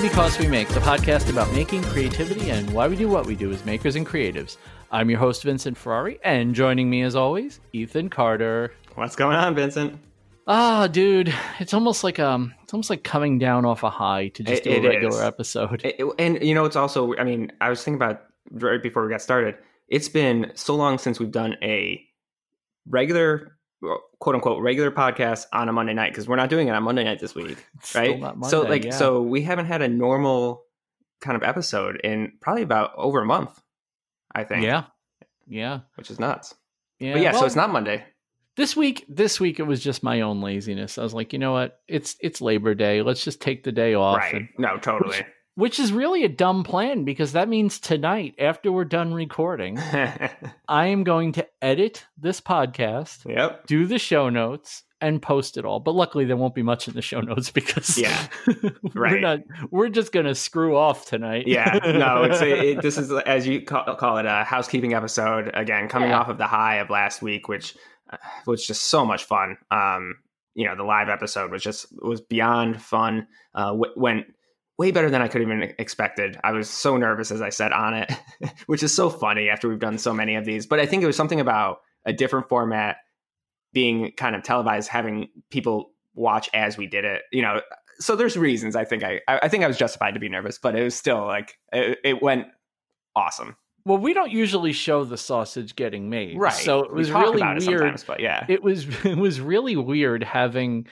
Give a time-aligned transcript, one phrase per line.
[0.00, 3.52] Because We Make, the podcast about making, creativity, and why we do what we do
[3.52, 4.56] as makers and creatives.
[4.90, 8.74] I'm your host, Vincent Ferrari, and joining me as always, Ethan Carter.
[8.96, 9.98] What's going on, Vincent?
[10.46, 14.42] Ah, dude, it's almost like um, it's almost like coming down off a high to
[14.42, 15.22] just It- do a regular is.
[15.22, 15.82] episode.
[15.84, 17.14] It- and you know, it's also.
[17.16, 19.56] I mean, I was thinking about right before we got started.
[19.88, 22.04] It's been so long since we've done a
[22.88, 23.56] regular,
[24.18, 27.04] quote unquote, regular podcast on a Monday night because we're not doing it on Monday
[27.04, 27.64] night this week,
[27.94, 28.18] right?
[28.18, 28.90] not so, like, yeah.
[28.92, 30.62] so we haven't had a normal
[31.20, 33.60] kind of episode in probably about over a month.
[34.34, 34.64] I think.
[34.64, 34.84] yeah,
[35.46, 36.54] yeah, Which is nuts.
[36.98, 37.12] yeah.
[37.12, 38.04] But yeah, so it's not Monday.
[38.56, 39.04] this week.
[39.08, 40.98] This week it was just my own laziness.
[40.98, 41.80] I was like, you know what?
[41.86, 43.02] It's it's Labor Day.
[43.02, 44.18] Let's just take the day off.
[44.18, 44.34] Right.
[44.34, 45.18] and- No, totally.
[45.56, 49.78] Which is really a dumb plan because that means tonight, after we're done recording,
[50.68, 53.66] I am going to edit this podcast, yep.
[53.66, 55.80] do the show notes, and post it all.
[55.80, 59.20] But luckily, there won't be much in the show notes because Yeah, we're right.
[59.20, 59.40] not.
[59.70, 61.46] We're just gonna screw off tonight.
[61.46, 65.50] yeah no it's a, it, this is as you call, call it a housekeeping episode
[65.54, 66.20] again coming Yeah.
[66.20, 67.76] off of the high of last week which
[68.10, 68.16] uh,
[68.46, 70.14] was just so much fun um
[70.54, 74.26] you know the live episode was just was beyond fun uh w- went
[74.78, 77.72] way better than i could have even expected i was so nervous as i said
[77.72, 78.10] on it
[78.66, 81.06] which is so funny after we've done so many of these but i think it
[81.06, 82.96] was something about a different format
[83.72, 87.60] being kind of televised having people watch as we did it you know
[87.98, 90.76] so there's reasons I think I I think I was justified to be nervous, but
[90.76, 92.46] it was still like it, it went
[93.14, 93.56] awesome.
[93.86, 96.54] Well, we don't usually show the sausage getting made, Right.
[96.54, 98.02] So it was really about it weird.
[98.06, 98.46] but yeah.
[98.48, 100.86] it was it was really weird having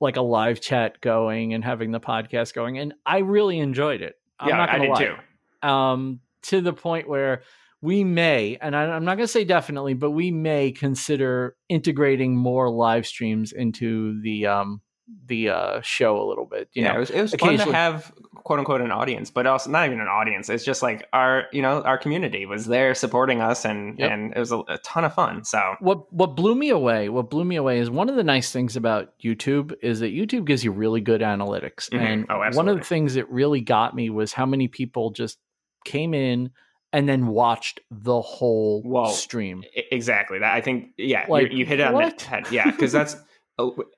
[0.00, 4.14] like a live chat going and having the podcast going and i really enjoyed it
[4.40, 5.68] i'm yeah, not I did lie too.
[5.68, 7.42] um to the point where
[7.80, 12.70] we may and I, i'm not gonna say definitely but we may consider integrating more
[12.70, 14.80] live streams into the um
[15.26, 17.72] the uh show a little bit you yeah, know it was it was fun to
[17.72, 20.48] have quote unquote an audience, but also not even an audience.
[20.50, 24.10] It's just like our you know our community was there supporting us, and Yep.
[24.10, 25.44] and it was a, a ton of fun.
[25.44, 28.50] So what what blew me away what blew me away is one of the nice
[28.50, 32.00] things about youtube is that youtube gives you really good analytics Mhm.
[32.00, 35.38] and Oh, one of the things that really got me was how many people just
[35.84, 36.50] came in
[36.92, 39.10] and then watched the whole Whoa.
[39.10, 42.18] stream I- exactly that I think yeah Like, you, you hit it on what?
[42.18, 42.44] the head.
[42.50, 43.16] Yeah, because that's.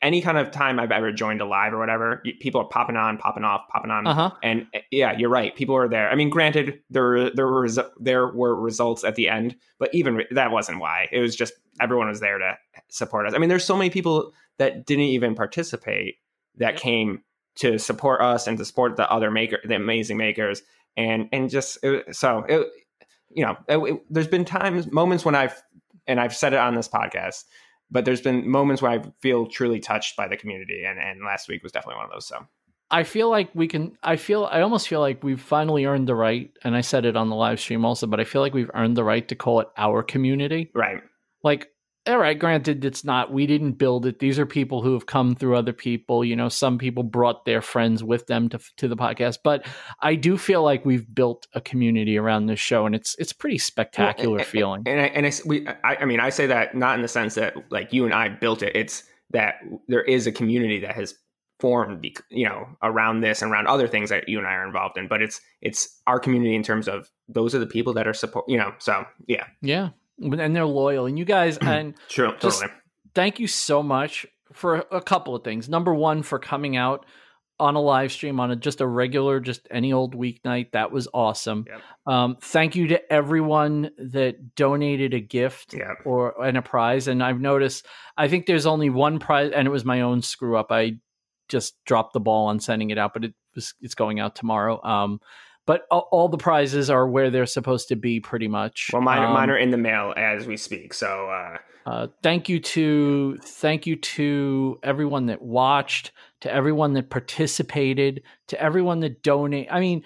[0.02, 3.16] Any kind of time I've ever joined a live or whatever, people are popping on,
[3.16, 5.54] popping off, popping on, uh-huh And uh, yeah, you're right.
[5.56, 6.10] People were there.
[6.10, 7.68] I mean, granted, there there were
[7.98, 11.08] there were results at the end, but even that wasn't why.
[11.10, 12.56] It was just everyone was there to
[12.88, 13.32] support us.
[13.34, 16.16] I mean, there's so many people that didn't even participate
[16.56, 17.22] that came
[17.56, 20.62] to support us and to support the other maker, the amazing makers,
[20.96, 22.66] and and just it, so it,
[23.30, 25.62] you know, it- there's been times, moments when I've
[26.06, 27.44] and I've said it on this podcast.
[27.90, 31.48] But there's been moments where I feel truly touched by the community, and, and last
[31.48, 32.26] week was definitely one of those.
[32.26, 32.46] So
[32.90, 33.96] I feel like we can.
[34.02, 34.48] I feel.
[34.50, 37.36] I almost feel like we've finally earned the right, and I said it on the
[37.36, 38.06] live stream also.
[38.06, 40.70] But I feel like we've earned the right to call it our community.
[40.74, 41.02] right,
[41.42, 41.68] Like,
[42.06, 43.32] all right, granted, it's not.
[43.32, 44.20] We didn't build it.
[44.20, 46.24] These are people who have come through other people.
[46.24, 49.38] You know, some people brought their friends with them to to the podcast.
[49.42, 49.66] But
[50.00, 53.58] I do feel like we've built a community around this show, and it's it's pretty
[53.58, 54.82] spectacular Well, feeling.
[54.86, 57.34] And I, and I, we, I, I mean, I say that not in the sense
[57.34, 58.76] that like you and I built it.
[58.76, 59.56] It's that
[59.88, 61.14] there is a community that has
[61.58, 64.98] formed, you know, around this and around other things that you and I are involved
[64.98, 65.08] in.
[65.08, 68.44] But it's it's our community in terms of those are the people that are support.
[68.48, 71.06] You know, so yeah, yeah, and they're loyal.
[71.06, 72.78] And you guys, and true, Just- totally.
[73.14, 75.68] thank you so much for a couple of things.
[75.68, 77.04] Number one, for coming out
[77.58, 80.72] on a live stream on a, just a regular, just any old weeknight.
[80.72, 81.64] That was awesome.
[81.66, 81.80] Yep.
[82.06, 87.08] Um, thank you to everyone that donated a gift Yeah, or and a prize.
[87.08, 90.56] And I've noticed, I think there's only one prize, and it was my own screw
[90.58, 90.70] up.
[90.70, 90.98] I
[91.48, 94.82] just dropped the ball on sending it out, but it was it's going out tomorrow.
[94.84, 95.20] Um,
[95.66, 98.90] but all, all the prizes are where they're supposed to be, pretty much.
[98.92, 100.94] well, mine, Um, mine are in the mail as we speak.
[100.94, 107.10] So uh, uh, thank you to thank you to everyone that watched, to everyone that
[107.10, 109.68] participated, to everyone that donate.
[109.70, 110.02] I mean,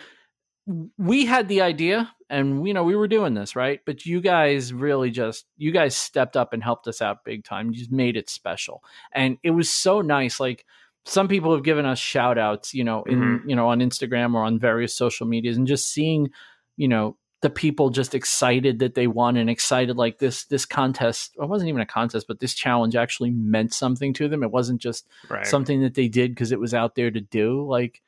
[0.99, 4.73] we had the idea, and you know we were doing this right, but you guys
[4.73, 7.71] really just you guys stepped up and helped us out big time.
[7.71, 10.39] You just made it special, and it was so nice.
[10.39, 10.65] Like
[11.05, 13.49] some people have given us shout outs, you know, in mm-hmm.
[13.49, 16.31] you know on Instagram or on various social medias, and just seeing,
[16.77, 21.33] you know, the people just excited that they won and excited like this this contest
[21.41, 24.43] it wasn't even a contest but this challenge actually meant something to them.
[24.43, 27.67] It wasn't just right, something that they did because it was out there to do.
[27.67, 28.03] Like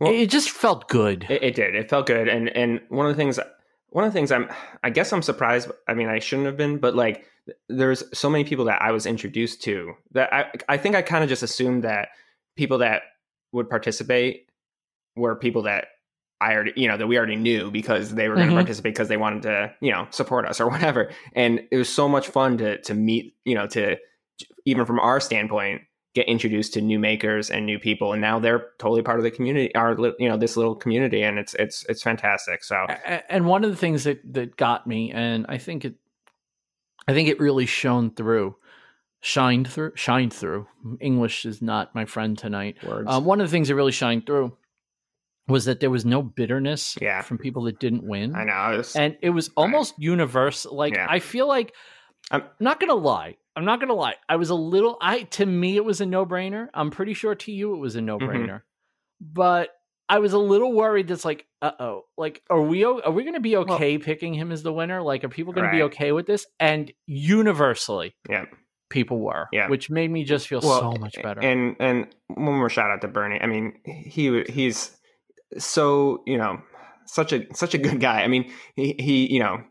[0.00, 1.26] Well- it, it just felt good.
[1.28, 1.74] It, it did.
[1.74, 3.38] It felt good, and and one of the things,
[3.90, 4.48] one of the things I'm,
[4.82, 5.70] I guess I'm surprised.
[5.86, 7.26] I mean, I shouldn't have been, but like,
[7.68, 11.22] there's so many people that I was introduced to that I, I think I kind
[11.22, 12.08] of just assumed that
[12.56, 13.02] people that
[13.52, 14.48] would participate
[15.16, 15.88] were people that
[16.40, 18.56] I already, you know, that we already knew because they were going to Mhm.
[18.56, 21.10] participate because they wanted to, you know, support us or whatever.
[21.34, 23.96] And it was so much fun to to meet, you know, to
[24.64, 25.82] even from our standpoint,
[26.14, 29.30] get introduced to new makers and new people, and now they're totally part of the
[29.30, 32.62] community, our, you know, this little community, and it's it's it's fantastic.
[32.64, 32.86] So
[33.28, 35.94] and one of the things that that got me and i think it
[37.08, 38.56] i think it really shone through.
[39.20, 40.66] Shined through shined through.
[41.00, 42.76] English is not my friend tonight.
[42.86, 44.54] Words, um, one of the things that really shined through
[45.48, 47.22] was that there was no bitterness Yeah.
[47.22, 48.34] from people that didn't win.
[48.34, 51.06] I know, it was, and it was almost universal like Yeah.
[51.08, 51.74] i feel like
[52.30, 55.46] i'm I'm- not gonna lie i'm not gonna lie i was a little i to
[55.46, 56.68] me it was a no-brainer.
[56.74, 58.06] I'm pretty sure to you it was a Mm-hmm.
[58.06, 58.62] no-brainer.
[59.20, 59.70] But
[60.08, 63.56] i was a little worried that's like uh-oh like are we are we gonna be
[63.56, 66.92] okay picking him as the winner like are people gonna be okay with this and
[67.06, 68.44] universally yeah.
[68.90, 69.68] people were Yeah.
[69.68, 73.08] which made me just feel so much better And and one more shout out to
[73.08, 73.40] Bernie.
[73.40, 74.96] I mean, he he's
[75.58, 76.60] so you know
[77.06, 78.22] such a such a good guy.
[78.22, 79.62] I mean, he he you know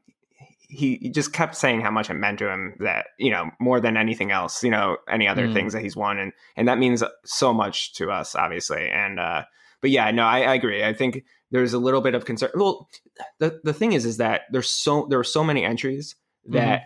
[0.59, 3.79] he, he just kept saying how much it meant to him that you know more
[3.79, 4.63] than anything else.
[4.63, 5.53] You know, any other Mm.
[5.53, 8.89] things that he's won, and and that means so much to us, obviously.
[8.89, 9.43] And uh,
[9.83, 10.83] but yeah, no, I, I agree.
[10.83, 12.49] I think there's a little bit of concern.
[12.55, 12.89] Well,
[13.37, 16.15] the the thing is, is that there's so there were so many entries
[16.47, 16.81] that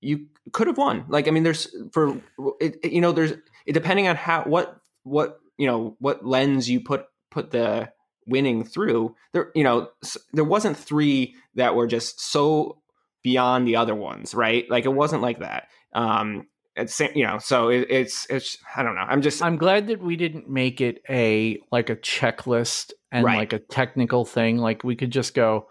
[0.00, 1.04] you could have won.
[1.08, 2.16] Like, I mean, there's for
[2.60, 3.32] it, it- you know, there's
[3.66, 7.92] it, depending on how what what you know what lens you put put the
[8.26, 9.14] winning through.
[9.32, 9.90] There, you know,
[10.32, 12.78] there wasn't three that were just so
[13.22, 14.68] beyond the other ones, right?
[14.68, 15.68] Like, it wasn't like that.
[15.94, 16.46] Um,
[16.76, 19.02] it's you know, so it, it's it's I don't know.
[19.02, 23.36] I'm just I'm glad that we didn't make it a like a checklist and Right.
[23.36, 24.58] like a technical thing.
[24.58, 25.68] Like we could just go,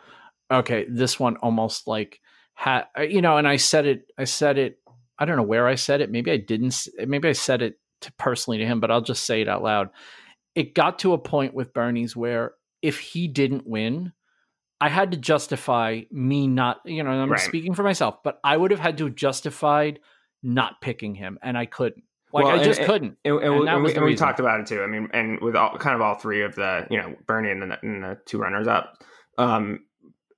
[0.52, 2.20] okay, this one almost like
[2.54, 3.38] had you know.
[3.38, 4.06] And I said it.
[4.18, 4.78] I said it.
[5.18, 6.12] I don't know where I said it.
[6.12, 6.88] Maybe I didn't.
[7.08, 9.90] Maybe I said it to personally to him, but I'll just say it out loud.
[10.54, 14.14] It got to a point with Bernie's where if he didn't win,
[14.80, 16.82] I had to justify me not.
[16.86, 17.40] You know, I'm Right.
[17.40, 20.00] speaking for myself, but I would have had to have justified
[20.44, 22.04] not picking him, and I couldn't.
[22.34, 23.18] Like Well, I just and- couldn't.
[23.26, 24.82] And, and, And we, we, talked about it too.
[24.82, 27.62] I mean, and with all kind of all three of the, you know, Bernie and
[27.72, 29.04] the, and the two runners up,
[29.38, 29.80] um,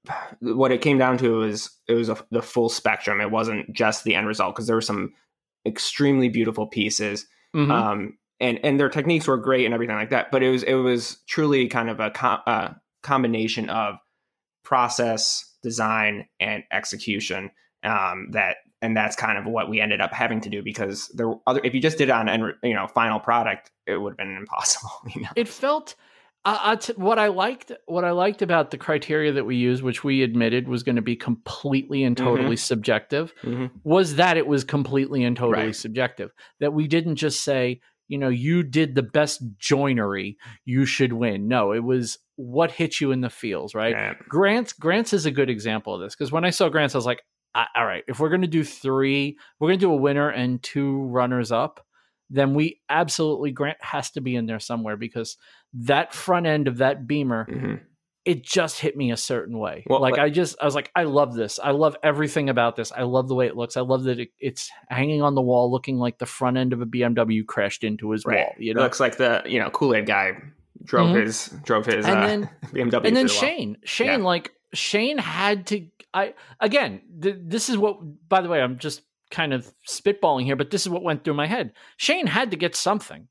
[0.40, 3.22] what it came down to was it was a, the full spectrum.
[3.22, 5.14] It wasn't just the end result because there were some
[5.66, 7.72] extremely beautiful pieces, Mhm.
[7.72, 10.32] um, and and their techniques were great and everything like that.
[10.32, 12.70] But it was it was truly kind of a com- uh,
[13.04, 13.96] combination of
[14.64, 17.52] process, design, and execution
[17.84, 21.28] um, that and that's kind of what we ended up having to do because there
[21.30, 24.12] were other if you just did it on and you know final product it would
[24.12, 25.96] have been impossible you know it felt
[26.46, 29.82] uh, uh, t- what I liked what I liked about the criteria that we used,
[29.82, 33.72] which we admitted was going to be completely and totally subjective, Mhm.
[33.86, 35.76] was that it was completely and totally Right.
[35.76, 36.32] subjective.
[36.60, 37.80] That we didn't just say,
[38.10, 41.48] you know, you did the best joinery, you should win.
[41.48, 43.92] No, it was what hit you in the feels, right?
[43.92, 44.16] Yeah.
[44.28, 47.06] Grants Grants is a good example of this because when I saw Grants, I was
[47.06, 47.24] like,
[47.56, 50.30] "Ah, all right, if we're going to do three, we're going to do a winner
[50.30, 51.86] and two runners up,
[52.30, 55.38] then we absolutely Grant has to be in there somewhere because
[55.74, 57.80] that front end of that Beamer, Mhm.
[58.26, 59.84] it just hit me a certain way.
[59.88, 61.60] Well, like like- I just, I was like, I love this.
[61.62, 62.92] I love everything about this.
[62.92, 63.76] I love the way it looks.
[63.78, 66.82] I love that it, it's hanging on the wall, looking like the front end of
[66.82, 68.54] a BMW crashed into his right wall.
[68.58, 70.38] You it know, looks like the you know kool-aid guy
[70.86, 71.22] drove Mhm.
[71.24, 72.50] his drove his And uh, then-
[72.92, 73.28] bmw and then.
[73.28, 74.18] Shane, Shane, Yeah.
[74.18, 75.86] like Shane had to.
[76.14, 77.98] I again, th- this is what.
[78.30, 79.02] By the way, I'm just
[79.32, 81.74] kind of spitballing here, but this is what went through my head.
[81.98, 83.28] Shane had to get something.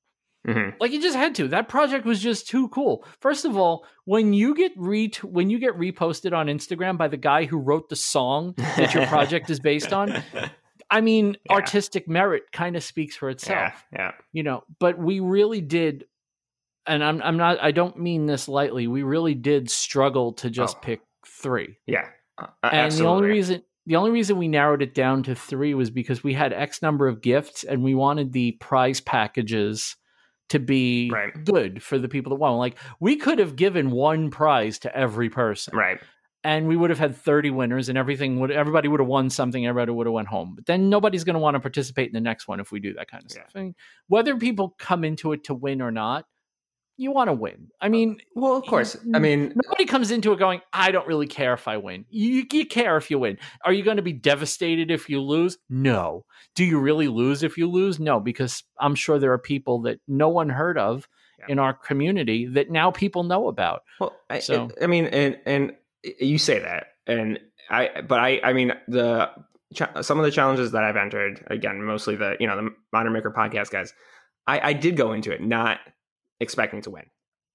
[0.46, 0.74] Mhm.
[0.80, 1.46] Like he just had to.
[1.46, 3.04] That project was just too cool.
[3.20, 7.16] First of all, when you get re when you get reposted on Instagram by the
[7.16, 10.20] guy who wrote the song that your project is based on,
[10.90, 11.54] I mean, Yeah.
[11.54, 16.06] artistic merit kind of speaks for itself yeah yeah you know but we really did
[16.86, 20.76] and i'm i'm not i don't mean this lightly we really did struggle to just
[20.78, 20.80] Oh.
[20.82, 22.08] pick 3 yeah
[22.38, 25.90] Uh, and the only reason the only reason we narrowed it down to 3 was
[25.90, 29.96] because we had x number of gifts and we wanted the prize packages
[30.48, 31.44] to be Right.
[31.44, 35.30] good for the people that won like we could have given one prize to every
[35.30, 35.98] person right.
[36.44, 39.66] and we would have had 30 winners and everything would everybody would have won something
[39.66, 40.54] everybody would have went home.
[40.54, 42.92] But then nobody's going to want to participate in the next one if we do
[42.94, 43.48] that kind of Yeah.
[43.48, 43.74] stuff.
[44.08, 46.26] Whether people come into it to win or not
[46.96, 47.68] you want to win.
[47.80, 48.96] I uh, mean well of course.
[49.14, 52.04] I mean nobody comes into it going i don't really care if i win.
[52.10, 53.38] You, you care if you win.
[53.64, 55.58] Are you going to be devastated if you lose?
[55.68, 56.24] No.
[56.54, 57.98] Do you really lose if you lose?
[57.98, 61.08] No because i'm sure there are people that no one heard of
[61.38, 61.46] Yeah.
[61.48, 63.82] in our community that now people know about.
[63.98, 65.72] Well, I, So- I mean, and and
[66.20, 67.38] you say that, and
[67.70, 69.30] I, but I, I mean, the
[70.02, 73.30] some of the challenges that I've entered, again, mostly the you know the Modern Maker
[73.30, 73.94] podcast guys,
[74.46, 75.78] I, I did go into it not
[76.42, 77.04] expecting to win.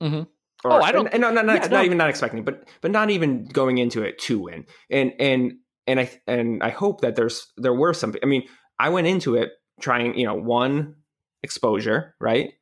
[0.02, 0.28] Mhm.
[0.64, 1.84] Or, Oh, I don't- And, and no, no, no, yeah, not no.
[1.84, 4.66] even not expecting, but but not even going into it to win.
[4.90, 5.54] And and
[5.86, 8.16] and I and I hope that there's there were some.
[8.24, 8.44] I mean,
[8.80, 10.96] I went into it trying, you know, one
[11.44, 12.54] exposure, right?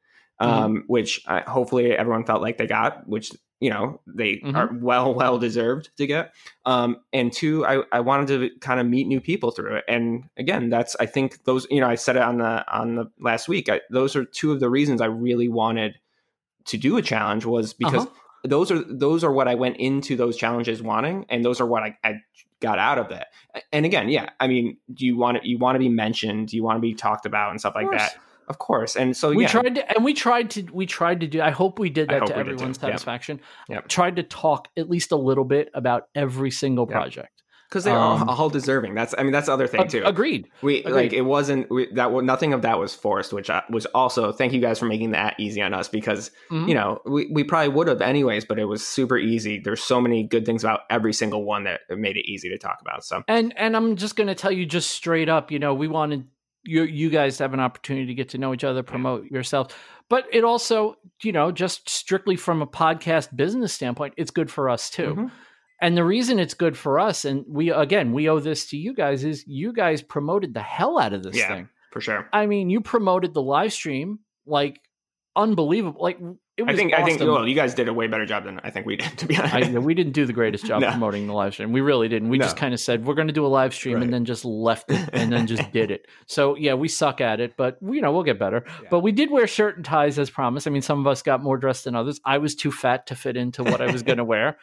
[0.41, 0.51] Mm-hmm.
[0.51, 4.53] Um, which I, hopefully everyone felt like they got, which you know they Mhm.
[4.55, 6.33] are well well deserved to get.
[6.65, 9.85] Um, and two, I I wanted to kind of meet new people through it.
[9.87, 13.05] And again, that's I think those you know I said it on the on the
[13.21, 13.69] last week.
[13.69, 15.95] I, those are two of the reasons I really wanted
[16.65, 18.13] to do a challenge was because Uh-huh.
[18.43, 21.83] those are those are what I went into those challenges wanting, and those are what
[21.83, 22.15] I, I
[22.61, 23.25] got out of it.
[23.71, 26.49] And again, yeah, I mean, do you want to you want to be mentioned?
[26.49, 28.13] Do you want to be talked about and stuff like that?
[28.47, 28.95] Of course.
[28.95, 31.49] And so we yeah, tried to and we tried to we tried to do i
[31.49, 32.85] hope we did that to everyone's too.
[32.85, 32.91] Yep.
[32.91, 33.87] satisfaction Yep.
[33.87, 36.91] tried to talk at least a little bit about every single Yep.
[36.91, 37.34] project
[37.69, 38.93] because they're um, all, all deserving.
[38.95, 40.03] That's I mean that's the other thing too.
[40.05, 40.93] agreed We Agreed.
[40.93, 44.53] like it wasn't we, that nothing of that was forced, which I, was also thank
[44.53, 46.67] you guys for making that easy on us because Mhm.
[46.69, 49.59] you know we, we probably would have anyways, but it was super easy.
[49.59, 52.77] There's so many good things about every single one that made it easy to talk
[52.81, 53.03] about.
[53.03, 55.87] So and and i'm just going to tell you just straight up you know we
[55.87, 56.25] wanted
[56.63, 59.67] you you guys to have an opportunity to get to know each other promote yourself
[60.09, 64.69] but it also you know just strictly from a podcast business standpoint it's good for
[64.69, 65.31] us too Mhm.
[65.81, 68.93] And the reason it's good for us and we again we owe this to you
[68.93, 71.47] guys is you guys promoted the hell out of this Yeah.
[71.47, 72.27] thing for sure.
[72.33, 74.81] I mean, you promoted the live stream like
[75.35, 76.01] unbelievable.
[76.01, 76.17] Like
[76.57, 78.59] it was I think I think well, you guys did a way better job than
[78.63, 79.09] I think we did.
[79.17, 80.91] To be honest, I, we didn't do the greatest job No.
[80.91, 81.71] promoting the live stream.
[81.73, 82.29] We really didn't.
[82.29, 84.03] We just kind of said we're going to do a live stream Right.
[84.03, 86.05] and then just left it and then just did it.
[86.27, 88.63] So yeah, we suck at it, but you know we'll get better.
[88.67, 88.87] Yeah.
[88.89, 90.67] But we did wear shirt and ties as promised.
[90.67, 92.19] I mean, some of us got more dressed than others.
[92.25, 94.57] I was too fat to fit into what I was going to wear.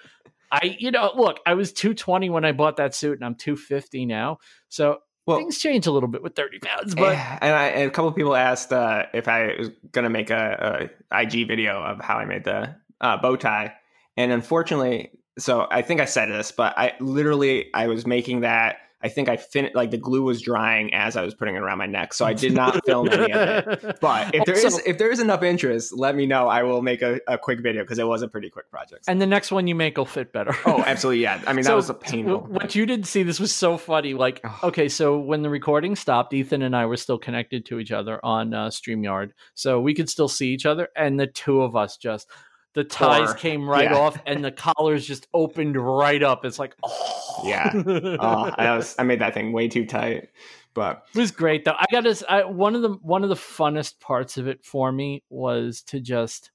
[0.53, 4.05] I, you know, look, I was 220 when I bought that suit and I'm 250
[4.05, 4.39] now.
[4.69, 7.91] So well, things change a little bit with 30 pounds, but and, I, and a
[7.91, 11.81] couple of people asked uh, if I was going to make a, a IG video
[11.81, 13.73] of how I made the uh, bow tie,
[14.17, 18.79] and unfortunately, so I think I said this, but I literally I was making that.
[19.03, 21.79] I think I fin like the glue was drying as I was putting it around
[21.79, 23.49] my neck, so I did not film any of
[23.83, 23.99] it.
[24.01, 26.47] But if there is Also- if there is enough interest, let me know.
[26.49, 29.05] I will make a, a quick video because it was a pretty quick project.
[29.09, 30.55] and the next one you make will fit better.
[30.67, 31.41] oh, absolutely, yeah.
[31.47, 32.41] I mean, that was a painful.
[32.41, 34.15] What you didn't see, this was so funny.
[34.15, 37.91] Like, okay, so when the recording stopped, Ethan and I were still connected to each
[37.93, 39.31] other on uh, StreamYard.
[39.55, 40.89] So we could still see each other.
[40.97, 42.29] And the two of us just,
[42.75, 43.97] the ties Or- came right yeah.
[43.99, 46.45] off and the collars just opened right up.
[46.45, 47.43] It's like, oh.
[47.45, 47.71] Yeah.
[48.21, 50.29] Oh, I was I made that thing way too tight,
[50.75, 51.75] but It was great though.
[51.79, 54.93] I got to I, one of the one of the funnest parts of it for
[54.93, 56.51] me was to just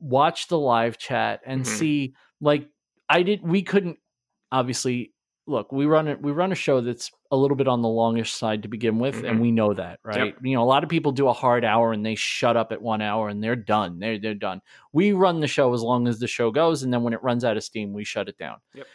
[0.00, 1.66] watch the live chat and Mhm.
[1.66, 2.68] see like
[3.08, 3.98] I did we couldn't
[4.50, 5.12] obviously
[5.46, 8.32] look, we run it we run a show that's a little bit on the longish
[8.32, 9.40] side to begin with and Mhm.
[9.40, 10.36] we know that, right?
[10.42, 12.82] You know, a lot of people do a hard hour and they shut up at
[12.82, 13.98] 1 hour and they're done.
[13.98, 14.60] They're they're done.
[14.92, 17.44] We run the show as long as the show goes and then when it runs
[17.44, 18.58] out of steam, we shut it down.
[18.74, 18.88] Yep.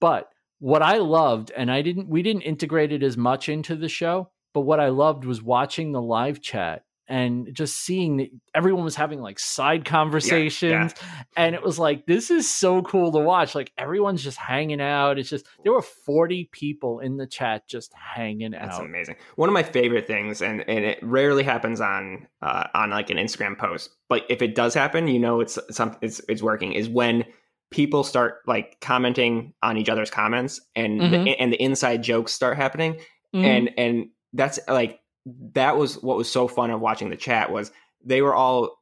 [0.00, 3.88] But what I loved, and I didn't, we didn't integrate it as much into the
[3.88, 8.84] show, but what I loved was watching the live chat and just seeing that everyone
[8.84, 10.94] was having like side conversations.
[11.36, 13.54] And it was like, this is so cool to watch.
[13.54, 15.18] Like everyone's just hanging out.
[15.18, 18.62] It's just, there were 40 people in the chat just hanging out.
[18.66, 19.16] That's amazing.
[19.36, 23.16] One of my favorite things, and and it rarely happens on uh, on like an
[23.16, 26.72] Instagram post, but if it does happen, you know it's some it's it's working.
[26.72, 27.24] Is when
[27.70, 31.36] people start like commenting on each other's comments, and the, Mhm.
[31.38, 32.94] and the inside jokes start happening,
[33.34, 33.44] Mhm.
[33.44, 35.00] and and that's like
[35.54, 37.70] that was what was so fun of watching the chat was
[38.04, 38.78] they were all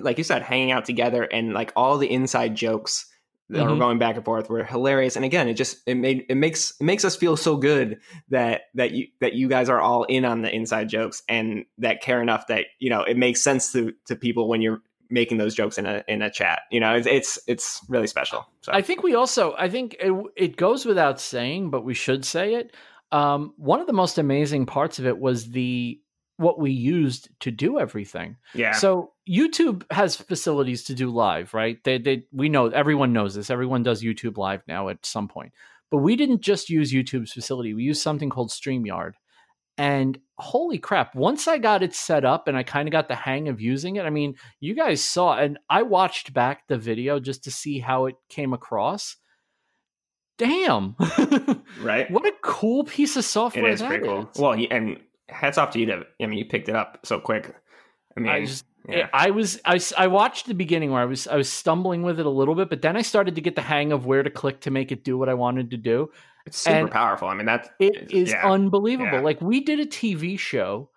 [0.00, 3.06] like you said hanging out together and like all the inside jokes
[3.48, 3.78] that were Mhm.
[3.78, 6.84] going back and forth were hilarious and again it just it made it makes it
[6.84, 10.42] makes us feel so good that that you that you guys are all in on
[10.42, 14.16] the inside jokes and that care enough that you know it makes sense to to
[14.16, 17.38] people when you're making those jokes in a in a chat you know it's it's,
[17.46, 21.70] it's really special so I think we also, I think it, it goes without saying,
[21.70, 22.76] but we should say it.
[23.12, 26.00] Um, one of the most amazing parts of it was the
[26.38, 28.36] what we used to do everything.
[28.54, 31.82] yeah So YouTube has facilities to do live, right?
[31.84, 33.50] They, they, we know everyone knows this.
[33.50, 35.52] Everyone does YouTube live now at some point.
[35.90, 37.74] But we didn't just use YouTube's facility.
[37.74, 39.12] We used something called StreamYard.
[39.78, 43.14] And holy crap, once I got it set up and I kind of got the
[43.14, 47.20] hang of using it, I mean, you guys saw, and I watched back the video
[47.20, 49.16] just to see how it came across.
[50.42, 50.96] Damn.
[51.80, 54.38] right what a cool piece of software is that pretty cool is.
[54.38, 57.54] well and hats off to you to i mean you picked it up so quick
[58.16, 59.08] i mean I just yeah.
[59.12, 62.26] I was I, I watched the beginning where I was I was stumbling with it
[62.26, 64.60] a little bit, but then I started to get the hang of where to click
[64.62, 66.10] to make it do what I wanted to do.
[66.46, 68.50] it's super and powerful i mean that's It is yeah.
[68.50, 69.18] unbelievable.
[69.18, 69.20] Yeah.
[69.20, 70.90] Like we did a TV show,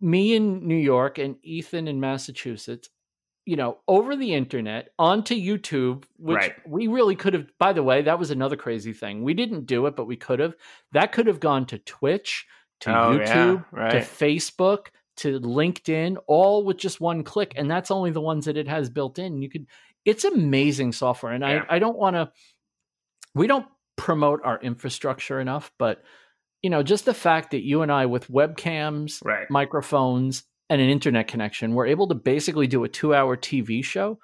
[0.00, 2.90] me in New York and Ethan in Massachusetts,
[3.46, 6.54] you know, over the internet onto YouTube, which Right.
[6.68, 7.46] we really could have.
[7.58, 9.22] By the way, that was another crazy thing.
[9.22, 10.54] We didn't do it, but we could have.
[10.92, 12.46] That could have gone to Twitch,
[12.80, 13.98] to Oh, yeah, YouTube, to.
[14.00, 14.88] Facebook,
[15.18, 18.90] to LinkedIn, all with just one click, and that's only the ones that it has
[18.90, 19.40] built in.
[19.40, 19.66] You could.
[20.04, 21.64] It's amazing software, and Yeah.
[21.68, 22.30] I I don't want to.
[23.34, 26.02] We don't promote our infrastructure enough, but
[26.62, 29.48] you know, just the fact that you and I with webcams, Right.
[29.50, 34.18] microphones and an internet connection we're able to basically do a two hour tv show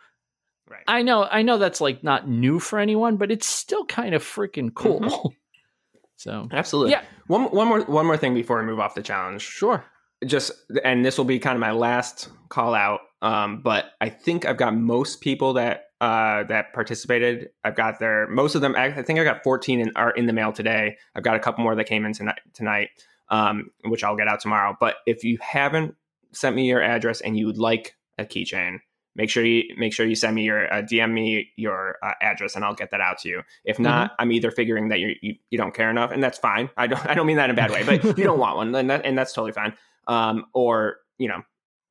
[0.70, 0.84] Right.
[0.88, 4.22] i know i know that's like not new for anyone but it's still kind of
[4.22, 5.28] freaking cool Mm-hmm.
[6.16, 6.92] so Absolutely.
[6.92, 7.02] Yeah.
[7.26, 9.42] One one more one more thing before we move off the challenge.
[9.42, 9.84] sure
[10.24, 10.52] Just
[10.84, 13.00] and this will be kind of my last call out.
[13.22, 17.48] Um, but I think I've got most people that uh, that participated.
[17.64, 18.74] I've got their most of them.
[18.76, 20.96] I I think I got 14 in, are in the mail today.
[21.16, 22.88] I've got a couple more that came in tonight, tonight
[23.28, 24.76] um, which I'll get out tomorrow.
[24.78, 25.94] But if you haven't
[26.32, 28.78] sent me your address and you would like a keychain,
[29.14, 32.56] make sure you make sure you send me your uh, DM me your uh, address
[32.56, 33.42] and I'll get that out to you.
[33.64, 36.70] If not, I'm either figuring that you, you you don't care enough, and that's fine.
[36.76, 38.74] I don't I don't mean that in a bad way, but you don't want one,
[38.74, 39.74] and that and that's totally fine.
[40.08, 41.42] Um, or you know,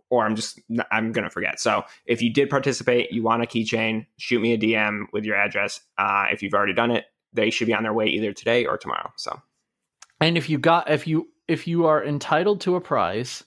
[0.09, 0.59] or I'm just
[0.91, 1.59] I'm gonna forget.
[1.59, 5.35] So if you did participate, you want a keychain, shoot me a DM with your
[5.35, 5.81] address.
[5.97, 8.77] Uh, if you've already done it, they should be on their way either today or
[8.77, 9.11] tomorrow.
[9.15, 9.41] So
[10.19, 13.43] and if you got if you if you are entitled to a prize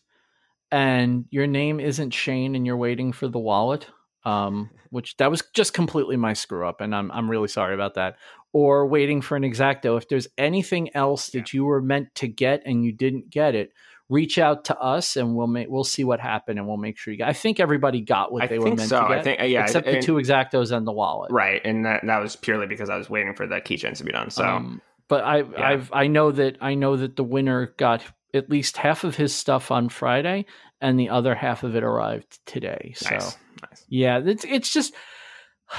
[0.75, 3.87] and your name isn't shane and you're waiting for the wallet
[4.25, 7.95] um which that was just completely my screw up and i'm i'm really sorry about
[7.95, 8.17] that
[8.53, 12.61] or waiting for an exacto if there's anything else that you were meant to get
[12.67, 13.73] and you didn't get it
[14.09, 17.13] reach out to us and we'll make we'll see what happened and we'll make sure
[17.13, 19.01] you got i think everybody got what I they were meant so.
[19.01, 21.87] to get I think uh, yeah, except the two exactos and the wallet right, and
[21.87, 24.29] that that was purely because I was waiting for the keychains to be done.
[24.29, 28.03] So um, but I, I've I know that I know that the winner got
[28.35, 30.45] at least half of his stuff on Friday,
[30.81, 32.93] and the other half of it arrived today.
[32.97, 33.85] So nice, nice.
[33.89, 34.93] yeah, it's it's just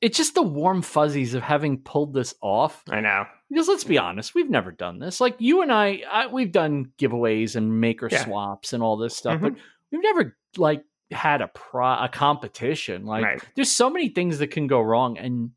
[0.00, 2.82] it's just the warm fuzzies of having pulled this off.
[2.90, 3.24] I know.
[3.48, 5.20] Because let's be honest, we've never done this.
[5.20, 8.24] Like you and I, I we've done giveaways and maker Yeah.
[8.24, 9.42] swaps and all this stuff, Mhm.
[9.42, 9.54] but
[9.90, 13.04] we've never like had a pro a competition.
[13.04, 13.42] Like right.
[13.54, 15.50] there's so many things that can go wrong and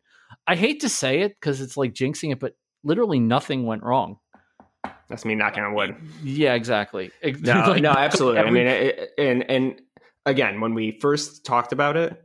[0.47, 4.17] i hate to say it because it's like jinxing it but literally nothing went wrong
[5.09, 5.95] That's me knocking on wood.
[6.23, 8.39] yeah exactly No, like, no, absolutely.
[8.41, 9.81] I mean, it, and and
[10.25, 12.21] again, when we first talked about it,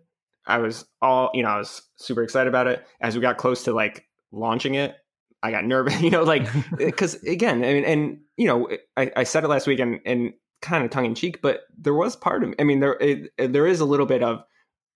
[0.46, 2.84] I was all you know, I was super excited about it.
[3.00, 4.94] As we got close to like launching it,
[5.42, 6.00] I got nervous.
[6.02, 6.46] You know, like
[6.76, 10.32] because again, I mean, and you know, I, I said it last week, and and
[10.62, 12.54] kind of tongue in cheek, but there was part of.
[12.58, 14.42] I mean, there it, there is a little bit of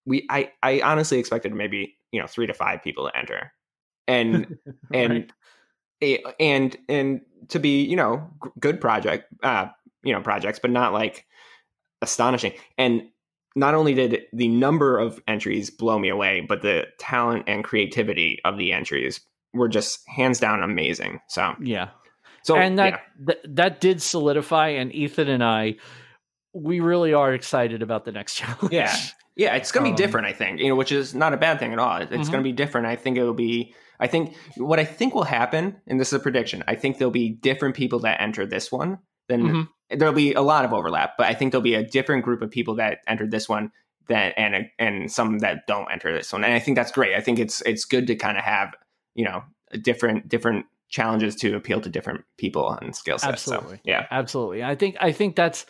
[0.07, 0.27] we.
[0.31, 3.53] I I honestly expected maybe you know three to five people to enter,
[4.09, 4.59] and
[4.93, 5.31] and Right.
[5.31, 5.35] a-
[6.41, 9.67] and and to be you know good project uh
[10.03, 11.27] you know projects but not like
[12.03, 12.53] astonishing.
[12.79, 13.03] And
[13.57, 18.41] not only did the number of entries blow me away but the talent and creativity
[18.45, 19.21] of the entries
[19.53, 21.55] were just hands down amazing so.
[21.63, 21.91] Yeah.
[22.43, 25.77] So and that, yeah, that that did solidify and ethan and i
[26.53, 28.73] we really are excited about the next challenge.
[28.73, 28.95] Yeah.
[29.37, 31.59] yeah it's gonna Um, be different i think you know which is not a bad
[31.59, 31.97] thing at all.
[32.03, 32.31] It's Mhm.
[32.33, 32.87] gonna be different.
[32.87, 36.15] I think it will be i think what i think will happen and this is
[36.15, 39.69] a prediction i think there'll be different people that enter this one than Mhm.
[39.99, 42.51] there'll be a lot of overlap, but I think there'll be a different group of
[42.51, 43.71] people that enter this one
[44.09, 46.45] that and and some that don't enter this one.
[46.45, 47.15] And I think that's great.
[47.15, 48.75] I think it's it's good to kind of have
[49.15, 49.43] you know
[49.81, 53.33] different different challenges to appeal to different people and skill sets.
[53.33, 53.77] Absolutely.
[53.77, 54.07] So, yeah.
[54.11, 55.65] absolutely i think i think that's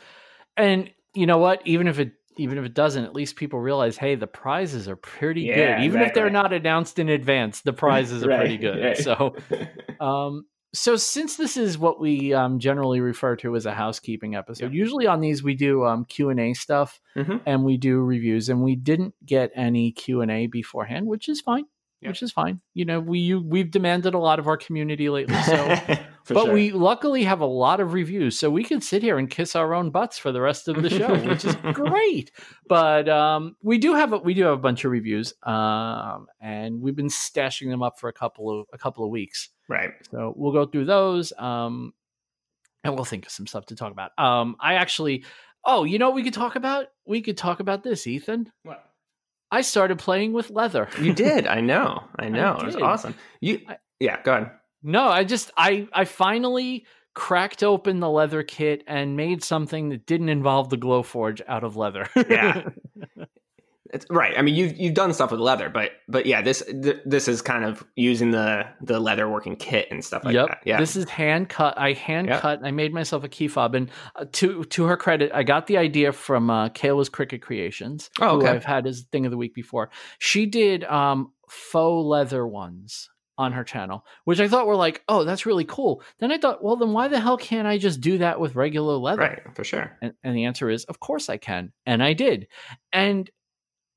[0.57, 3.97] and you know what even if it even if it doesn't at least people realize
[3.97, 7.73] hey the prizes are pretty Yeah, good even if they're not announced in advance the
[7.73, 8.97] prizes are Right, pretty good right.
[8.97, 9.37] so
[10.01, 14.73] um so since this is what we um, generally refer to as a housekeeping episode
[14.73, 14.79] Yeah.
[14.79, 17.41] usually on these we do um, q&a stuff Mhm.
[17.47, 21.65] and we do reviews and we didn't get any q&a beforehand which is fine
[22.05, 22.11] Yeah.
[22.11, 25.35] which is fine you know we you, we've demanded a lot of our community lately
[25.43, 25.77] so
[26.29, 26.55] but sure.
[26.55, 29.75] we luckily have a lot of reviews, so we can sit here and kiss our
[29.75, 32.31] own butts for the rest of the show, which is great.
[32.67, 36.81] But um, we do have a, we do have a bunch of reviews, um, and
[36.81, 39.51] we've been stashing them up for a couple of a couple of weeks.
[39.69, 39.91] right.
[40.11, 41.93] So we'll go through those, um,
[42.83, 44.19] and we'll think of some stuff to talk about.
[44.19, 45.25] Um, I actually,
[45.65, 48.51] oh, you know, what we could talk about we could talk about this, Ethan.
[48.63, 48.83] What?
[49.55, 50.89] I started playing with leather.
[51.01, 51.47] You did.
[51.47, 52.03] I know.
[52.19, 52.57] I know.
[52.61, 53.15] it was awesome.
[53.41, 53.61] You.
[53.69, 54.21] I- yeah.
[54.23, 54.51] Go ahead.
[54.83, 60.05] No, I just I I finally cracked open the leather kit and made something that
[60.05, 62.09] didn't involve the Glowforge out of leather.
[62.29, 62.69] Yeah.
[63.95, 64.35] It's, right.
[64.37, 67.41] I mean, you've you've done stuff with leather, but but yeah, this th- this is
[67.41, 70.49] kind of using the the leather working kit and stuff like yep.
[70.49, 70.59] that.
[70.65, 71.79] Yeah, This is hand cut.
[71.79, 72.41] I hand Yep.
[72.41, 72.61] cut.
[72.65, 75.79] I made myself a key fob, and uh, to to her credit, I got the
[75.79, 78.47] idea from uh, Kayla's Cricket Creations, Oh, who.
[78.47, 79.91] I've had as thing of the week before.
[80.19, 85.25] She did um, faux leather ones on her channel, which I thought were like, oh,
[85.25, 86.03] that's really cool.
[86.21, 88.95] Then I thought, well, then why the hell can't I just do that with regular
[88.95, 89.23] leather?
[89.23, 89.99] right for sure.
[90.01, 91.73] And, and the answer is, of course I can.
[91.85, 92.47] And I did.
[92.93, 93.29] And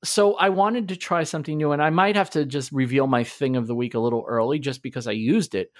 [0.04, 1.72] so I wanted to try something new.
[1.72, 4.58] And I might have to just reveal my thing of the week a little early
[4.58, 5.70] just because I used it.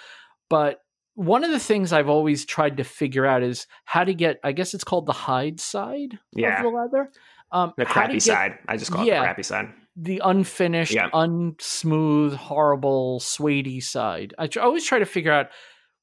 [0.50, 0.78] But
[1.14, 4.52] one of the things I've always tried to figure out is how to get, I
[4.52, 6.59] guess it's called the hide side Yeah.
[6.59, 7.11] of the leather.
[7.50, 8.59] Um, The crappy get side.
[8.68, 9.68] I just call it the crappy side.
[9.96, 11.11] The unfinished, Yeah.
[11.11, 14.35] unsmooth, horrible, suedey side.
[14.38, 15.48] I tr- always try to figure out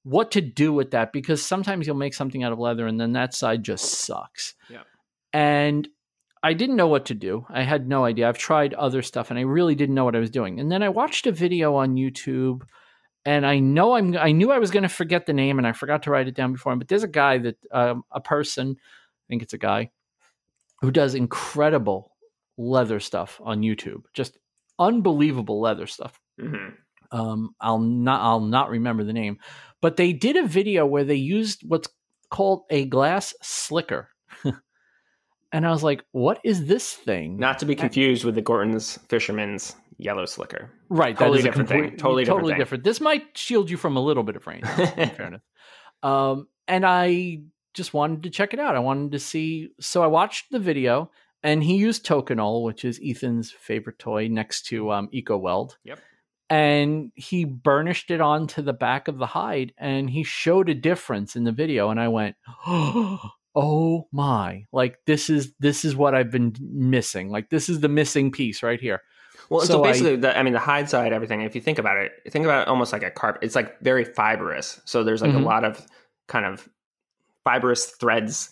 [0.04, 3.14] what to do with that because sometimes you'll make something out of leather and then
[3.14, 4.54] that side just sucks.
[4.70, 4.84] Yeah.
[5.34, 5.88] And
[6.46, 7.46] I didn't know what to do.
[7.50, 8.30] I had no idea.
[8.30, 10.60] I've tried other stuff and I really didn't know what I was doing.
[10.60, 12.62] And then I watched a video on YouTube
[13.26, 15.72] and I know I'm I knew I was going to forget the name and I
[15.72, 16.76] forgot to write it down before.
[16.76, 19.90] But there's a guy that um, a person, I think it's a guy
[20.82, 22.12] who does incredible
[22.58, 24.04] leather stuff on YouTube.
[24.14, 24.38] Just
[24.78, 26.70] unbelievable leather stuff hmm
[27.12, 29.40] um, I'll not I'll not remember the name,
[29.82, 31.88] but they did a video where they used what's
[32.30, 34.10] called a glass slicker,
[35.56, 38.98] and I was like, "What is this thing?" Not to be confused with the Gorton's
[39.10, 40.70] Fisherman's Yellow Slicker.
[40.90, 41.82] right, totally that is a different thing.
[41.84, 42.60] complete- Totally different totally thing.
[42.60, 42.84] different.
[42.84, 44.62] This might shield you from a little bit of rain.
[44.98, 45.42] in fairness,
[46.04, 47.42] um, and I
[47.74, 48.76] just wanted to check it out.
[48.76, 51.12] I wanted to see, so I watched the video,
[51.44, 55.76] and he used Tokonole, which is Ethan's favorite toy, next to um, EcoWeld.
[55.84, 56.00] Yep.
[56.50, 61.36] and he burnished it onto the back of the hide and he showed a difference
[61.36, 62.36] in the video and i went
[62.68, 63.20] oh
[64.12, 68.32] my like this is this is what i've been missing like this is the missing
[68.32, 69.02] piece right here
[69.50, 71.42] Well, so, So I- basically, the, I mean, the hide side, everything.
[71.42, 73.44] If you think about it, think about it almost like a carpet.
[73.44, 74.82] It's like very fibrous.
[74.86, 75.42] So there's like Mhm.
[75.44, 75.86] a lot of
[76.28, 76.68] kind of
[77.44, 78.50] fibrous threads,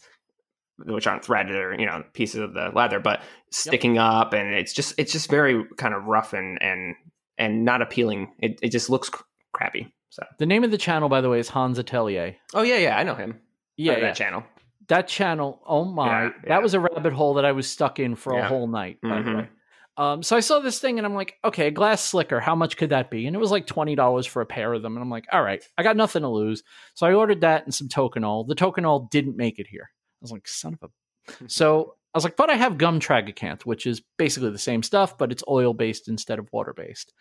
[0.86, 4.72] which aren't threaded or you know pieces of the leather, but sticking up, and it's
[4.74, 6.96] just it's just very kind of rough and and
[7.40, 8.32] and not appealing.
[8.40, 9.92] It it just looks cr- crappy.
[10.10, 12.98] So the name of the channel by the way is hans atelier oh yeah yeah
[13.00, 13.40] I know him.
[13.78, 14.44] yeah, Or that channel.
[14.90, 16.50] That channel oh my Yeah, yeah.
[16.50, 19.22] that was a rabbit hole that i was stuck in for a whole night by
[19.22, 19.38] the Mhm.
[19.38, 19.50] way
[19.96, 22.78] um, so I saw this thing and I'm like, okay, a glass slicker, how much
[22.78, 23.28] could that be?
[23.28, 24.96] And it was like twenty dollars for a pair of them.
[24.96, 26.64] And I'm like, all right, I got nothing to lose.
[26.96, 28.48] So I ordered that and some Tokonole.
[28.48, 29.92] The Tokonole didn't make it here.
[29.92, 31.46] I was like, son of a.
[31.48, 35.16] So I was like, but I have gum tragacanth, which is basically the same stuff,
[35.16, 37.14] but it's oil based instead of water based.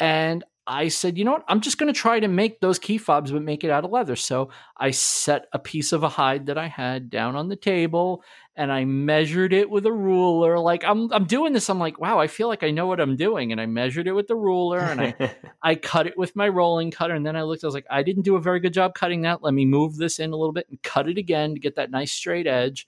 [0.00, 1.44] And I said, you know what?
[1.48, 3.90] I'm just going to try to make those key fobs, but make it out of
[3.90, 4.14] leather.
[4.14, 8.22] So I set a piece of a hide that I had down on the table
[8.54, 10.58] and I measured it with a ruler.
[10.58, 11.70] Like I'm, I'm doing this.
[11.70, 13.52] I'm like, wow, I feel like I know what I'm doing.
[13.52, 15.14] And I measured it with the ruler and I,
[15.62, 17.14] I cut it with my rolling cutter.
[17.14, 19.22] And then I looked, I was like, I didn't do a very good job cutting
[19.22, 19.42] that.
[19.42, 21.90] Let me move this in a little bit and cut it again to get that
[21.90, 22.86] nice straight edge.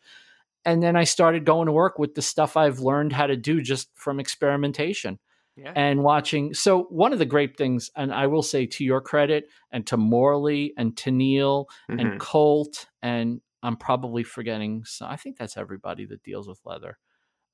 [0.64, 3.60] And then I started going to work with the stuff I've learned how to do
[3.60, 5.18] just from experimentation
[5.56, 5.72] yeah.
[5.76, 6.54] and watching.
[6.54, 9.96] So one of the great things, and I will say to your credit, and to
[9.96, 12.00] Morley and to Neil Mhm.
[12.00, 14.84] and Colt, and I'm probably forgetting.
[14.84, 16.98] So I think that's everybody that deals with leather.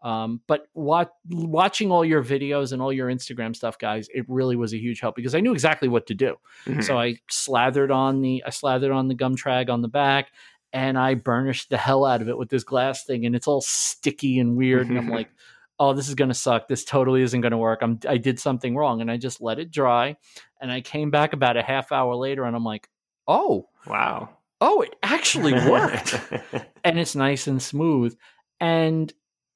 [0.00, 4.54] Um, but wat- watching all your videos and all your Instagram stuff, guys, it really
[4.54, 6.36] was a huge help because I knew exactly what to do.
[6.66, 6.84] Mhm.
[6.84, 10.30] So I slathered on the I slathered on the gum trag on the back
[10.72, 13.60] and I burnished the hell out of it with this glass thing and it's all
[13.60, 15.30] sticky and weird and I'm like
[15.78, 16.68] oh this is going to suck.
[16.68, 17.80] This totally isn't going to work.
[17.82, 20.16] I'm I did something wrong and I just let it dry
[20.60, 22.88] and I came back about a half hour later and I'm like
[23.26, 23.68] oh.
[23.86, 24.30] Wow.
[24.60, 26.18] oh it actually worked.
[26.84, 28.16] And it's nice and smooth.
[28.60, 29.12] And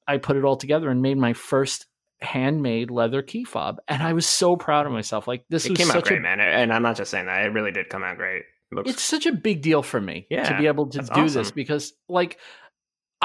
[0.07, 1.87] I put it all together and made my first
[2.21, 5.27] handmade leather key fob and I was so proud of myself.
[5.27, 6.39] Like this it was came out great, a man.
[6.39, 8.43] And I'm not just saying that; it really did come out great.
[8.71, 11.51] It looks it's such a big deal for me to be able to do this
[11.51, 12.39] because like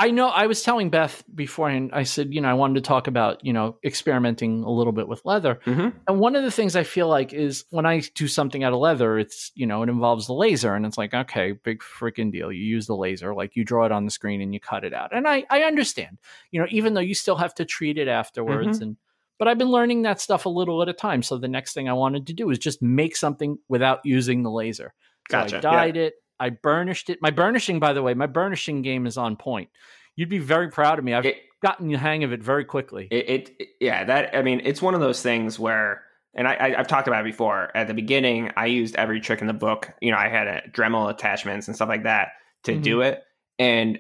[0.01, 3.09] I know I was telling Beth beforehand I said you know I wanted to talk
[3.09, 5.93] about you know experimenting a little bit with leather Mhm.
[6.07, 8.79] and one of the things I feel like is when I do something out of
[8.79, 12.53] leather it's you know it involves the laser and it's like okay big freaking deal
[12.53, 14.95] you use the laser like you draw it on the screen and you cut it
[14.95, 16.19] out and I I understand
[16.53, 18.83] you know even though you still have to treat it afterwards Mm-hmm.
[18.83, 18.97] and
[19.39, 21.89] but I've been learning that stuff a little at a time so the next thing
[21.89, 24.95] I wanted to do is just make something without using the laser
[25.31, 25.61] so Gotcha, I yeah.
[25.61, 26.15] dyed it.
[26.41, 27.19] I burnished it.
[27.21, 29.69] My burnishing, by the way, my burnishing game is on point.
[30.17, 31.15] You'd be very proud of me.
[31.15, 33.09] I've It- gotten the hang of it very quickly.
[33.11, 36.79] it, it, yeah that i mean it's one of those things where and I, I
[36.79, 39.91] i've talked about it before at the beginning i used every trick in the book
[40.01, 42.29] you know i had a dremel attachments and stuff like that
[42.63, 42.83] to Mm-hmm.
[42.83, 43.25] do it
[43.59, 43.99] and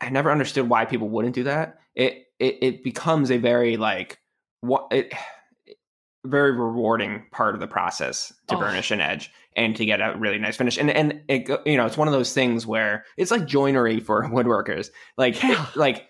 [0.00, 4.18] i never understood why people wouldn't do that it it, it becomes a very like
[4.62, 5.14] what it
[6.28, 8.60] very rewarding part of the process to Oh.
[8.60, 10.78] burnish an edge and to get a really nice finish.
[10.78, 14.22] And and it you know it's one of those things where it's like joinery for
[14.30, 14.90] woodworkers.
[15.16, 15.66] Like Yeah.
[15.76, 16.08] like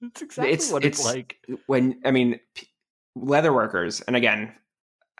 [0.00, 1.38] That's exactly It's- what it's, it's- like.
[1.66, 2.68] when I mean p-
[3.14, 4.52] leather workers, and again,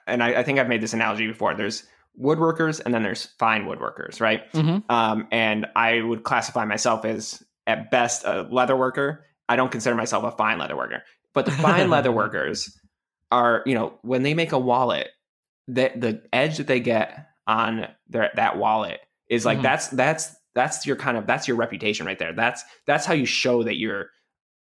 [0.06, 1.54] and I, I think I've made this analogy before.
[1.54, 1.84] There's
[2.20, 4.52] woodworkers, and then there's fine woodworkers, right?
[4.52, 4.84] Mhm.
[4.90, 9.24] Um, and I would classify myself as at best a leather worker.
[9.48, 12.78] I don't consider myself a fine leather worker, but the fine leather workers
[13.30, 15.08] are, you know, when they make a wallet,
[15.68, 19.62] that the edge that they get on their that wallet is like Mhm.
[19.62, 22.32] that's that's that's your kind of that's your reputation right there.
[22.32, 24.10] That's that's how you show that you're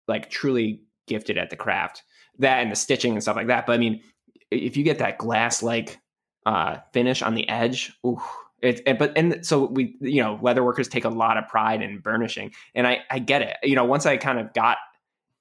[0.07, 2.03] like truly gifted at the craft.
[2.39, 3.65] That and the stitching and stuff like that.
[3.65, 4.01] But I mean,
[4.49, 5.99] if you get that glass like
[6.45, 8.19] uh, finish on the edge, ooh,
[8.61, 11.81] it, it, but and so we, you know, leather workers take a lot of pride
[11.81, 13.57] in burnishing, and I I get it.
[13.63, 14.77] You know, once I kind of got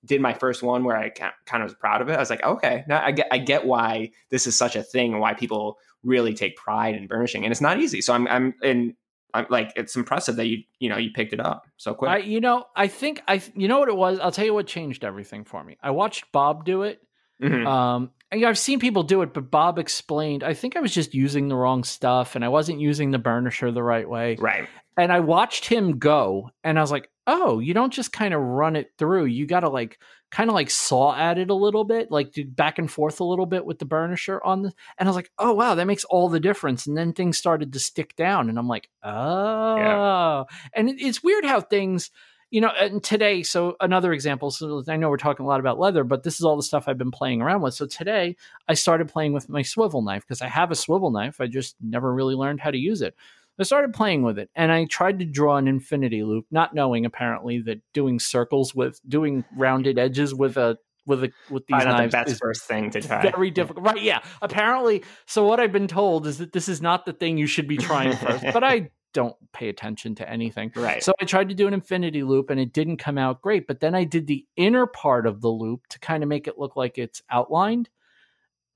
[0.05, 2.43] did my first one where I kind of was proud of it, I was like,
[2.43, 5.79] okay, now I get I get why this is such a thing and why people
[6.03, 8.01] really take pride in burnishing, and it's not easy.
[8.01, 8.95] So I'm I'm and
[9.35, 12.11] I'm like it's impressive that you you know you picked it up so quick.
[12.11, 14.19] I, you know, I think I, you know what it was.
[14.19, 15.77] I'll tell you what changed everything for me.
[15.83, 17.01] I watched Bob do it.
[17.41, 17.67] Mhm.
[17.67, 20.43] Um, you know, I've seen people do it, but Bob explained.
[20.43, 23.73] I think I was just using the wrong stuff, and I wasn't using the burnisher
[23.73, 24.37] the right way.
[24.41, 24.69] right.
[24.95, 28.41] And I watched him go, and I was like, "Oh, you don't just kind of
[28.43, 29.25] run it through.
[29.25, 29.99] You got to like
[30.31, 33.25] kind of like saw at it a little bit, like do back and forth a
[33.25, 36.05] little bit with the burnisher on the." And I was like, "Oh wow, that makes
[36.05, 40.91] all the difference." And then things started to stick down, and I'm like, "Oh." And
[40.91, 42.11] it's weird how things
[42.53, 44.51] you know, and today, so another example.
[44.51, 46.85] So I know we're talking a lot about leather, but this is all the stuff
[46.87, 47.73] I've been playing around with.
[47.73, 48.37] So today,
[48.69, 51.41] I started playing with my swivel knife because I have a swivel knife.
[51.41, 53.17] I just never really learned how to use it.
[53.59, 57.07] I started playing with it and I tried to draw an infinity loop, not knowing
[57.07, 61.87] apparently that doing circles with doing rounded edges with a with a with these Probably
[61.87, 63.23] not the knives best is first thing to try.
[63.23, 63.87] very difficult.
[63.87, 64.03] Right?
[64.03, 64.21] Yeah.
[64.43, 67.69] Apparently, so what I've been told is that this is not the thing you should
[67.69, 68.45] be trying first.
[68.53, 70.73] but I don't pay attention to anything.
[70.75, 71.03] Right.
[71.03, 73.67] So I tried to do an infinity loop and it didn't come out great.
[73.67, 76.59] But then I did the inner part of the loop to kind of make it
[76.59, 77.89] look like it's outlined.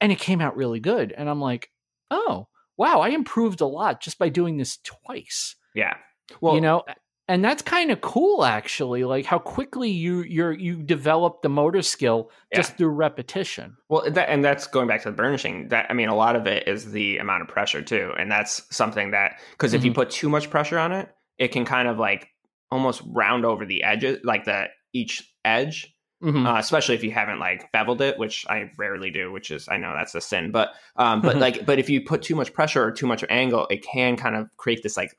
[0.01, 1.12] And it came out really good.
[1.12, 1.70] And I'm like,
[2.11, 5.57] oh, wow, I improved a lot just by doing this twice.
[5.75, 5.94] yeah.
[6.40, 6.83] Well, you know,
[7.28, 11.82] and that's kind of cool actually, like how quickly you you're you develop the motor
[11.82, 13.76] skill just through repetition.
[13.88, 15.68] Well, that, and that's going back to the burnishing.
[15.68, 18.62] That I mean, a lot of it is the amount of pressure too, and that's
[18.74, 21.08] something that because if you put too much pressure on it,
[21.38, 22.28] it can kind of like
[22.70, 25.92] almost round over the edges, like the each edge.
[26.22, 26.46] Mhm.
[26.46, 29.76] Uh, especially if you haven't like beveled it, which I rarely do, which is I
[29.76, 30.50] know that's a sin.
[30.50, 33.66] But um, but like, but if you put too much pressure or too much angle,
[33.68, 35.10] it can kind of create this like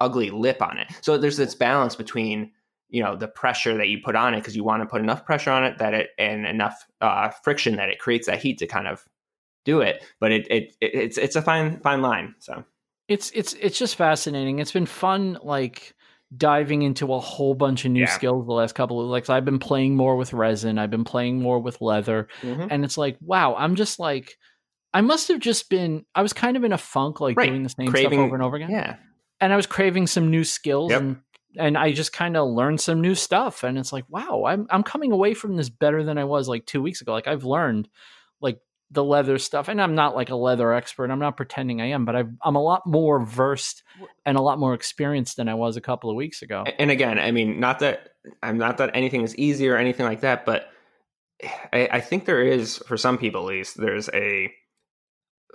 [0.00, 0.88] ugly lip on it.
[1.02, 2.52] So there's this balance between
[2.90, 5.24] you know the pressure that you put on it because you want to put enough
[5.24, 8.66] pressure on it that it and enough uh, friction that it creates that heat to
[8.66, 9.04] kind of
[9.64, 10.04] do it.
[10.20, 12.34] But it, it, it it's it's a fine fine line.
[12.38, 12.64] So
[13.08, 14.58] it's it's it's just fascinating.
[14.60, 15.94] It's been fun like
[16.36, 18.06] diving into a whole bunch of new Yeah.
[18.10, 21.40] skills the last couple of like I've been playing more with resin, I've been playing
[21.40, 24.36] more with leather, and it's like, wow, I'm just like
[24.92, 27.48] I must have just been I was kind of in a funk like Right.
[27.48, 28.70] doing the same Craving- stuff over and over again.
[28.70, 28.96] yeah,
[29.44, 31.00] And I was craving some new skills Yep.
[31.00, 31.16] and
[31.56, 34.82] and I just kind of learned some new stuff and it's like, wow, I'm I'm
[34.82, 37.12] coming away from this better than I was like 2 weeks ago.
[37.12, 37.88] Like I've learned
[38.40, 38.58] like
[38.90, 41.10] the leather stuff and I'm not like a leather expert.
[41.10, 43.82] I'm not pretending I am, but I've, I'm a lot more versed
[44.24, 46.64] and a lot more experienced than I was a couple of weeks ago.
[46.78, 48.10] and again, I mean, not that
[48.42, 50.68] I'm not that anything is easy or anything like that, but
[51.72, 54.50] I, I think there is for some people at least there's a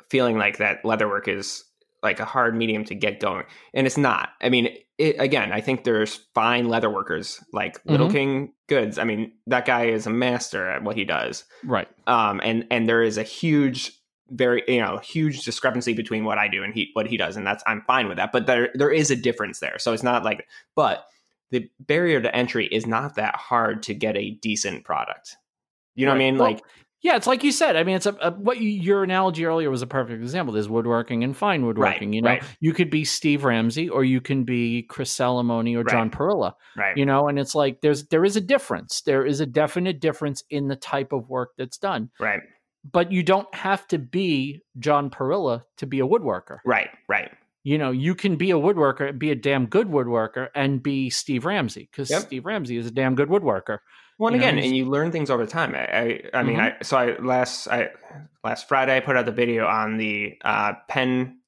[0.09, 1.63] feeling like that leatherwork is
[2.01, 4.29] like a hard medium to get going, and it's not.
[4.41, 8.11] I mean, it, again, I think there's fine leather workers like Little Mhm.
[8.11, 8.97] King Goods.
[8.97, 11.43] I mean, that guy is a master at what he does.
[11.63, 11.87] Right.
[12.07, 13.93] um, and and there is a huge
[14.31, 17.47] very you know huge discrepancy between what I do and he what he does and
[17.47, 20.23] that's I'm fine with that but there there is a difference there so it's not
[20.23, 21.05] like but
[21.49, 25.35] the barrier to entry is not that hard to get a decent product
[25.95, 26.61] you know what I mean Well, like
[27.01, 27.75] Yeah, it's like you said.
[27.77, 30.53] I mean, it's a, a what you, your analogy earlier was a perfect example.
[30.53, 32.11] There's woodworking and fine woodworking.
[32.13, 32.43] you know, right.
[32.59, 36.11] you could be Steve Ramsey or you can be Chris Salomone or John Right.
[36.11, 36.53] Perilla.
[36.75, 39.01] right You know, and it's like there's there is a difference.
[39.01, 42.09] There is a definite difference in the type of work that's done.
[42.19, 42.41] right
[42.91, 46.57] But you don't have to be John Perilla to be a woodworker.
[46.65, 47.31] right right
[47.63, 51.45] You know, you can be a woodworker, be a damn good woodworker, and be Steve
[51.45, 52.21] Ramsey because Yep.
[52.23, 53.77] Steve Ramsey is a damn good woodworker.
[54.19, 55.73] Well, and You know, again, and you learn things over time.
[55.73, 56.75] I, I, I mean, Mhm.
[56.79, 57.89] I so I last I
[58.43, 61.39] last Friday I put out the video on the uh, pen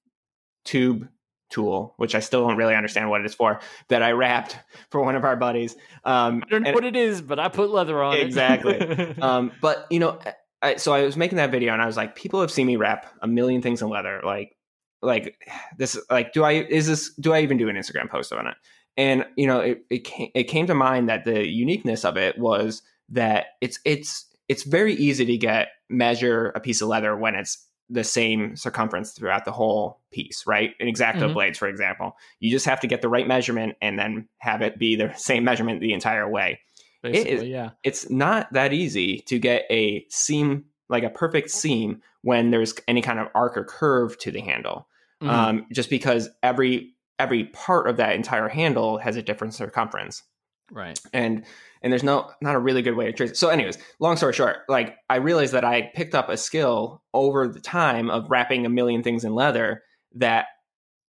[0.65, 1.07] tube
[1.49, 4.57] tool, which I still don't really understand what it is for, that I wrapped
[4.89, 5.75] for one of our buddies.
[6.05, 8.75] Um, I don't know what it is, but I put leather on exactly.
[8.75, 8.81] it.
[8.89, 9.21] Exactly.
[9.21, 10.17] um, but you know,
[10.61, 12.77] I, so I was making that video and I was like, people have seen me
[12.77, 14.21] wrap a million things in leather.
[14.23, 14.55] Like,
[15.01, 15.35] like
[15.77, 18.55] this, like, do I, is this, do I even do an Instagram post on it?
[18.97, 22.37] And, you know, it, it came, it came to mind that the uniqueness of it
[22.37, 27.35] was that it's, it's, it's very easy to get measure a piece of leather when
[27.35, 30.71] it's the same circumference throughout the whole piece, right?
[30.79, 31.33] In X-Acto mm-hmm.
[31.33, 34.79] blades, for example, you just have to get the right measurement and then have it
[34.79, 36.59] be the same measurement the entire way.
[37.03, 37.69] Basically, it is, yeah.
[37.83, 43.01] It's not that easy to get a seam, like a perfect seam, when there's any
[43.01, 44.87] kind of arc or curve to the handle.
[45.21, 45.29] Mm-hmm.
[45.29, 50.23] Um, just because every every part of that entire handle has a different circumference.
[50.71, 50.99] Right.
[51.13, 51.45] And
[51.81, 53.37] and there's no not a really good way to trace it.
[53.37, 57.47] So, anyways, long story short, like I realized that I picked up a skill over
[57.47, 59.83] the time of wrapping a million things in leather
[60.15, 60.47] that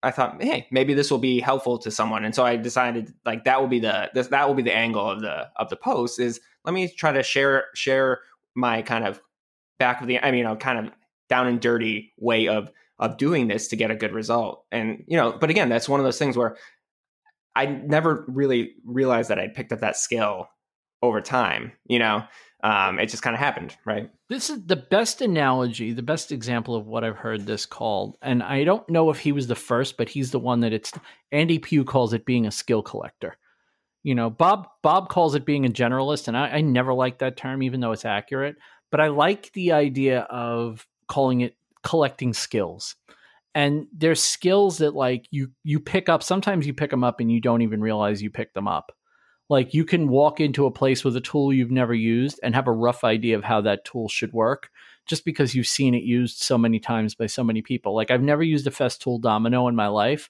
[0.03, 2.25] I thought, hey, maybe this will be helpful to someone.
[2.25, 5.09] And so I decided like that will be the this, that will be the angle
[5.09, 8.19] of the of the post is let me try to share share
[8.53, 9.21] my kind of
[9.79, 10.93] back of the I mean, you know, kind of
[11.29, 12.69] down and dirty way of
[13.03, 14.63] of doing this to get a good result.
[14.71, 16.55] And you know, but again, that's one of those things where
[17.53, 20.47] I never really realized that I'd picked up that skill
[21.01, 21.73] over time.
[21.85, 22.23] You know,
[22.63, 24.09] um, it just kind of happened, right?
[24.29, 28.15] This is the best analogy, the best example of what I've heard this called.
[28.21, 30.93] And I don't know if he was the first, but he's the one that it's
[31.33, 33.35] Andy Pugh calls it being a skill collector.
[34.03, 37.35] You know, Bob Bob calls it being a generalist, and I, I never like that
[37.35, 38.55] term, even though it's accurate.
[38.91, 42.95] But I like the idea of calling it collecting skills.
[43.55, 47.31] And there's skills that like you you pick up sometimes you pick them up and
[47.31, 48.91] you don't even realize you picked them up.
[49.49, 52.67] Like you can walk into a place with a tool you've never used and have
[52.67, 54.69] a rough idea of how that tool should work
[55.05, 57.93] just because you've seen it used so many times by so many people.
[57.93, 60.29] Like i've never used a festool domino in my life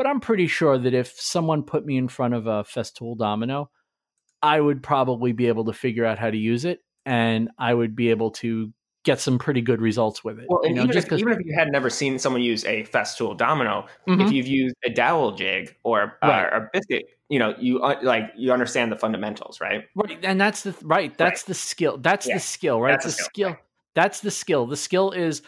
[0.00, 3.70] but i'm pretty sure that if someone put me in front of a festool domino
[4.42, 7.94] i would probably be able to figure out how to use it and i would
[7.94, 8.72] be able to
[9.04, 10.46] get some pretty good results with it.
[10.48, 12.84] Well, and you know, even, if, even if you had never seen someone use a
[12.84, 14.20] Festool domino, mm-hmm.
[14.20, 16.52] if you've used a dowel jig or uh, right.
[16.52, 19.84] a biscuit, you know, you uh, like you understand the fundamentals, right?
[19.94, 21.16] Right, and that's the right.
[21.16, 21.46] That's right.
[21.46, 21.98] the skill.
[21.98, 22.34] That's yeah.
[22.34, 22.92] the skill, right?
[22.92, 23.48] That's the skill.
[23.50, 23.56] skill.
[23.94, 24.66] That's the skill.
[24.66, 25.42] The skill is.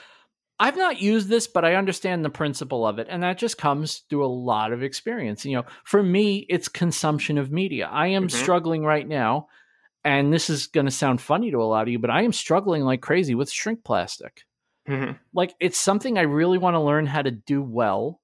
[0.61, 4.05] I've not used this, but I understand the principle of it, and that just comes
[4.09, 5.45] through a lot of experience.
[5.45, 7.89] You know, for me, it's consumption of media.
[7.91, 8.43] I am mm-hmm.
[8.43, 9.49] struggling right now
[10.05, 12.33] and this is going to sound funny to a lot of you, but I am
[12.33, 14.43] struggling like crazy with shrink plastic.
[14.89, 15.13] Mm-hmm.
[15.33, 18.21] Like it's something I really want to learn how to do well,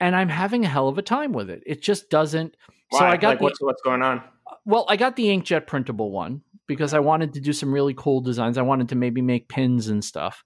[0.00, 1.62] and I'm having a hell of a time with it.
[1.66, 2.56] It just doesn't.
[2.90, 2.98] Why?
[2.98, 4.22] So I got like, the, what's what's going on.
[4.64, 8.20] Well, I got the inkjet printable one because I wanted to do some really cool
[8.20, 8.58] designs.
[8.58, 10.42] I wanted to maybe make pins and stuff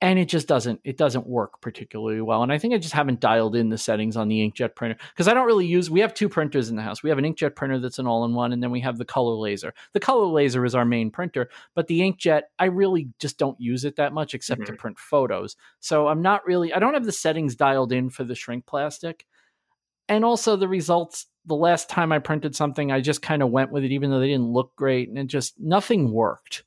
[0.00, 3.20] and it just doesn't it doesn't work particularly well and i think i just haven't
[3.20, 6.14] dialed in the settings on the inkjet printer because i don't really use we have
[6.14, 7.02] two printers in the house.
[7.02, 9.72] We have an inkjet printer that's an all-in-one and then we have the color laser.
[9.92, 13.84] The color laser is our main printer but the inkjet i really just don't use
[13.84, 14.72] it that much except mm-hmm.
[14.72, 15.56] to print photos.
[15.80, 19.26] So i'm not really i don't have the settings dialed in for the shrink plastic
[20.08, 23.70] and also the results the last time i printed something i just kind of went
[23.70, 26.64] with it even though they didn't look great and it just nothing worked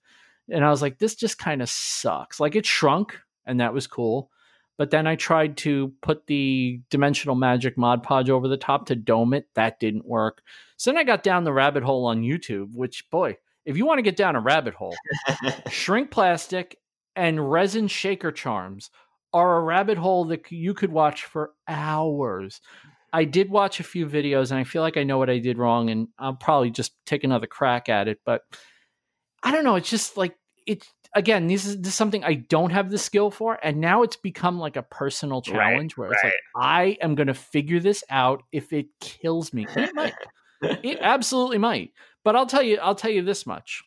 [0.49, 2.39] and I was like, this just kind of sucks.
[2.39, 4.31] Like it shrunk, and that was cool.
[4.77, 8.95] But then I tried to put the Dimensional Magic Mod Podge over the top to
[8.95, 9.47] dome it.
[9.55, 10.43] That didn't work.
[10.77, 13.97] So then I got down the rabbit hole on YouTube, which, boy, if you want
[13.97, 14.95] to get down a rabbit hole,
[15.69, 16.77] shrink plastic
[17.15, 18.91] and resin shaker charms
[19.33, 22.61] are a rabbit hole that you could watch for hours.
[23.11, 25.57] I did watch a few videos and I feel like I know what I did
[25.57, 28.19] wrong and I'll probably just take another crack at it.
[28.25, 28.43] But
[29.43, 29.75] I don't know.
[29.75, 31.47] It's just like it's again.
[31.47, 34.59] This is this is something I don't have the skill for, and now it's become
[34.59, 36.33] like a personal challenge right, where it's right.
[36.55, 39.65] like I am going to figure this out if it kills me.
[39.75, 40.13] It might.
[40.61, 41.91] it absolutely might.
[42.23, 42.77] But I'll tell you.
[42.81, 43.83] I'll tell you this much.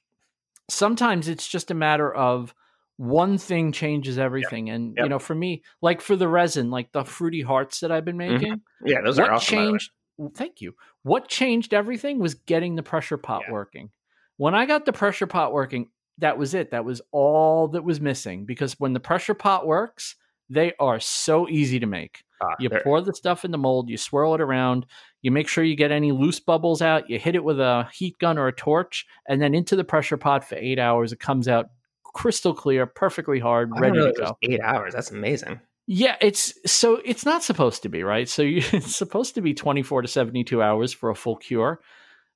[0.68, 2.54] Sometimes it's just a matter of
[2.96, 4.66] one thing changes everything.
[4.66, 4.76] Yep.
[4.76, 5.04] And yep.
[5.04, 8.18] you know, for me, like for the resin, like the fruity hearts that I've been
[8.18, 8.34] mm-hmm.
[8.34, 8.52] making.
[8.54, 8.86] Mm-hmm.
[8.86, 9.56] Yeah, those are awesome.
[9.58, 9.90] Changed,
[10.34, 10.74] thank you.
[11.02, 13.52] What changed everything was getting the pressure pot yeah.
[13.52, 13.90] working.
[14.40, 16.70] When I got the pressure pot working, that was it.
[16.70, 20.16] That was all that was missing because when the pressure pot works,
[20.48, 22.24] they are so easy to make.
[22.42, 22.80] Ah, you there.
[22.82, 24.86] pour the stuff in the mold, you swirl it around,
[25.20, 28.18] you make sure you get any loose bubbles out, you hit it with a heat
[28.18, 31.12] gun or a torch, and then into the pressure pot for eight hours.
[31.12, 31.68] It comes out
[32.02, 34.38] crystal clear, perfectly hard, ready to go.
[34.40, 34.94] Eight hours.
[34.94, 35.60] That's amazing.
[35.86, 38.26] Yeah, it's so it's not supposed to be, right?
[38.26, 41.82] So you, it's supposed to be 24 to 72 hours for a full cure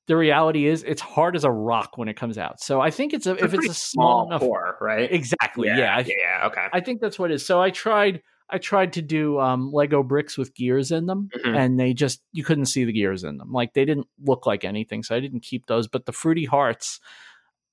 [0.07, 2.61] the reality is it's hard as a rock when it comes out.
[2.61, 5.11] So I think it's a, it's if it's a small, enough core, right?
[5.11, 5.69] Exactly.
[5.69, 6.01] Yeah.
[6.01, 6.05] Yeah.
[6.07, 6.47] yeah.
[6.49, 6.67] Okay.
[6.73, 7.47] I think that's what it is.
[7.47, 11.57] So I tried I tried to do um, Lego bricks with gears in them, Mhm.
[11.57, 13.51] and they just you couldn't see the gears in them.
[13.53, 15.89] Like they didn't look like anything, so I didn't keep those.
[15.89, 17.01] But the fruity hearts,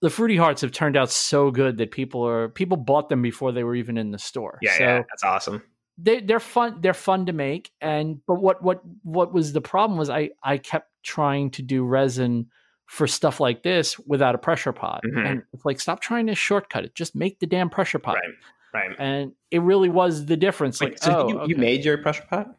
[0.02, 3.52] the fruity hearts have turned out so good that people are people bought them before
[3.52, 4.60] they were even in the store.
[4.62, 5.62] Yeah, so yeah, that's awesome.
[6.02, 9.97] They they're fun they're fun to make and but what what what was the problem
[9.99, 12.47] was I I kept trying to do resin
[12.86, 15.26] for stuff like this without a pressure pot Mhm.
[15.30, 18.18] and it's like stop trying to shortcut it just make the damn pressure pot
[18.74, 18.95] Right, right.
[18.99, 22.26] and it really was the difference Wait, like so oh you, you made your pressure
[22.30, 22.56] pot?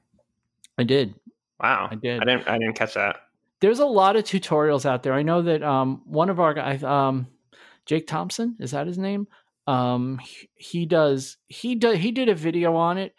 [0.78, 1.14] I did
[1.60, 2.48] Wow, I did I didn't.
[2.48, 3.16] I didn't catch that.
[3.60, 6.82] there's a lot of tutorials out there I know that um one of our guys
[6.82, 7.26] um
[7.86, 9.26] Jake Thompson is that his name
[9.66, 13.14] um he, he does he does he did a video on it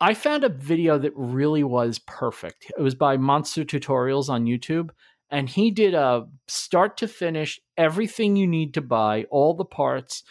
[0.00, 2.70] I found a video that really was perfect.
[2.76, 4.90] It was by Monster Tutorials on YouTube,
[5.30, 10.22] and he did a start to finish everything you need to buy, all the parts,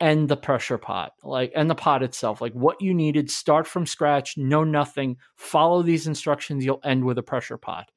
[0.00, 3.30] and the pressure pot, like and the pot itself, like what you needed.
[3.30, 5.16] Start from scratch, know nothing.
[5.36, 6.64] Follow these instructions.
[6.64, 7.90] You'll end with a pressure pot,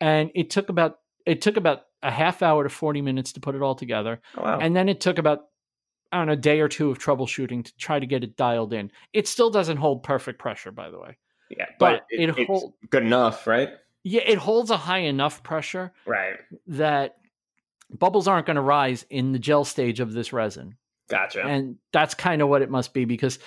[0.00, 3.54] and it took about it took about a half hour to forty minutes to put
[3.54, 4.20] it all together.
[4.36, 4.58] Oh, wow.
[4.58, 5.44] And then it took about
[6.12, 8.72] I don't know, a day or two of troubleshooting to try to get it dialed
[8.72, 8.90] in.
[9.12, 11.16] It still doesn't hold perfect pressure, by the way.
[11.50, 13.70] yeah, but but, it, it it's hold- good enough, right?
[14.02, 16.36] Yeah, it holds a high enough pressure Right.
[16.68, 17.16] that
[17.90, 20.76] bubbles aren't going to rise in the gel stage of this resin.
[21.08, 21.42] Gotcha.
[21.44, 23.38] And that's kind of what it must be because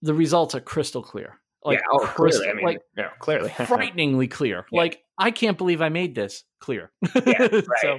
[0.00, 1.38] the results are crystal clear.
[1.64, 1.84] Like yeah.
[1.92, 2.48] Oh, crystal, clearly.
[2.48, 3.50] I mean, like yeah, clearly.
[3.66, 4.64] frighteningly clear.
[4.70, 4.80] Yeah.
[4.80, 6.90] Like I can't believe I made this clear.
[7.14, 7.64] Yeah, right.
[7.80, 7.98] So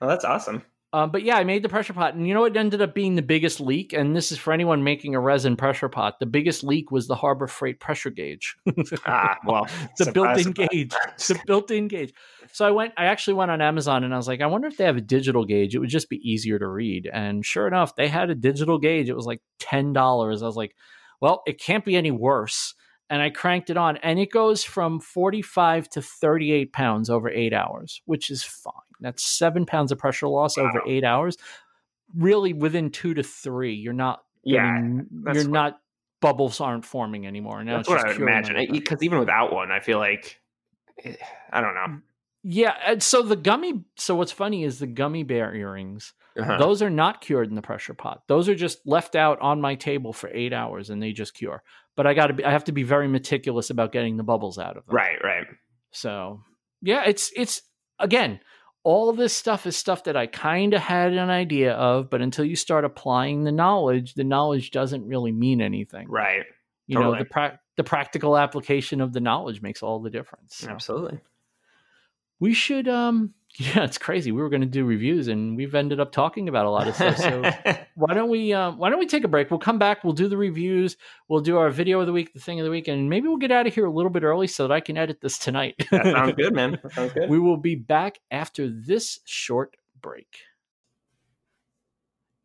[0.00, 0.62] well, that's awesome.
[0.94, 3.16] Um, but yeah, I made the pressure pot, and you know what ended up being
[3.16, 3.92] the biggest leak?
[3.92, 6.20] And this is for anyone making a resin pressure pot.
[6.20, 8.54] The biggest leak was the Harbor Freight pressure gauge,
[9.04, 9.66] Ah, well,
[9.98, 10.92] the built-in gauge,
[11.26, 12.14] the built-in gauge.
[12.52, 12.92] So I went.
[12.96, 15.00] I actually went on Amazon, and I was like, I wonder if they have a
[15.00, 15.74] digital gauge.
[15.74, 17.10] It would just be easier to read.
[17.12, 19.08] And sure enough, they had a digital gauge.
[19.08, 20.44] It was like ten dollars.
[20.44, 20.76] I was like,
[21.20, 22.72] well, it can't be any worse.
[23.14, 27.52] And I cranked it on, and it goes from forty-five to thirty-eight pounds over eight
[27.52, 28.72] hours, which is fine.
[28.98, 31.36] That's seven pounds of pressure loss over eight hours.
[32.16, 34.24] Really, within two to three, you're not.
[34.42, 35.80] Yeah, getting- you're what- not.
[36.20, 37.62] Bubbles aren't forming anymore.
[37.62, 38.56] Now that's it's what I would imagine.
[38.56, 38.80] amount of pressure.
[38.82, 40.40] Because even without one, I feel like
[41.04, 41.14] eh,
[41.52, 42.00] I don't know.
[42.42, 43.84] Yeah, and so the gummy.
[43.96, 46.14] So what's funny is the gummy bear earrings.
[46.38, 46.58] Uh-huh.
[46.58, 48.22] Those are not cured in the pressure pot.
[48.26, 51.62] Those are just left out on my table for eight hours, and they just cure.
[51.96, 52.44] But I got to be.
[52.44, 54.96] I have to be very meticulous about getting the bubbles out of them.
[54.96, 55.46] Right, right.
[55.92, 56.40] So
[56.82, 57.62] yeah, it's it's
[57.98, 58.40] again.
[58.86, 62.44] All this stuff is stuff that I kind of had an idea of, but until
[62.44, 66.06] you start applying the knowledge, the knowledge doesn't really mean anything.
[66.06, 66.42] Right.
[66.86, 70.56] You know, the pra- the practical application of the knowledge makes all the difference.
[70.56, 71.20] So Absolutely.
[72.40, 74.32] we should um yeah it's crazy.
[74.32, 76.94] We were going to do reviews and we've ended up talking about a lot of
[76.94, 77.42] stuff so
[77.94, 79.50] why don't we um, why don't we take a break?
[79.50, 80.96] We'll come back we'll do the reviews
[81.28, 83.36] we'll do our video of the week the thing of the week and maybe we'll
[83.36, 85.74] get out of here a little bit early so that i can edit this tonight.
[85.90, 86.78] That sounds good, man.
[86.82, 87.28] That sounds good.
[87.30, 90.38] we will be back after this short break.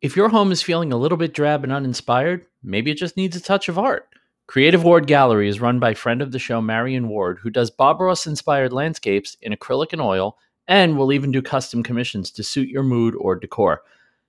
[0.00, 3.36] If your home is feeling a little bit drab and uninspired maybe it just needs
[3.36, 4.08] a touch of art.
[4.46, 8.00] Creative Ward Gallery is run by friend of the show, Marion Ward, who does Bob
[8.00, 10.36] Ross inspired landscapes in acrylic and oil,
[10.70, 13.82] and we'll even do custom commissions to suit your mood or decor.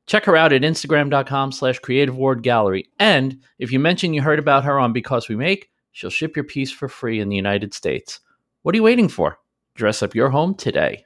[0.08, 2.90] Check her out at Instagram.com slash Creative Ward Gallery.
[3.00, 6.44] And if you mention you heard about her on Because We Make, she'll ship your
[6.44, 8.20] piece for free in the United States.
[8.64, 9.38] What are you waiting for?
[9.76, 11.04] Dress up your home today.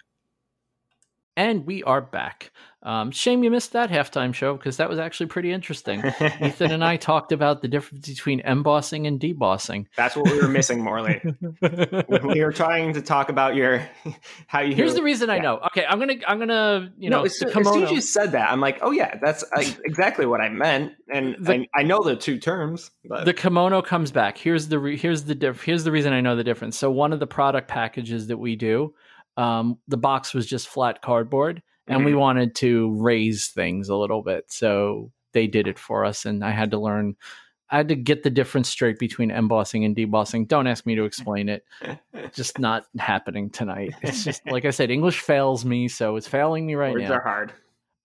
[1.38, 2.52] And we are back.
[2.86, 6.04] Um, shame you missed that halftime show because that was actually pretty interesting.
[6.40, 9.88] Ethan and I talked about the difference between embossing and debossing.
[9.98, 11.20] That's what we were missing, Morley.
[12.24, 13.86] we were trying to talk about your
[14.48, 14.76] how you.
[14.76, 15.58] Here's the reason I know.
[15.68, 18.52] Okay, I'm gonna I'm gonna you no, know as, as soon as you said that,
[18.52, 19.44] I'm like, oh yeah, that's
[19.84, 23.82] exactly what I meant, and The- I, I know the two terms, but the kimono
[23.82, 24.38] comes back.
[24.38, 26.78] Here's the re- here's the diff- here's the reason I know the difference.
[26.78, 28.94] So one of the product packages that we do,
[29.38, 32.20] um, the box was just flat cardboard, and we Mhm.
[32.20, 36.52] wanted to raise things a little bit, so they did it for us, and I
[36.52, 37.16] had to learn.
[37.70, 40.48] I had to get the difference straight between embossing and debossing.
[40.48, 41.64] Don't ask me to explain it.
[42.32, 43.94] Just not happening tonight.
[44.04, 46.94] It's just like I said, English fails me, so it's failing me right now.
[46.94, 47.16] words now.
[47.16, 47.54] are hard.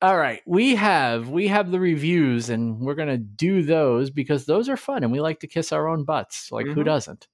[0.02, 4.68] All right, we have we have the reviews, and we're gonna do those because those
[4.70, 6.50] are fun, and we like to kiss our own butts.
[6.50, 6.86] Like who Mhm.
[6.86, 7.28] doesn't?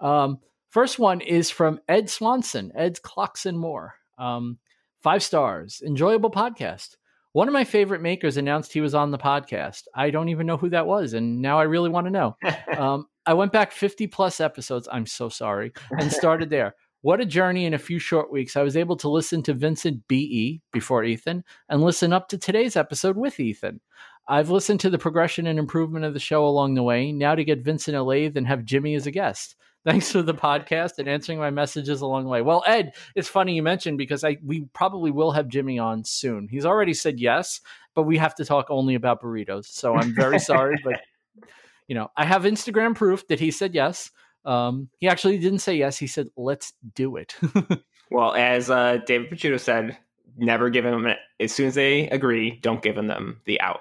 [0.00, 0.40] Um,
[0.70, 3.94] first one is from Ed Swanson, Ed Clocks and More.
[4.18, 4.58] Um,
[5.02, 6.96] five stars, enjoyable podcast.
[7.32, 9.82] One of my favorite makers announced he was on the podcast.
[9.94, 12.36] I don't even know who that was, and now I really want to know.
[12.78, 14.88] Um, I went back 50 plus episodes.
[14.90, 15.72] I'm so sorry.
[15.90, 16.76] And started there.
[17.02, 18.56] What a journey in a few short weeks.
[18.56, 20.62] I was able to listen to Vincent B.E.
[20.72, 23.80] before Ethan and listen up to today's episode with Ethan.
[24.28, 27.12] I've listened to the progression and improvement of the show along the way.
[27.12, 29.56] Now to get Vincent a lathe and have Jimmy as a guest.
[29.84, 32.42] Thanks for the podcast and answering my messages along the way.
[32.42, 36.48] Well, Ed, it's funny you mentioned because I we probably will have Jimmy on soon.
[36.48, 37.60] He's already said yes,
[37.94, 39.66] but we have to talk only about burritos.
[39.66, 41.00] So I'm very sorry, but
[41.88, 44.10] you know, I have Instagram proof that he said yes.
[44.44, 45.96] Um, he actually didn't say yes.
[45.96, 47.36] He said, "Let's do it."
[48.10, 49.96] well, as uh, David Picciuto said,
[50.36, 51.06] never give them
[51.40, 52.58] as soon as they agree.
[52.62, 53.80] Don't give them the out.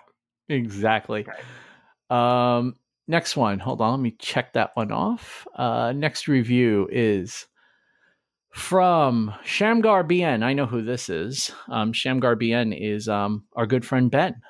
[0.49, 1.25] Exactly.
[2.09, 2.57] Right.
[2.57, 2.75] Um,
[3.07, 3.59] next one.
[3.59, 5.47] Hold on, let me check that one off.
[5.55, 7.47] Uh, next review is
[8.51, 10.43] from Shamgar BN.
[10.43, 11.51] I know who this is.
[11.69, 14.41] Um, Shamgar BN is um, our good friend Ben.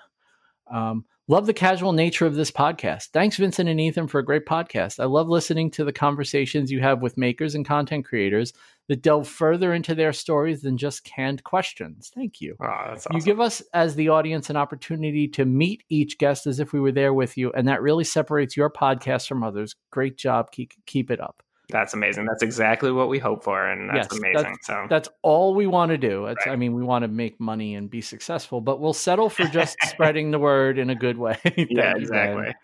[0.72, 3.08] Um, Love the casual nature of this podcast.
[3.08, 4.97] Thanks, Vincent and Ethan, for a great podcast.
[4.97, 8.53] I love listening to the conversations you have with makers and content creators
[8.88, 12.12] that delve further into their stories than just canned questions.
[12.14, 12.56] Thank you.
[12.62, 13.16] Oh, awesome.
[13.16, 16.80] You give us, as the audience, an opportunity to meet each guest as if we
[16.80, 19.76] were there with you, and that really separates your podcast from others.
[19.92, 20.52] Great job.
[20.52, 21.44] Keep, keep it up.
[21.70, 22.26] That's amazing.
[22.26, 24.52] That's exactly what we hope for, and that's yes, amazing.
[24.52, 26.26] That's, so that's all we want to do.
[26.26, 26.38] Right.
[26.46, 29.76] I mean, we want to make money and be successful, but we'll settle for just
[29.86, 31.38] spreading the word in a good way.
[31.58, 32.56] yeah, exactly.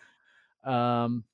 [0.64, 1.24] Um,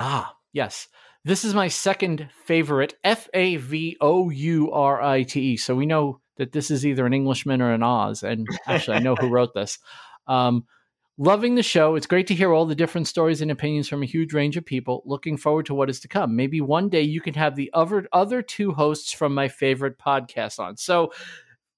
[0.00, 0.88] ah, yes.
[1.24, 2.94] This is my second favorite.
[3.04, 5.56] F A V O U R I T E.
[5.56, 9.00] So we know that this is either an Englishman or an Oz, and actually, I
[9.00, 9.78] know who wrote this.
[10.26, 10.64] Um,
[11.18, 11.94] Loving the show.
[11.94, 14.64] It's great to hear all the different stories and opinions from a huge range of
[14.64, 15.02] people.
[15.04, 16.34] Looking forward to what is to come.
[16.34, 20.58] Maybe one day you can have the other other two hosts from my favorite podcast
[20.58, 20.78] on.
[20.78, 21.12] So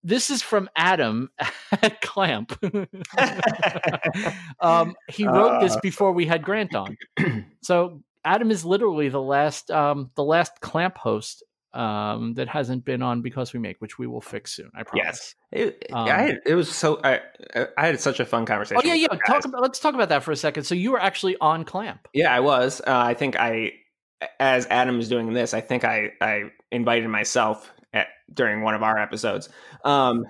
[0.04, 1.30] this is from Adam
[1.72, 2.56] at Clamp.
[4.60, 5.80] um, he wrote this uh.
[5.82, 6.96] before we had Grant on.
[7.60, 11.42] So Adam is literally the last um, the last Clamp host
[11.74, 14.70] um, that hasn't been on because we make, which we will fix soon.
[14.74, 15.04] I promise.
[15.04, 17.00] Yes, it, um, I, it was so.
[17.02, 17.20] I
[17.76, 18.80] I had such a fun conversation.
[18.82, 19.08] Oh yeah, yeah.
[19.26, 19.60] Talk about.
[19.60, 20.64] Let's talk about that for a second.
[20.64, 22.08] So you were actually on Clamp.
[22.14, 22.80] Yeah, I was.
[22.80, 23.72] Uh, I think I,
[24.38, 28.82] as Adam is doing this, I think I I invited myself at, during one of
[28.82, 29.48] our episodes.
[29.84, 30.24] Um,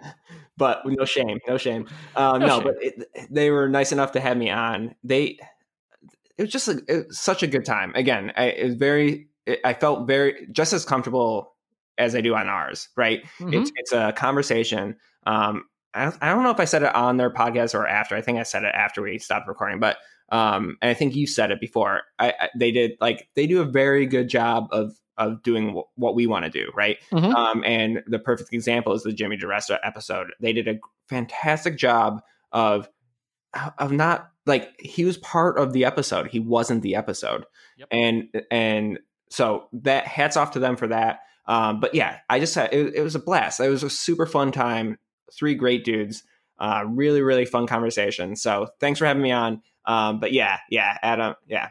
[0.56, 1.86] but no shame, no shame.
[2.16, 2.64] Um, no, no shame.
[2.64, 4.94] but it, they were nice enough to have me on.
[5.04, 5.38] They.
[6.38, 7.92] It was just a, it was such a good time.
[7.94, 9.28] Again, I, it was very
[9.64, 11.54] I felt very just as comfortable
[11.98, 12.88] as I do on ours.
[12.96, 13.22] Right?
[13.38, 13.54] Mm-hmm.
[13.54, 14.96] It's it's a conversation.
[15.26, 15.64] Um,
[15.94, 18.16] I don't, I don't know if I said it on their podcast or after.
[18.16, 19.98] I think I said it after we stopped recording, but
[20.30, 22.02] um, and I think you said it before.
[22.18, 25.86] I, I, they did like they do a very good job of of doing w-
[25.94, 26.98] what we want to do, right?
[27.12, 27.34] Mm-hmm.
[27.34, 30.32] Um, and the perfect example is the Jimmy DiResta episode.
[30.40, 32.20] They did a fantastic job
[32.50, 32.88] of
[33.78, 36.28] of not like he was part of the episode.
[36.28, 37.44] He wasn't the episode,
[37.78, 37.88] yep.
[37.90, 38.98] and and
[39.30, 41.20] so that hats off to them for that.
[41.46, 43.60] Um, but yeah, I just had it, it, was a blast.
[43.60, 44.98] It was a super fun time.
[45.32, 46.22] Three great dudes.
[46.58, 48.36] Uh, really, really fun conversation.
[48.36, 49.62] So thanks for having me on.
[49.84, 51.70] Um, but yeah, yeah, Adam, yeah.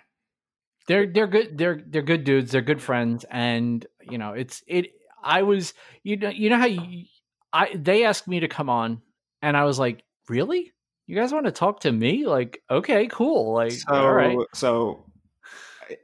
[0.87, 1.57] They're they're good.
[1.57, 2.51] They're they're good dudes.
[2.51, 4.91] They're good friends, and you know it's it.
[5.23, 7.05] I was you know you know how you,
[7.53, 9.01] I they asked me to come on,
[9.41, 10.73] and I was like, really?
[11.07, 12.25] You guys want to talk to me?
[12.25, 13.53] Like, okay, cool.
[13.53, 14.37] Like, so, all right.
[14.53, 15.05] So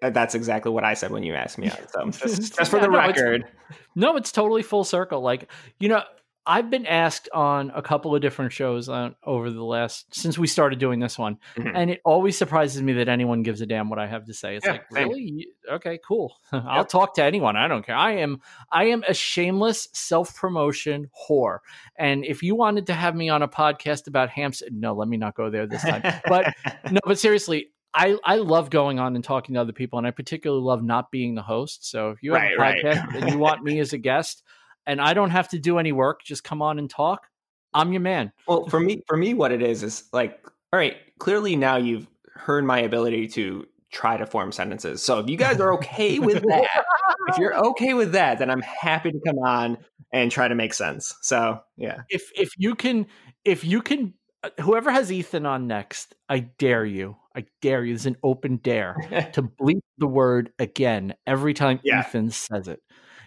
[0.01, 1.91] that's exactly what I said when you asked me out.
[1.91, 3.45] So just, just for the no, record.
[3.69, 5.21] It's, no, it's totally full circle.
[5.21, 6.03] Like, you know,
[6.49, 10.47] I've been asked on a couple of different shows on, over the last since we
[10.47, 11.75] started doing this one, mm-hmm.
[11.75, 14.55] and it always surprises me that anyone gives a damn what I have to say.
[14.55, 15.09] It's yeah, like, same.
[15.09, 15.47] really?
[15.71, 16.35] Okay, cool.
[16.51, 17.55] I'll talk to anyone.
[17.55, 17.95] I don't care.
[17.95, 18.41] I am
[18.71, 21.59] I am a shameless self promotion whore,
[21.95, 25.17] and if you wanted to have me on a podcast about Hampstead, no, let me
[25.17, 26.01] not go there this time.
[26.25, 26.51] but
[26.91, 30.11] no, but seriously, I, I love going on and talking to other people, and I
[30.11, 31.89] particularly love not being the host.
[31.89, 33.23] So if you have right, a podcast right.
[33.23, 34.41] and you want me as a guest,
[34.89, 37.27] and I don't have to do any work, just come on and talk.
[37.73, 38.31] I'm your man.
[38.47, 42.07] Well, for me, for me, what it is is like, all right, clearly now you've
[42.33, 45.03] heard my ability to try to form sentences.
[45.03, 46.83] So if you guys are okay with that,
[47.27, 49.77] if you're okay with that, then I'm happy to come on
[50.11, 51.15] and try to make sense.
[51.21, 53.05] So yeah, if if you can,
[53.45, 57.93] if you can, uh, whoever has Ethan on next, I dare you I dare you.
[57.93, 58.95] This is an open dare
[59.33, 62.01] to bleep the word again every time yeah.
[62.01, 62.81] Ethan says it.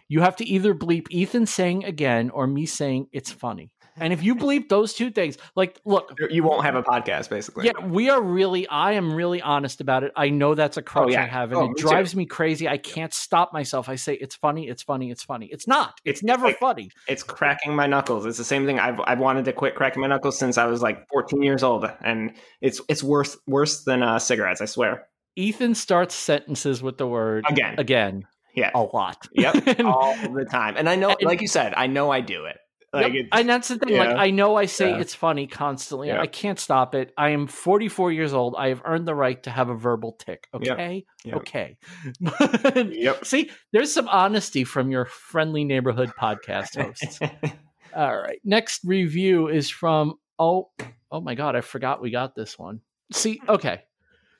[0.08, 3.70] You have to either bleep Ethan saying again or me saying it's funny.
[3.96, 7.66] And if you bleep those two things, like, look, you won't have a podcast, basically.
[7.66, 10.12] Yeah, we are really, I am really honest about it.
[10.16, 11.24] I know that's a oh, crutch oh, yeah.
[11.24, 12.18] I have, and oh, it drives too.
[12.18, 12.68] me crazy.
[12.68, 13.88] I can't stop myself.
[13.88, 15.48] I say it's funny, it's funny, it's funny.
[15.52, 16.00] It's not.
[16.04, 16.90] It's, it's never like, funny.
[17.06, 18.24] It's cracking my knuckles.
[18.24, 18.78] It's the same thing.
[18.78, 21.84] I've I've wanted to quit cracking my knuckles since I was like 14 years old,
[22.02, 22.32] and
[22.62, 24.62] it's it's worse worse than uh, cigarettes.
[24.62, 25.06] I swear.
[25.36, 27.74] Ethan starts sentences with the word again.
[27.78, 28.26] Again.
[28.54, 28.70] Yeah.
[28.74, 29.28] A lot.
[29.32, 29.80] Yep.
[29.84, 30.76] all the time.
[30.76, 32.58] And I know, and, like you said, I know I do it.
[32.94, 33.26] Like, yep.
[33.32, 33.96] and that's the thing.
[33.96, 35.00] Like, I know I say Yeah.
[35.00, 36.08] it's funny constantly.
[36.08, 36.20] Yeah.
[36.20, 37.12] I can't stop it.
[37.16, 38.54] I am 44 years old.
[38.58, 40.46] I have earned the right to have a verbal tick.
[40.52, 41.06] Okay.
[41.24, 41.36] Yep.
[41.36, 41.76] Okay.
[42.92, 43.24] Yep.
[43.24, 47.18] See, there's some honesty from your friendly neighborhood podcast hosts.
[47.96, 48.40] All right.
[48.44, 50.70] Next review is from oh
[51.10, 52.80] oh my god, I forgot we got this one.
[53.12, 53.82] See, okay.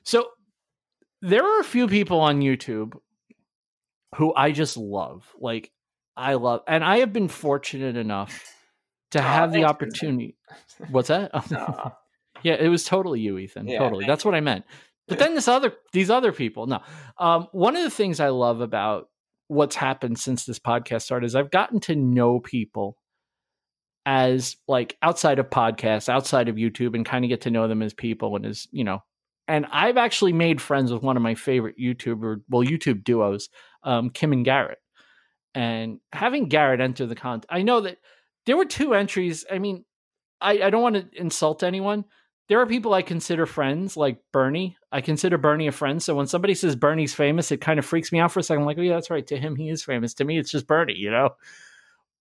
[0.03, 0.27] So
[1.21, 2.93] there are a few people on YouTube
[4.15, 5.25] who I just love.
[5.39, 5.71] Like
[6.15, 8.53] I love and I have been fortunate enough
[9.11, 10.35] to Aw, have the opportunity.
[10.89, 11.31] What's that?
[12.41, 13.69] Yeah, it was totally you, Ethan.
[13.69, 14.05] Yeah, totally.
[14.05, 14.65] That's what I meant.
[15.07, 16.67] But then this other these other people.
[16.67, 16.81] No.
[17.17, 19.07] Um one of the things I love about
[19.47, 22.97] what's happened since this podcast started is I've gotten to know people
[24.05, 27.81] as like outside of podcasts, outside of YouTube, and kind of get to know them
[27.81, 28.99] as people and as, you know,
[29.47, 33.49] and I've actually made friends with one of my favorite YouTuber, well, YouTube duos,
[33.83, 34.79] um, Kim and Garrett.
[35.55, 37.97] And having Garrett enter the contest, I know that
[38.45, 39.45] there were two entries.
[39.51, 39.85] I mean,
[40.41, 42.05] I, I don't want to insult anyone.
[42.49, 44.77] There are people I consider friends, like Bernie.
[44.91, 46.01] I consider Bernie a friend.
[46.01, 48.63] So when somebody says Bernie's famous, it kind of freaks me out for a second.
[48.63, 49.25] I'm like, oh, yeah, that's right.
[49.27, 50.13] To him, he is famous.
[50.15, 51.29] To me, it's just Bernie, you know?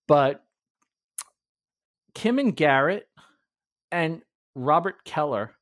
[0.06, 0.44] But
[2.14, 3.08] Kim and Garrett
[3.90, 4.22] and
[4.54, 5.52] Robert Keller.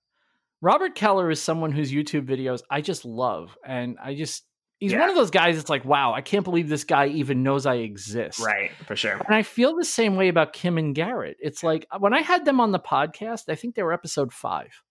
[0.62, 3.56] Robert Keller is someone whose YouTube videos I just love.
[3.66, 4.44] And I just,
[4.78, 5.00] he's Yeah.
[5.00, 7.76] one of those guys that's like, wow, I can't believe this guy even knows I
[7.76, 8.40] exist.
[8.40, 9.12] right, for sure.
[9.26, 11.36] And I feel the same way about Kim and Garrett.
[11.40, 14.32] It's like uh, when I had them on the podcast, I think they were episode
[14.32, 14.82] five.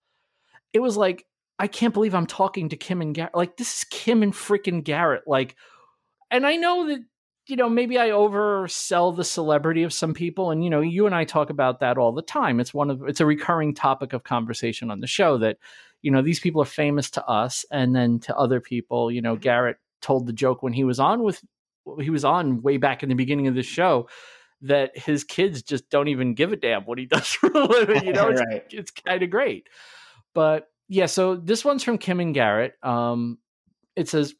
[0.72, 1.24] It was like,
[1.58, 3.34] I can't believe I'm talking to Kim and Garrett.
[3.34, 5.24] Like, this is Kim and freaking Garrett.
[5.26, 5.56] Like,
[6.30, 7.00] and I know that,
[7.46, 10.50] you know, maybe I oversell the celebrity of some people.
[10.50, 12.60] And, you know, you and I talk about that all the time.
[12.60, 15.56] It's one of, it's a recurring topic of conversation on the show that,
[16.02, 17.64] you know, these people are famous to us.
[17.70, 21.22] And then to other people, you know, Garrett told the joke when he was on
[21.22, 21.42] with,
[22.00, 24.08] he was on way back in the beginning of the show
[24.62, 28.04] that his kids just don't even give a damn what he does for a living.
[28.04, 28.64] You know, it's, Right.
[28.70, 29.66] it's kind of great.
[30.34, 32.74] But yeah, so this one's from Kim and Garrett.
[32.82, 33.38] Um,
[33.96, 34.34] it says,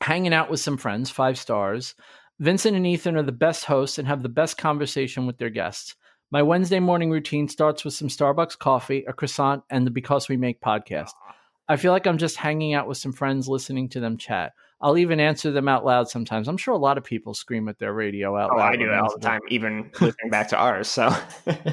[0.00, 1.94] hanging out with some friends, five stars.
[2.42, 5.94] Vincent and Ethan are the best hosts and have the best conversation with their guests.
[6.32, 10.36] My Wednesday morning routine starts with some Starbucks coffee, a croissant, and the Because We
[10.36, 11.10] Make podcast.
[11.28, 11.36] Ah.
[11.68, 14.54] I feel like I'm just hanging out with some friends listening to them chat.
[14.80, 16.48] I'll even answer them out loud sometimes.
[16.48, 18.72] I'm sure a lot of people scream at their radio out Oh, loud.
[18.72, 20.88] I do that all the time, even listening back to ours.
[20.88, 21.14] So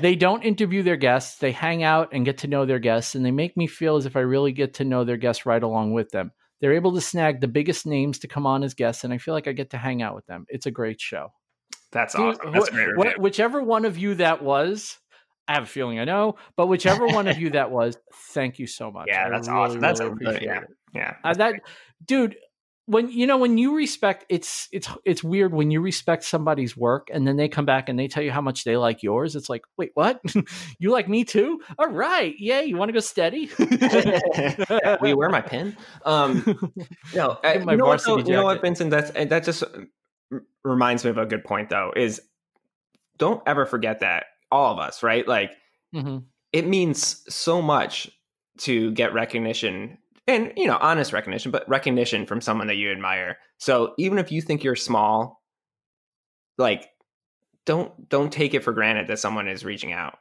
[0.03, 1.39] they don't interview their guests.
[1.39, 4.05] They hang out and get to know their guests, and they make me feel as
[4.05, 6.32] if I really get to know their guests right along with them.
[6.62, 9.34] They're able to snag the biggest names to come on as guests, and I feel
[9.34, 10.45] like I get to hang out with them.
[10.49, 11.32] It's a great show.
[11.91, 12.51] that's Dude, awesome.
[12.51, 14.97] That's a wh- great wh- whichever one of you that was,
[15.47, 17.97] I have a feeling I know, but whichever one of you that was,
[18.34, 19.07] thank you so much.
[19.07, 19.80] Yeah, I that's really, awesome.
[19.80, 20.62] That's really a- appreciate yeah.
[20.93, 21.55] yeah, Uh, that
[22.05, 22.36] dude
[22.89, 27.07] when you know when you respect it's it's it's weird when you respect somebody's work
[27.13, 29.47] and then they come back and they tell you how much they like yours it's
[29.49, 30.19] like wait what
[30.79, 35.17] you like me too all right yeah you want to go steady Yeah, will you
[35.17, 35.75] wear my pin?
[36.05, 36.43] Um,
[37.13, 38.03] no, Get my you know what?
[38.03, 38.67] Though, you know what, jacket.
[38.67, 38.91] Vincent?
[38.91, 39.63] That's that just
[40.63, 41.69] reminds me of a good point.
[41.69, 42.21] Though, is
[43.17, 45.27] don't ever forget that all of us, right?
[45.27, 45.51] Like
[45.93, 46.23] Mhm.
[46.53, 48.09] it means so much
[48.59, 49.97] to get recognition
[50.30, 53.38] and you know honest recognition, but recognition from someone that you admire.
[53.57, 55.41] So even if you think you're small,
[56.57, 56.88] like
[57.65, 60.17] don't don't take it for granted that someone is reaching out.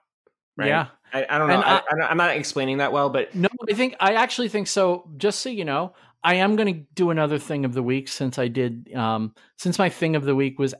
[0.56, 0.68] Right?
[0.68, 1.60] yeah I, I don't know.
[1.60, 5.08] I, I- I'm not explaining that well, but no i think i actually think so
[5.16, 5.92] just so you know
[6.24, 9.78] i am going to do another thing of the week since i did um since
[9.78, 10.74] my thing of the week was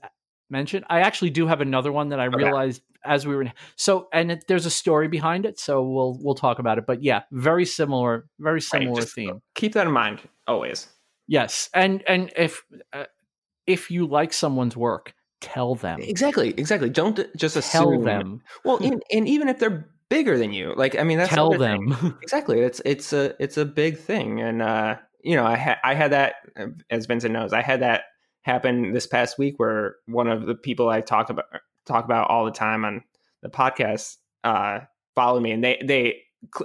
[0.51, 2.37] mentioned i actually do have another one that i Okay.
[2.37, 6.19] realized as we were in, so and it, there's a story behind it so we'll
[6.21, 9.87] we'll talk about it but yeah very similar very right, similar just theme keep that
[9.87, 10.89] in mind always.
[11.27, 13.05] yes and and if uh,
[13.67, 16.91] if you like someone's work tell them Exactly, exactly.
[16.91, 18.05] Don't just tell assume.
[18.05, 21.53] them Well, and, and even if they're bigger than you, like I mean, that's tell
[21.53, 21.91] other thing.
[21.91, 22.61] them Exactly.
[22.61, 26.13] It's it's a it's a big thing, and uh, you know, I had I had
[26.13, 26.37] that
[26.91, 28.03] as Vincent knows, I had that
[28.43, 31.47] happen this past week where one of the people I talk about
[31.87, 33.03] talk about all the time on
[33.43, 34.81] the podcast uh,
[35.15, 36.23] followed me, and they they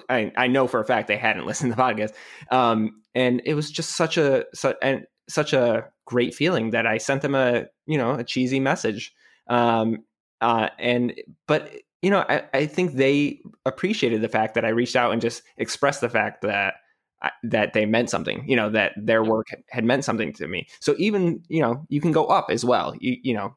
[0.09, 2.13] I, I know for a fact they hadn't listened to the podcast,
[2.51, 6.97] um, and it was just such a such and such a great feeling that I
[6.97, 9.13] sent them a you know a cheesy message,
[9.49, 10.03] um,
[10.41, 11.13] uh, and
[11.47, 11.71] but
[12.01, 15.43] you know I, I think they appreciated the fact that I reached out and just
[15.57, 16.75] expressed the fact that
[17.43, 20.67] that they meant something, you know, that their work had meant something to me.
[20.79, 22.95] So even you know you can go up as well.
[22.99, 23.55] You you know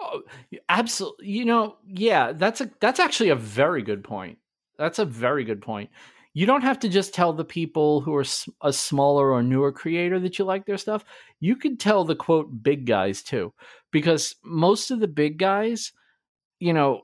[0.00, 0.22] Oh,
[0.68, 1.28] absolutely.
[1.28, 4.38] You know, yeah, that's a that's actually a very good point.
[4.78, 5.90] That's a very good point.
[6.32, 8.24] You don't have to just tell the people who are
[8.62, 11.04] a smaller or newer creator that you like their stuff.
[11.38, 13.52] You could tell the quote big guys too,
[13.92, 15.92] because most of the big guys
[16.60, 17.02] you know,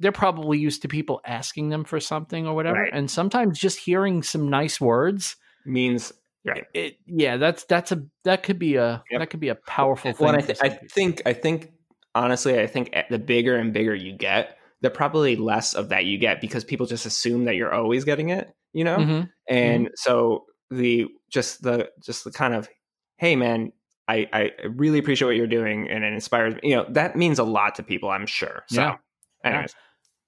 [0.00, 2.82] they're probably used to people asking them for something or whatever.
[2.82, 2.92] Right.
[2.92, 5.36] And sometimes just hearing some nice words
[5.66, 6.12] means
[6.46, 6.64] right.
[6.74, 9.20] it yeah, that's that's a that could be a Yep.
[9.20, 10.24] that could be a powerful thing.
[10.24, 11.72] Well, and I, th- I think I think
[12.14, 16.04] honestly, I think eh, the bigger and bigger you get, the probably less of that
[16.04, 18.98] you get because people just assume that you're always getting it, you know.
[18.98, 19.30] Mhm.
[19.48, 22.68] And so the just the just the kind of
[23.16, 23.72] hey man,
[24.06, 26.60] I I really appreciate what you're doing and it inspires me.
[26.62, 28.62] You know that means a lot to people, I'm sure.
[28.68, 28.96] So, Yeah.
[29.44, 29.74] anyways,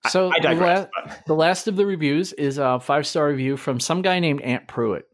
[0.08, 0.88] So I, I the digress.
[1.06, 4.40] la- the last of the reviews is a five star review from some guy named
[4.42, 5.06] Ant Pruitt.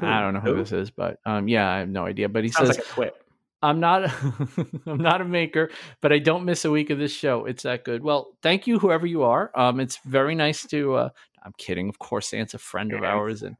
[0.00, 0.58] I don't know who Who?
[0.58, 2.28] this is, but um, yeah, I have no idea.
[2.28, 3.14] But he Sounds says, like.
[3.62, 4.12] "I'm not,
[4.86, 5.70] I'm not a maker,
[6.00, 7.46] but I don't miss a week of this show.
[7.46, 9.50] It's that good." Well, thank you, whoever you are.
[9.56, 10.94] Um, it's very nice to.
[10.94, 11.08] Uh,
[11.42, 12.32] I'm kidding, of course.
[12.32, 13.56] Ant's a friend of ours, and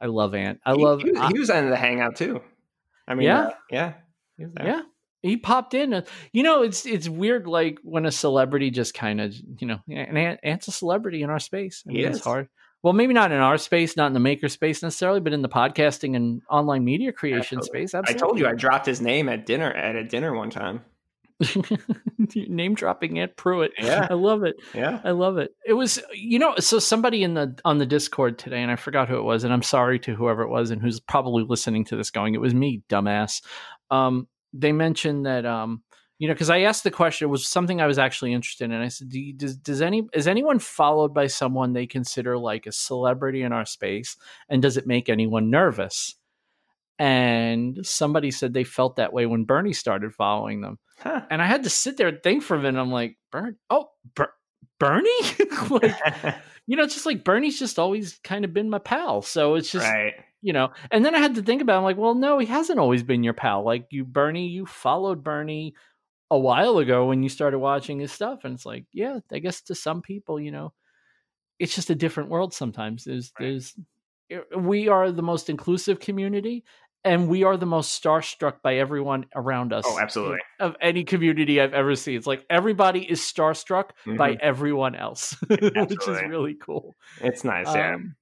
[0.00, 0.60] I love Ant.
[0.66, 1.02] I He- love.
[1.02, 2.40] He, was, he was in the hangout too.
[3.06, 3.40] I mean, Yeah?
[3.42, 3.92] uh, yeah,
[4.38, 4.66] he was there.
[4.66, 4.82] yeah,
[5.26, 5.94] he popped in.
[5.94, 6.02] Uh,
[6.32, 10.16] You know, it's it's weird, like when a celebrity just kind of, you know, and
[10.16, 11.84] Ant, Ant's a celebrity in our space.
[11.88, 12.48] I mean, it's hard.
[12.82, 15.48] Well, maybe not in our space, not in the maker space necessarily, but in the
[15.48, 17.86] podcasting and online media creation Absolutely.
[17.88, 17.94] space.
[17.94, 20.82] I told you I dropped his name at dinner at a dinner one time.
[22.34, 23.72] Name dropping Ant Pruitt.
[23.78, 24.06] Yeah.
[24.08, 24.56] I love it.
[24.74, 25.00] Yeah.
[25.04, 25.54] I love it.
[25.66, 29.08] It was, you know, so somebody in the on the Discord today, and I forgot
[29.08, 31.96] who it was, and I'm sorry to whoever it was and who's probably listening to
[31.96, 33.42] this going, it was me, dumbass.
[33.90, 34.28] Um,
[34.58, 35.82] they mentioned that um,
[36.18, 38.72] you know, because I asked the question, it was something I was actually interested in.
[38.72, 42.66] I said, Do you, does does any is anyone followed by someone they consider like
[42.66, 44.16] a celebrity in our space,
[44.48, 46.14] and does it make anyone nervous?
[46.98, 51.22] And somebody said they felt that way when Bernie started following them Huh.
[51.30, 52.80] and I had to sit there and think for a minute.
[52.80, 54.32] I'm like, Bern, oh, Ber-
[54.78, 55.10] Bernie,
[55.70, 55.94] like
[56.66, 59.22] you know, it's just like Bernie's just always kind of been my pal.
[59.22, 60.14] So it's just right.
[60.46, 60.70] You know.
[60.90, 61.74] And then I had to think about.
[61.74, 61.78] It.
[61.78, 63.64] I'm like, well, no, he hasn't always been your pal.
[63.64, 65.74] Like you, Bernie, you followed Bernie
[66.30, 69.60] a while ago when you started watching his stuff, and it's like, yeah, I guess
[69.62, 70.72] to some people, you know,
[71.58, 72.54] it's just a different world.
[72.54, 73.46] Sometimes there's Right.
[73.46, 73.74] there's
[74.56, 76.64] we are the most inclusive community.
[77.04, 80.38] And we are the most starstruck by everyone around us Oh, absolutely.
[80.58, 82.16] of any community I've ever seen.
[82.16, 84.38] It's like everybody is starstruck by Mhm.
[84.40, 86.96] everyone else, which is really cool.
[87.20, 87.72] It's nice.
[87.72, 87.94] Yeah.
[87.94, 88.16] Um,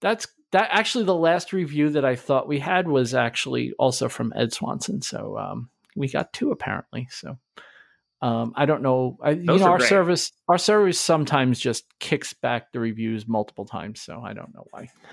[0.00, 0.68] that's that.
[0.70, 5.02] Actually, the last review that I thought we had was actually also from Ed Swanson.
[5.02, 7.08] So um, we got two apparently.
[7.10, 7.38] So
[8.22, 9.18] um, I don't know.
[9.22, 9.88] I, you know, our great.
[9.88, 14.00] service our service sometimes just kicks back the reviews multiple times.
[14.00, 14.88] So I don't know why.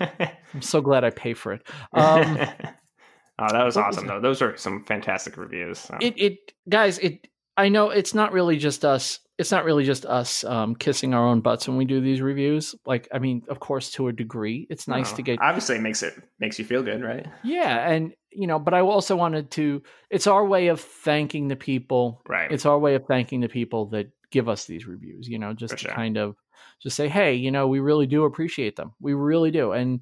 [0.54, 1.62] I'm so glad I pay for it.
[1.92, 2.38] Um,
[3.38, 4.20] oh, that was what was awesome though.
[4.20, 5.78] Those are some fantastic reviews.
[5.78, 5.98] so.
[6.00, 10.06] it it guys it i know it's not really just us it's not really just
[10.06, 13.60] us um kissing our own butts when we do these reviews like i mean of
[13.60, 15.16] course to a degree it's nice No.
[15.16, 17.26] to get obviously it makes it makes you feel good, right?
[17.42, 21.56] yeah and you know but i also wanted to it's our way of thanking the
[21.56, 22.50] people Right.
[22.50, 25.72] it's our way of thanking the people that give us these reviews you know just
[25.74, 25.94] For to sure.
[25.94, 26.36] kind of
[26.82, 30.00] just say hey you know we really do appreciate them we really do and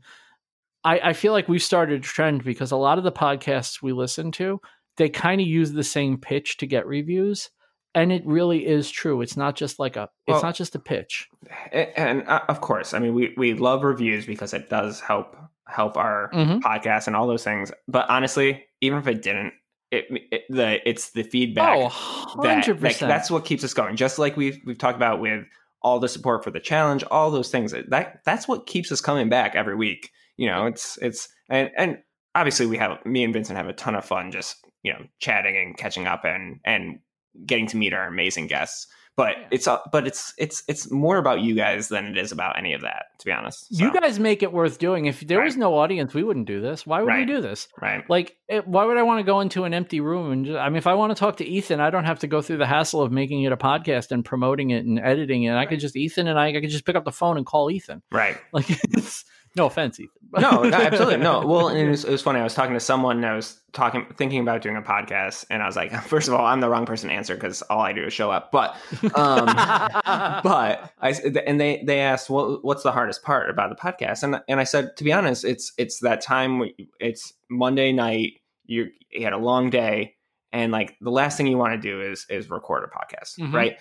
[0.84, 3.92] I, I feel like we've started a trend because a lot of the podcasts we
[3.92, 4.61] listen to
[4.97, 7.51] they kind of use the same pitch to get reviews
[7.95, 10.78] and it really is true it's not just like a it's Well- not just a
[10.78, 11.28] pitch
[11.72, 15.36] and uh, of course, I mean we we love reviews because it does help
[15.66, 16.61] help our Mhm.
[16.61, 17.72] podcast and all those things.
[17.88, 19.55] But honestly, even if it didn't,
[19.90, 23.97] it, it the it's the feedback oh that, 100% that- that's what keeps us going.
[23.97, 25.45] Just like we've we've talked about with
[25.82, 27.74] all the support for the challenge, all those things.
[27.88, 30.11] That that's what keeps us coming back every week.
[30.36, 31.99] You know, it's it's and and
[32.34, 35.56] obviously we have me and Vincent have a ton of fun just you know chatting
[35.56, 36.98] and catching up and and
[37.46, 38.86] getting to meet our amazing guests.
[39.14, 39.48] But Yeah.
[39.50, 42.72] it's uh, but it's it's it's more about you guys than it is about any
[42.72, 43.66] of that, to be honest.
[43.74, 46.62] So, you guys make it worth doing if there was no audience we wouldn't do
[46.62, 48.08] this why would we do this right?
[48.08, 50.66] like it, why would i want to go into an empty room and just, i
[50.70, 52.66] mean if i want to talk to ethan i don't have to go through the
[52.66, 55.94] hassle of making it a podcast and promoting it and editing it i could just
[55.94, 58.38] ethan and I, I could just pick up the phone and call ethan Right.
[58.52, 59.24] like it's
[59.57, 61.46] no offense ethan no, no, absolutely no.
[61.46, 62.40] Well, and it was, it was funny.
[62.40, 63.18] I was talking to someone.
[63.18, 66.32] And I was talking, thinking about doing a podcast, and I was like, first of
[66.32, 68.50] all, I'm the wrong person to answer because all I do is show up.
[68.50, 68.74] But,
[69.14, 69.44] um,
[70.42, 71.11] but I
[71.46, 74.22] and they they asked, well, what's the hardest part about the podcast?
[74.22, 76.62] And and I said, to be honest, it's it's that time.
[76.98, 78.40] It's Monday night.
[78.64, 80.14] You you had a long day,
[80.53, 83.53] and like the last thing you want to do is is record a podcast, Mhm.
[83.53, 83.76] right?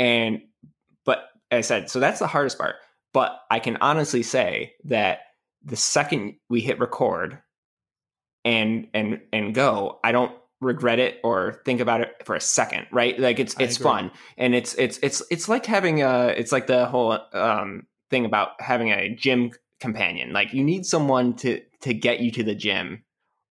[0.00, 0.40] And
[1.04, 2.74] but I said, so that's the hardest part.
[3.12, 5.20] But I can honestly say that
[5.64, 7.38] the second we hit record
[8.44, 12.86] and and and go, I don't regret it or think about it for a second,
[12.92, 13.18] right?
[13.18, 13.84] Like it's I it's agree.
[13.84, 18.24] fun and it's it's it's it's like having a it's like the whole um thing
[18.24, 20.32] about having a gym companion.
[20.32, 23.04] Like you need someone to to get you to the gym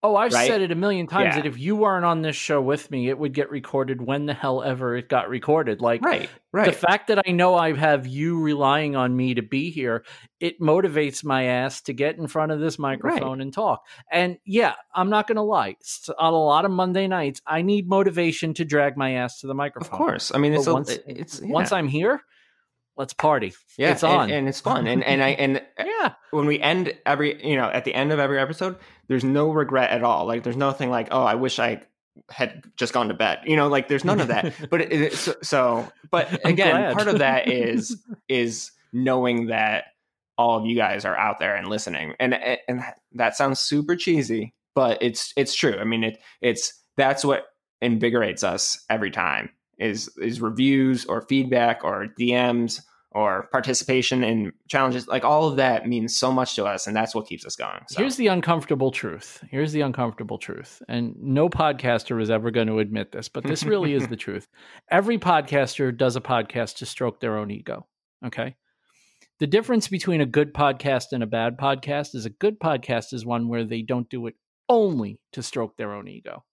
[0.03, 0.47] Oh, I've Right?
[0.47, 1.35] said it a million times Yeah.
[1.41, 4.33] that if you weren't on this show with me, it would get recorded when the
[4.33, 5.79] hell ever it got recorded.
[5.79, 6.27] Like Right.
[6.51, 6.65] right.
[6.65, 10.03] the fact that I know I have you relying on me to be here,
[10.39, 13.85] it motivates my ass to get in front of this microphone and talk.
[14.11, 15.75] And yeah, I'm not going to lie.
[16.17, 19.53] On a lot of Monday nights, I need motivation to drag my ass to the
[19.53, 19.91] microphone.
[19.91, 20.31] of course.
[20.33, 21.71] I mean, it's a, once, it's once.
[21.71, 22.21] I'm here,
[22.97, 23.53] let's party.
[23.77, 24.31] yeah, it's and- on.
[24.31, 24.87] and, it's fun.
[24.87, 26.13] And and I and uh, Yeah.
[26.31, 28.77] when we end every you know at the end of every episode
[29.07, 31.81] there's no regret at all like there's nothing like oh i wish i
[32.29, 35.13] had just gone to bed you know like there's none of that but it, it,
[35.13, 39.85] so, so but again part of that is is knowing that
[40.37, 42.33] all of you guys are out there and listening and
[42.67, 42.81] and
[43.13, 47.45] that sounds super cheesy but it's it's true i mean it it's that's what
[47.81, 49.49] invigorates us every time
[49.81, 52.81] is is reviews or feedback or dms
[53.13, 57.13] or participation in challenges like all of that means so much to us and that's
[57.13, 57.99] what keeps us going so.
[57.99, 59.43] Here's the uncomfortable truth.
[59.49, 60.81] Here's the uncomfortable truth.
[60.87, 64.47] And no podcaster is ever going to admit this, but this really is the truth.
[64.89, 67.85] Every podcaster does a podcast to stroke their own ego.
[68.25, 68.55] Okay.
[69.39, 73.25] The difference between a good podcast and a bad podcast is a good podcast is
[73.25, 74.35] one where they don't do it
[74.69, 76.43] only to stroke their own ego.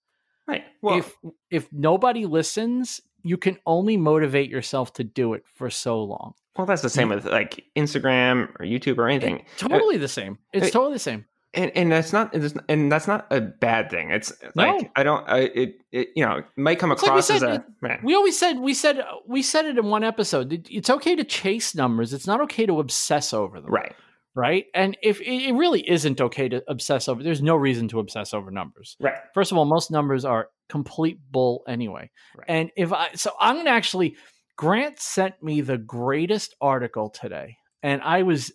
[0.48, 1.14] right well if
[1.50, 6.34] if nobody listens, you can only motivate yourself to do it for so long.
[6.56, 10.08] well that's the same with like instagram or youtube or eh, anything uh, Totally the
[10.08, 10.38] same.
[10.52, 11.24] It's it- totally the same.
[11.54, 12.34] and and that's not
[12.68, 14.64] and that's not a bad thing it's No.
[14.66, 17.30] like i don't I, it, it you know it might come It's like we across
[17.30, 20.68] as a it- man, We always said we said we said it in one episode.
[20.70, 22.12] It's okay to chase numbers.
[22.12, 23.70] It's not okay to obsess over them.
[23.72, 23.94] right
[24.34, 24.66] Right.
[24.72, 28.50] And if it really isn't okay to obsess over, there's no reason to obsess over
[28.52, 28.96] numbers.
[29.00, 32.10] right First of all, most numbers are complete bull anyway.
[32.36, 32.46] Right.
[32.48, 34.16] And if I so I'm gonna actually
[34.56, 38.52] Grant sent me the greatest article today, and I was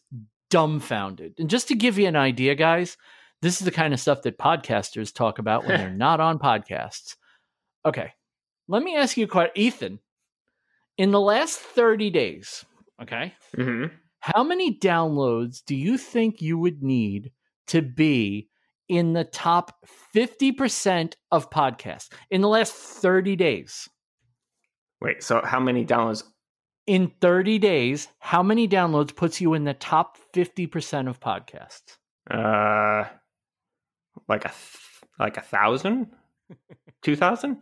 [0.50, 1.36] dumbfounded.
[1.40, 2.98] And just to give you an idea, guys,
[3.42, 7.16] this is the kind of stuff that podcasters talk about when they're not on podcasts.
[7.86, 8.12] Okay.
[8.68, 9.52] Let me ask you a question.
[9.56, 10.00] Ethan,
[10.98, 12.66] in the last 30 days,
[13.02, 13.86] okay, hmm
[14.24, 17.30] how many downloads do you think you would need
[17.68, 18.48] to be
[18.98, 19.86] in the top
[20.16, 23.90] 50% of podcasts in the last 30 days?
[25.02, 26.24] wait so how many downloads
[26.86, 31.98] In 30 days, how many downloads puts you in the top 50% of podcasts?
[32.32, 33.04] uh
[34.30, 36.08] like a th- like a thousand
[37.02, 37.58] two thousand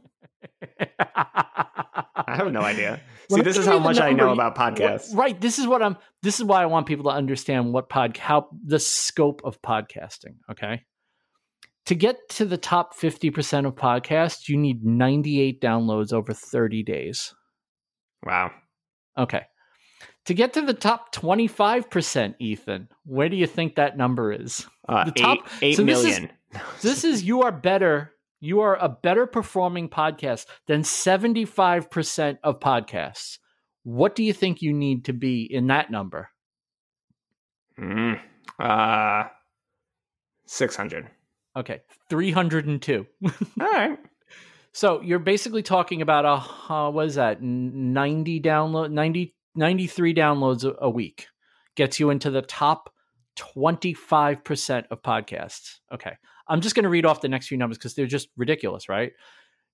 [0.79, 2.99] i have no idea
[3.31, 5.39] see this is how much i know about podcasts Right.
[5.39, 8.47] This is what I'm this is why I want people to understand what pod how
[8.65, 10.83] the scope of podcasting, okay?
[11.87, 17.33] To get to the top 50% of podcasts, you need 98 downloads over 30 days.
[18.23, 18.51] wow
[19.17, 19.41] Okay.
[20.25, 24.67] To get to the top 25%, Ethan, where do you think that number is?
[24.87, 26.19] uh, The top- eight so this is-
[26.81, 28.13] This is you are better.
[28.41, 33.39] You are a better performing podcast than 75% of podcasts.
[33.83, 36.29] What do you think you need to be in that number?
[37.79, 38.19] Mm,
[38.59, 39.23] uh,
[40.45, 41.09] 600.
[41.55, 43.05] Okay, 302.
[43.25, 43.99] All right.
[44.71, 50.63] so you're basically talking about a, uh, what is that, 90 download, 90, 93 downloads
[50.63, 51.27] a, a week
[51.75, 52.93] gets you into the top
[53.37, 55.79] 25% of podcasts.
[55.93, 56.13] Okay.
[56.47, 59.13] I'm just going to read off the next few numbers because they're just ridiculous, right?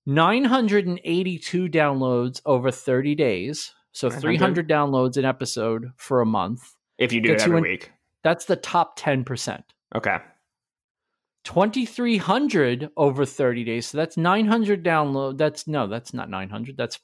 [0.06, 3.72] 982 downloads over 30 days.
[3.92, 4.20] So 900.
[4.22, 6.62] 300 downloads an episode for a month.
[6.98, 7.92] If you do it every in- week.
[8.24, 9.62] That's the top 10%.
[9.94, 10.18] Okay.
[11.48, 17.00] 2300 over 30 days so that's 900 download that's no that's not 900 that's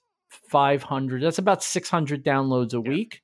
[0.51, 2.91] 500 that's about 600 downloads a Yeah.
[2.91, 3.23] week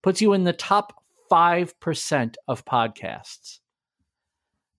[0.00, 3.58] puts you in the top 5% of podcasts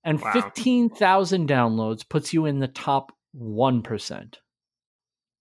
[0.06, 0.32] and Wow.
[0.32, 4.36] 15,000 downloads puts you in the top 1%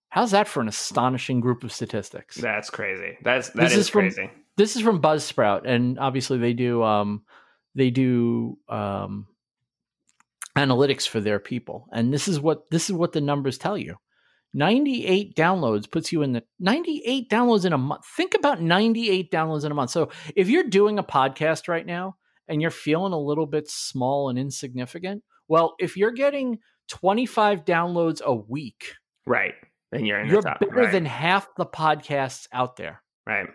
[0.08, 3.18] how's that for an astonishing group of statistics That's crazy.
[3.22, 4.30] That's that This is, is from- crazy.
[4.56, 7.22] this is from Buzzsprout, and obviously they do um,
[7.76, 9.28] they do um,
[10.68, 13.96] analytics for their people, and this is what this is what the numbers tell you.
[14.52, 18.04] Ninety eight downloads puts you in the ninety eight downloads in a month.
[18.16, 19.90] Think about ninety eight downloads in a month.
[19.90, 22.16] So if you're doing a podcast right now
[22.48, 26.58] and you're feeling a little bit small and insignificant, well, if you're getting
[26.88, 28.94] twenty five downloads a week,
[29.26, 29.54] Right.
[29.92, 30.60] Then you're in you're the top.
[30.60, 30.92] better right.
[30.92, 33.02] than half the podcasts out there.
[33.26, 33.48] right.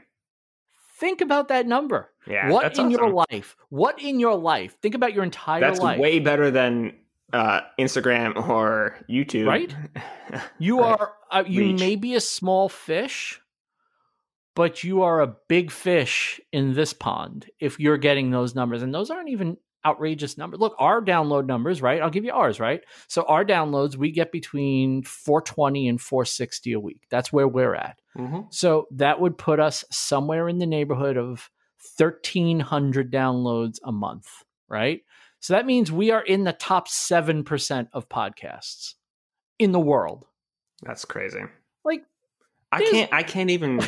[0.97, 2.09] Think about that number.
[2.27, 2.49] Yeah.
[2.51, 3.55] what that's in your life?
[3.69, 4.75] What in your life?
[4.81, 5.99] Think about your entire That's life.
[5.99, 6.93] way better than
[7.33, 9.47] uh, Instagram or YouTube.
[9.47, 9.73] Right?
[10.59, 10.99] you Right.
[10.99, 11.79] are uh, you Reach.
[11.79, 13.41] may be a small fish,
[14.55, 18.81] but you are a big fish in this pond if you're getting those numbers.
[18.81, 20.59] And those aren't even outrageous numbers.
[20.59, 22.01] Look, our download numbers, right?
[22.01, 22.81] I'll give you ours, right?
[23.07, 27.01] So our downloads, we get between 420 and 460 a week.
[27.11, 27.99] That's where we're at.
[28.17, 28.39] Mm-hmm.
[28.49, 31.51] So that would put us somewhere in the neighborhood of
[31.97, 34.27] 1300 downloads a month,
[34.69, 35.01] right?
[35.39, 38.93] So that means we are in the top 7% of podcasts
[39.59, 40.25] in the world.
[40.81, 41.41] That's crazy.
[41.83, 42.03] Like
[42.71, 43.13] I can't.
[43.13, 43.79] I can't even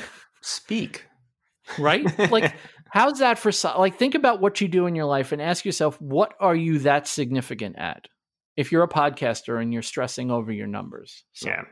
[0.41, 1.05] speak.
[1.79, 2.31] right?
[2.31, 2.55] Like,
[2.91, 3.97] how's that for like?
[3.97, 7.07] Think about what you do in your life and ask yourself, what are you that
[7.07, 8.07] significant at?
[8.55, 11.63] If you're a podcaster and you're stressing over your numbers, so Yeah.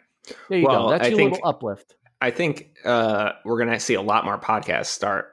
[0.49, 0.89] there you Well, go.
[0.89, 1.95] That's I your think- little uplift.
[2.19, 5.27] I think uh, we're gonna see a lot more podcasts start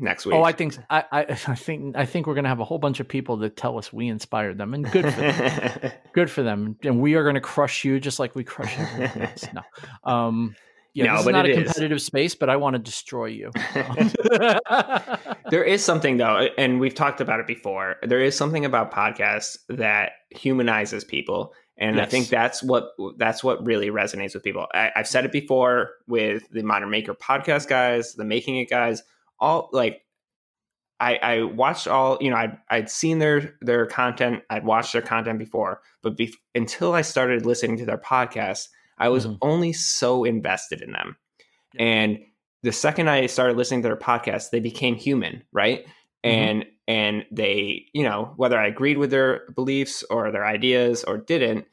[0.00, 0.34] next week.
[0.34, 3.00] Oh, I think I, I, I think I think we're gonna have a whole bunch
[3.00, 5.92] of people that tell us we inspired them, and good for them.
[6.12, 6.76] good for them.
[6.82, 9.46] And we are gonna crush you just like we crush everyone else.
[9.52, 10.56] No, um,
[10.94, 11.64] yeah, No, this is not it a is.
[11.64, 13.50] competitive space, but I want to destroy you.
[15.50, 17.96] there is something though, and we've talked about it before.
[18.02, 23.64] There is something about podcasts that humanizes people, and I think that's what that's what
[23.66, 24.66] really resonates with people.
[24.74, 29.02] I, I've said it before with the Modern Maker podcast guys, the Making It guys,
[29.42, 30.02] all like.
[31.00, 35.02] I, I watched all you know I'd, I'd seen their their content I'd watched their
[35.02, 38.68] content before but bef- until I started listening to their podcast
[38.98, 39.38] I was Mhm.
[39.42, 41.16] only so invested in them
[41.74, 41.82] Yeah.
[41.82, 42.18] and
[42.62, 45.84] the second I started listening to their podcast, they became human, right?
[46.22, 51.18] And and they, you know, whether I agreed with their beliefs or their ideas or
[51.18, 51.66] didn't,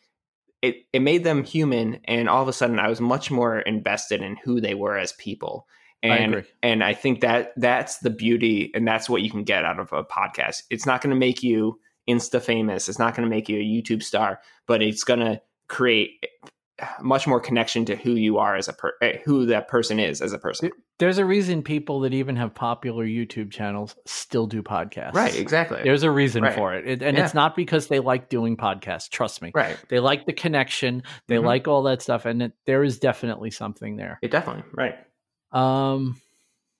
[0.63, 1.99] it it made them human.
[2.05, 5.11] And all of a sudden, I was much more invested in who they were as
[5.20, 5.67] people.
[6.02, 6.50] And agree.
[6.64, 9.91] and I think that that's the beauty, and that's what you can get out of
[9.91, 10.64] a podcast.
[10.70, 11.80] It's not going to make you
[12.10, 12.88] insta famous.
[12.88, 16.26] It's not going to make you a YouTube star, but it's going to create
[17.02, 20.22] much more connection to who you are as a per eh, who that person is
[20.22, 20.72] as a person.
[20.97, 25.14] There's a reason people that even have popular YouTube channels still do podcasts.
[25.14, 25.82] Right, exactly.
[25.84, 26.56] There's a reason Right.
[26.56, 26.88] for it.
[26.88, 27.26] it and Yeah.
[27.26, 29.10] it's not because they like doing podcasts.
[29.10, 29.52] Trust me.
[29.54, 29.78] right.
[29.89, 31.04] They like the connection.
[31.28, 31.43] They Mhm.
[31.43, 32.26] like all that stuff.
[32.26, 34.18] And it, there is definitely something there.
[34.22, 34.95] It definitely right.
[35.52, 36.20] Um,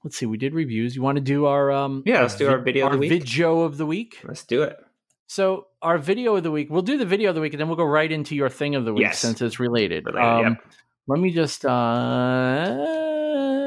[0.03, 0.26] let's see.
[0.26, 0.95] We did reviews.
[0.95, 2.03] You want to do our um?
[2.05, 3.09] Yeah, let's do our video of the week.
[3.09, 4.20] Video of the week.
[4.24, 4.78] Let's do it.
[5.28, 6.70] So our video of the week.
[6.70, 8.76] We'll do the video of the week, and then we'll go right into your thing
[8.76, 9.20] of the week Yes.
[9.20, 10.05] since it's related.
[10.05, 10.74] Related, um, yep.
[11.07, 12.76] Let me just uh,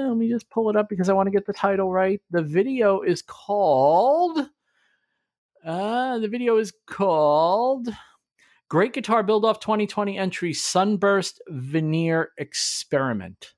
[0.08, 2.20] let me just pull it up because I want to get the title right.
[2.30, 4.48] The video is called.
[5.64, 7.88] Uh, the video is called
[8.68, 13.52] Great Guitar Build Off 2020 Entry Sunburst Veneer Experiment.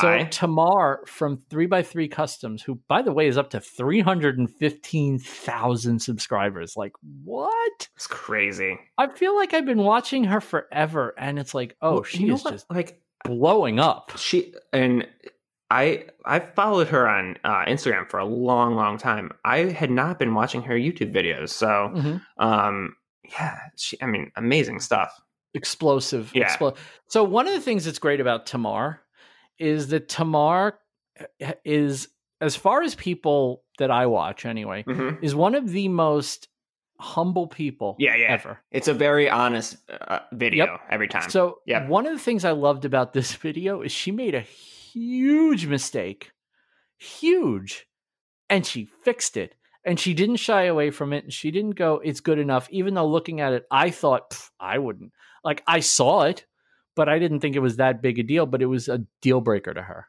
[0.00, 6.76] So Tamar from 3x3 Customs, who by the way is up to 315,000 subscribers.
[6.76, 6.92] Like,
[7.24, 7.88] what?
[7.96, 8.78] it's crazy.
[8.98, 12.42] I feel like I've been watching her forever and it's like, oh, Well, she is
[12.42, 14.12] just like blowing up.
[14.16, 15.06] she and
[15.70, 19.30] I I followed her on uh, Instagram for a long, long time.
[19.44, 22.20] I had not been watching her YouTube videos, so Mhm.
[22.38, 23.96] um, yeah, she.
[24.02, 25.20] I mean, amazing stuff.
[25.54, 26.32] Explosive.
[26.34, 26.48] Yeah.
[26.48, 26.76] explo-
[27.06, 29.00] so one of the things that's great about Tamar
[29.60, 30.78] is that Tamar
[31.40, 32.08] eh, is
[32.40, 35.22] as far as people that I watch anyway, Mhm.
[35.22, 36.48] is one of the most
[36.98, 38.32] humble people Yeah, yeah.
[38.32, 38.60] ever.
[38.70, 40.80] It's a very honest uh, video Yep.
[40.90, 41.30] every time.
[41.30, 41.88] So Yep.
[41.88, 46.32] one of the things I loved about this video is she made a huge mistake,
[46.98, 47.86] huge,
[48.48, 49.54] and she fixed it.
[49.82, 51.24] And she didn't shy away from it.
[51.24, 54.76] And she didn't go, "It's good enough." Even though looking at it, I thought I
[54.78, 55.12] wouldn't.
[55.42, 56.44] Like I saw it,
[56.96, 58.46] but I didn't think it was that big a deal.
[58.46, 60.06] But it was a deal breaker to her,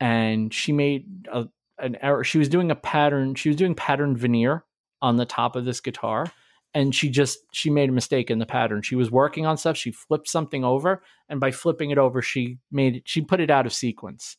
[0.00, 1.46] and she made a,
[1.78, 2.24] an error.
[2.24, 3.34] She was doing a pattern.
[3.34, 4.64] She was doing pattern veneer
[5.00, 6.26] on the top of this guitar
[6.74, 9.76] and she just she made a mistake in the pattern she was working on stuff
[9.76, 13.50] she flipped something over and by flipping it over she made it she put it
[13.50, 14.36] out of sequence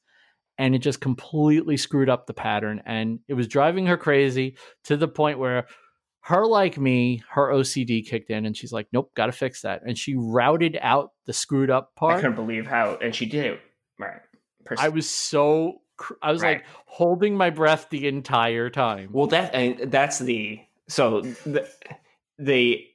[0.58, 4.98] and it just completely screwed up the pattern and it was driving her crazy to
[4.98, 5.68] the point where
[6.26, 9.98] her like me her ocd kicked in and she's like nope gotta fix that and
[9.98, 13.60] she routed out the screwed up part I couldn't believe how, and she did it
[14.00, 14.22] right.
[14.66, 15.82] Pers- i was so
[16.22, 16.58] i was Right.
[16.58, 21.70] like holding my breath the entire time Well, that and that's the so the
[22.40, 22.86] the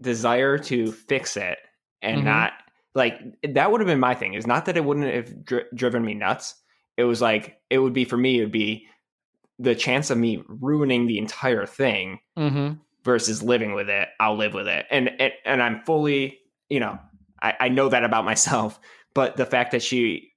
[0.00, 1.58] desire to fix it
[2.00, 2.24] and Mhm.
[2.24, 2.52] not
[2.94, 4.34] like that would have been my thing.
[4.34, 6.54] Is not that it wouldn't have dri- driven me nuts.
[6.96, 8.38] It was like it would be for me.
[8.38, 8.86] It would be
[9.62, 12.74] the chance of me ruining the entire thing mm-hmm.
[13.04, 14.08] versus living with it.
[14.20, 16.38] I'll live with it, and and, and I'm fully
[16.68, 16.98] you know
[17.40, 18.78] I, I know that about myself.
[19.14, 20.32] But the fact that she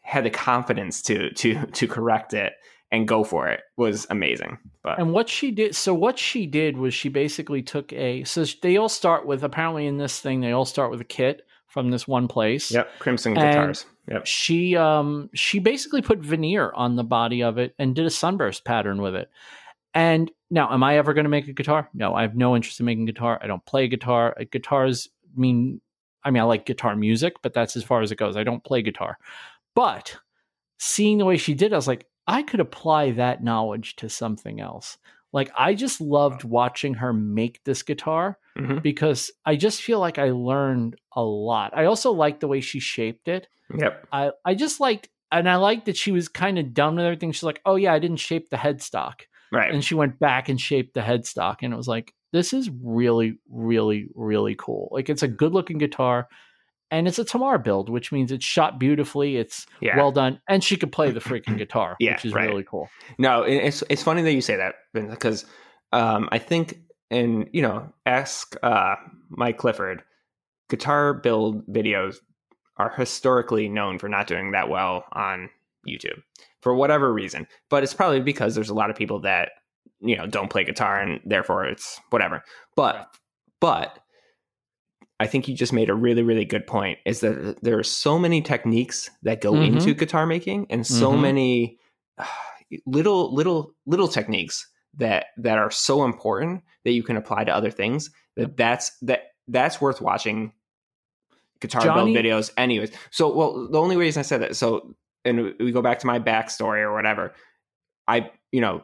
[0.00, 2.54] had the confidence to to to correct it
[2.90, 4.58] and go for it was amazing.
[4.82, 8.44] But And what she did, so what she did was she basically took a, so
[8.62, 11.90] they all start with, apparently in this thing, they all start with a kit from
[11.90, 12.70] this one place.
[12.70, 13.86] yep, Crimson And- guitars.
[14.08, 14.26] Yep.
[14.26, 18.64] She, um, she basically put veneer on the body of it and did a sunburst
[18.64, 19.30] pattern with it.
[19.94, 21.88] And now, am I ever going to make a guitar?
[21.94, 23.38] No, I have no interest in making guitar.
[23.40, 24.34] I don't play guitar.
[24.38, 25.80] Uh, Guitars mean,
[26.24, 28.36] I mean, I like guitar music, but that's as far as it goes.
[28.36, 29.16] I don't play guitar.
[29.76, 30.16] But
[30.78, 34.60] seeing the way she did, I was like, I could apply that knowledge to something
[34.60, 34.98] else.
[35.32, 38.82] Like, I just loved watching her make this guitar Mhm.
[38.82, 41.72] because I just feel like I learned a lot.
[41.74, 43.46] I also like the way she shaped it.
[43.76, 44.06] Yep.
[44.12, 47.30] I, I just liked, and I liked that she was kind of done with everything.
[47.32, 49.20] She's like, oh, yeah, I didn't shape the headstock
[49.52, 49.72] Right.
[49.72, 53.38] and she went back and shaped the headstock and it was like this is really
[53.50, 56.28] really really cool like it's a good looking guitar
[56.92, 59.96] and it's a tamar build which means it's shot beautifully it's Yeah.
[59.96, 62.48] well done and she could play the freaking guitar Yeah, which is right.
[62.48, 62.88] really cool
[63.18, 65.44] No, it's it's funny that you say that because
[65.92, 66.78] um, I think
[67.10, 68.96] and you know ask uh,
[69.30, 70.02] Mike Clifford.
[70.68, 72.16] Guitar build videos
[72.76, 75.50] are historically known for not doing that well on
[75.86, 76.22] YouTube
[76.62, 79.50] for whatever reason, but it's probably because there's a lot of people that
[80.00, 82.42] you know don't play guitar and therefore it's whatever.
[82.76, 83.12] But
[83.60, 83.98] but
[85.18, 86.98] I think you just made a really really good point.
[87.04, 89.66] Is that there are so many techniques that go Mhm.
[89.66, 91.20] into guitar making and so Mhm.
[91.20, 91.78] many
[92.86, 97.70] little little little techniques that that are so important that you can apply to other
[97.70, 100.52] things that that's that that's worth watching
[101.60, 102.90] guitar Johnny- build videos anyways.
[103.10, 106.18] So well the only reason i said that so and we go back to my
[106.18, 107.32] backstory or whatever
[108.08, 108.82] i you know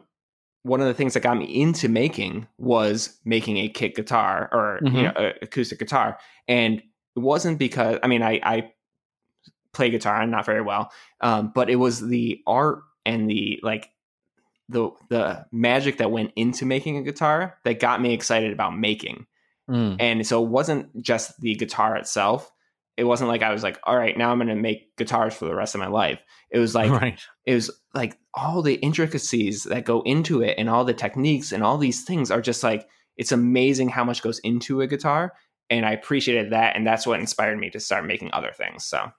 [0.63, 4.79] one of the things that got me into making was making a kit guitar or
[4.83, 5.03] you Mhm.
[5.03, 6.19] know a acoustic guitar.
[6.47, 6.79] And
[7.15, 8.71] it wasn't because i mean i i
[9.73, 10.91] play guitar and not very well
[11.21, 13.89] um, but it was the art and the like
[14.69, 19.25] the the magic that went into making a guitar that got me excited about making.
[19.69, 19.97] Mm.
[19.99, 22.51] and so it wasn't just the guitar itself.
[22.95, 25.45] It wasn't like i was like all right now i'm going to make guitars for
[25.45, 26.21] the rest of my life.
[26.49, 27.19] It was like right.
[27.45, 31.63] it was like all the intricacies that go into it and all the techniques and
[31.63, 32.87] all these things are just like
[33.17, 35.33] it's amazing how much goes into a guitar.
[35.69, 36.75] And i appreciated that.
[36.75, 39.11] And that's what inspired me to start making other things so.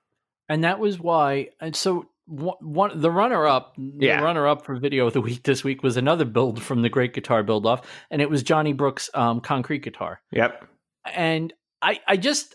[0.48, 4.18] And that was why and so one, one the runner up Yeah.
[4.18, 6.88] the runner up for video of the week this week was another build from the
[6.88, 10.66] great guitar build off and it was johnny brooks um, concrete guitar yep
[11.14, 12.54] and I I just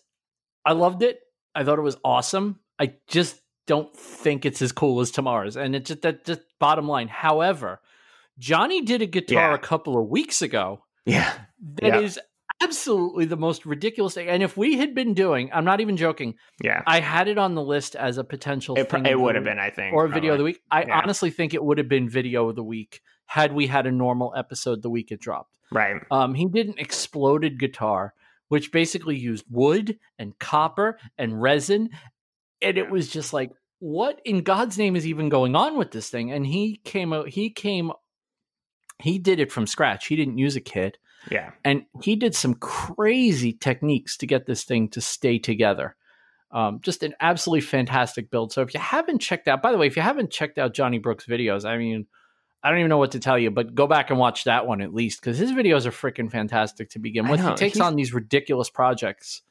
[0.65, 1.19] I loved it.
[1.55, 2.59] I thought it was awesome.
[2.79, 6.87] I just don't think it's as cool as Tamar's, and it's just that just bottom
[6.87, 7.07] line.
[7.07, 7.79] However,
[8.37, 9.55] Johnny did a guitar Yeah.
[9.55, 11.33] a couple of weeks ago yeah
[11.81, 12.23] that is Yeah.
[12.61, 14.27] Absolutely the most ridiculous thing.
[14.27, 16.35] And if we had been doing, I'm not even joking.
[16.61, 18.75] yeah I had it on the list as a potential.
[18.77, 20.61] it, thing it would have been i think or video of the week.
[20.71, 20.99] I Yeah.
[20.99, 24.33] honestly think it would have been video of the week had we had a normal
[24.35, 25.57] episode the week it dropped.
[25.71, 28.13] right Um, he did an exploded guitar,
[28.49, 31.89] which basically used wood and copper and resin,
[32.61, 36.09] and it was just like, what in God's name is even going on with this
[36.09, 36.31] thing?
[36.31, 37.27] And he came out.
[37.29, 37.91] He came.
[38.99, 40.07] He did it from scratch.
[40.07, 40.97] He didn't use a kit,
[41.31, 45.95] yeah and he did some crazy techniques to get this thing to stay together.
[46.51, 48.53] Um, just an absolutely fantastic build.
[48.53, 50.99] So if you haven't checked out, by the way, if you haven't checked out Johnny
[50.99, 52.05] Brooks' videos, I mean,
[52.63, 54.81] I don't even know what to tell you, but go back and watch that one
[54.81, 57.41] at least because his videos are freaking fantastic to begin with.
[57.41, 59.41] He takes he's- on these ridiculous projects,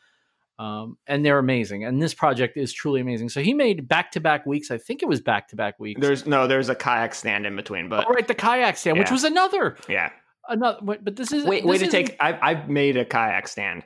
[0.58, 1.84] um, and they're amazing.
[1.84, 3.30] And this project is truly amazing.
[3.30, 4.70] So he made back to back weeks.
[4.70, 6.00] I think it was back to back weeks.
[6.00, 9.10] there's no there's a kayak stand in between but oh, right, the kayak stand, which
[9.10, 10.10] was another yeah
[10.48, 10.78] another.
[10.82, 13.84] But but this is wait this way to take I've, I've made a kayak stand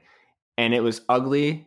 [0.59, 1.67] and it was ugly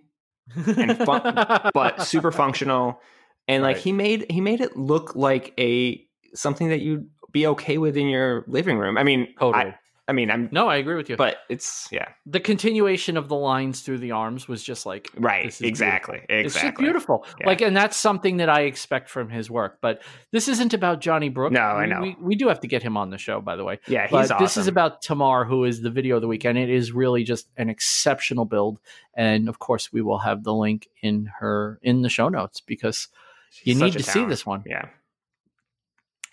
[0.56, 3.00] and fun- but super functional
[3.48, 3.84] and like Right.
[3.84, 8.08] he made he made it look like a something that you'd be okay with in
[8.08, 9.66] your living room i mean totally.
[9.66, 9.76] I,
[10.10, 11.16] I mean i'm no, I agree with you.
[11.16, 15.46] but it's yeah the continuation of the lines through the arms was just like right
[15.46, 17.26] This is exactly It's just exactly beautiful.
[17.40, 17.48] Yeah.
[17.48, 19.78] Like, and that's something that I expect from his work.
[19.82, 20.02] But
[20.32, 21.54] this isn't about Johnny Brooks.
[21.54, 22.02] No, I We- know.
[22.02, 23.80] We, we do have to get him on the show, by the way.
[23.88, 26.44] yeah he's But awesome this is about Tamar, who is the video of the week,
[26.46, 28.80] and it is really just an exceptional build.
[29.16, 33.08] And of course, we will have the link in her in the show notes because
[33.64, 34.64] you need to a see this one.
[34.66, 34.86] yeah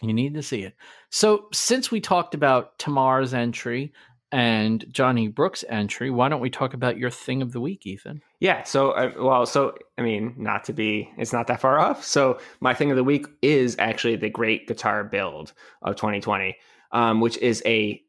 [0.02, 0.74] You need to see it.
[1.10, 3.93] So, since we talked about Tamar's entry
[4.32, 8.23] and Johnny Brooks' entry, why don't we talk about your thing of the week, Ethan?
[8.40, 8.64] Yeah.
[8.64, 12.05] So, uh, well, so I mean, not to be, it's not that far off.
[12.05, 15.52] So, my thing of the week is actually the Great Guitar Build
[15.82, 16.56] of 2020,
[16.93, 18.02] um, which is a,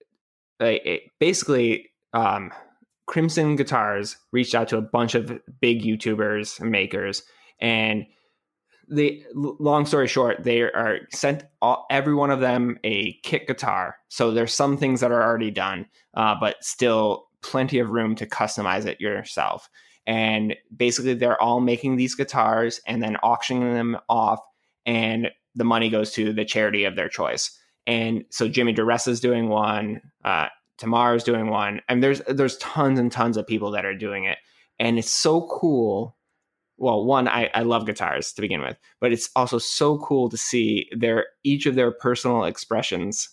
[0.61, 2.51] a, a basically um,
[3.05, 7.23] Crimson Guitars reached out to a bunch of big YouTubers and makers,
[7.59, 8.05] and
[8.87, 13.97] the long story short, they are sent all, every one of them a kit guitar.
[14.07, 18.25] So there's some things that are already done, uh, but still plenty of room to
[18.25, 19.69] customize it yourself.
[20.05, 24.39] And basically, they're all making these guitars and then auctioning them off,
[24.85, 27.57] and the money goes to the charity of their choice.
[27.87, 30.47] and so Jimmy DiResta's doing one, uh,
[30.83, 34.37] is doing one, and there's there's tons and tons of people that are doing it,
[34.79, 36.16] and it's so cool.
[36.77, 40.37] Well, one, I, I love guitars to begin with, but it's also so cool to
[40.37, 43.29] see their each of their personal expressions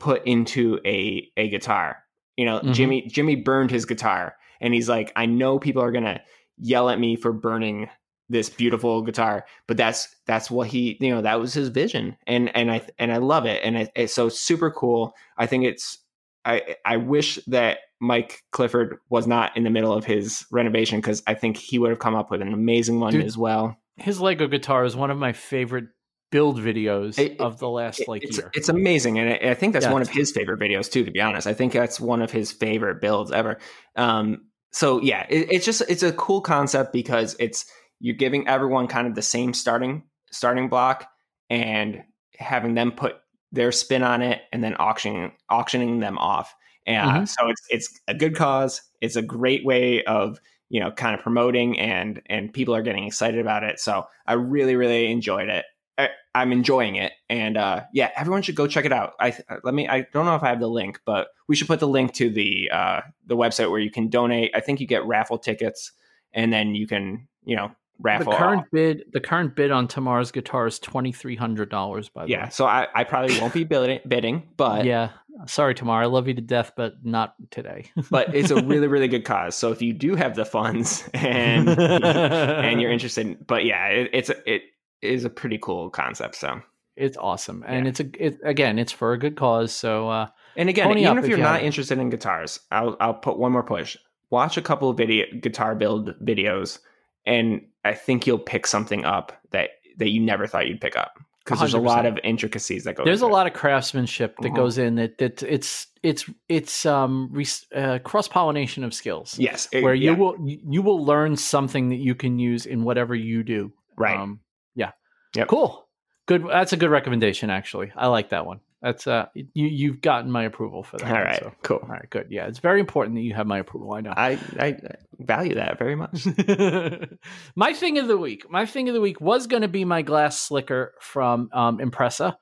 [0.00, 1.98] put into a a guitar.
[2.36, 2.72] You know, Mhm.
[2.74, 6.20] Jimmy Jimmy burned his guitar, and he's like, I know people are gonna
[6.58, 7.88] yell at me for burning
[8.30, 12.54] this beautiful guitar but that's that's what he you know that was his vision and
[12.56, 15.98] and i and i love it and it, it's so super cool i think it's
[16.44, 21.22] i i wish that mike clifford was not in the middle of his renovation because
[21.26, 24.20] i think he would have come up with an amazing one Dude, as well His
[24.20, 25.84] Lego guitar is one of my favorite
[26.30, 28.50] build videos It- of the last like it's, year.
[28.54, 29.92] it's amazing and I, I think that's Yeah.
[29.92, 32.50] one of his favorite videos too to be honest i think that's one of his
[32.50, 33.58] favorite builds ever
[33.96, 37.64] um so yeah it, it's just it's a cool concept because it's
[38.00, 40.02] you're giving everyone kind of the same starting
[40.32, 41.06] starting block
[41.48, 42.02] and
[42.36, 43.14] having them put
[43.54, 46.54] their spin on it and then auctioning auctioning them off.
[46.86, 47.28] And uh, Mhm.
[47.28, 48.82] so it's it's a good cause.
[49.00, 50.38] It's a great way of
[50.70, 53.78] you know kind of promoting and and people are getting excited about it.
[53.80, 55.64] So i really really enjoyed it.
[55.96, 57.12] I, i'm enjoying it.
[57.30, 59.12] And uh yeah everyone should go check it out.
[59.20, 61.78] I let me i don't know if i have the link but we should put
[61.80, 64.50] the link to the uh the website where you can donate.
[64.54, 65.92] I think you get raffle tickets
[66.32, 67.70] and then you can you know
[68.00, 68.66] the current off.
[68.72, 72.44] bid the current bid on Tamar's guitar is twenty three hundred dollars by the yeah
[72.44, 72.50] way.
[72.50, 75.10] so i i probably won't be bidding, bidding but yeah.
[75.46, 76.00] Sorry, Tamar.
[76.00, 77.90] I love you to death, but not today.
[78.10, 81.68] but it's a really really good cause so if you do have the funds and
[81.68, 84.62] and you're interested but yeah it, it's a, it
[85.02, 86.60] is a pretty cool concept so
[86.96, 87.88] it's awesome, and Yeah.
[87.90, 89.72] it's a it, again, it's for a good cause.
[89.74, 91.66] So uh, and again even if if you're you not haven't.
[91.66, 93.96] interested in guitars i'll i'll put one more push
[94.30, 96.78] watch a couple of video guitar build videos
[97.26, 101.18] and i think you'll pick something up that that you never thought you'd pick up
[101.44, 103.30] because there's a lot of intricacies that go there's a it.
[103.32, 104.56] lot of craftsmanship that Mhm.
[104.56, 109.38] goes in that that it's it's it's um re- uh, cross pollination of skills.
[109.38, 112.82] yes it- where you yeah, will you will learn something that you can use in
[112.84, 113.72] whatever you do.
[113.96, 114.40] right Um,
[114.74, 114.92] yeah.
[115.36, 115.48] Yep.
[115.48, 115.86] Cool.
[116.26, 116.44] Good.
[116.48, 117.50] That's a good recommendation.
[117.50, 118.60] Actually, I like that one.
[118.84, 121.10] That's uh, you you've gotten my approval for that.
[121.10, 121.54] All right, so.
[121.62, 122.04] cool All right.
[122.10, 122.26] Good.
[122.28, 123.94] Yeah, it's very important that you have my approval.
[123.94, 124.12] I know.
[124.14, 124.76] I, I
[125.18, 126.26] value that very much
[127.56, 128.50] my thing of the week.
[128.50, 132.36] My thing of the week was going to be my glass slicker from um, Impressa,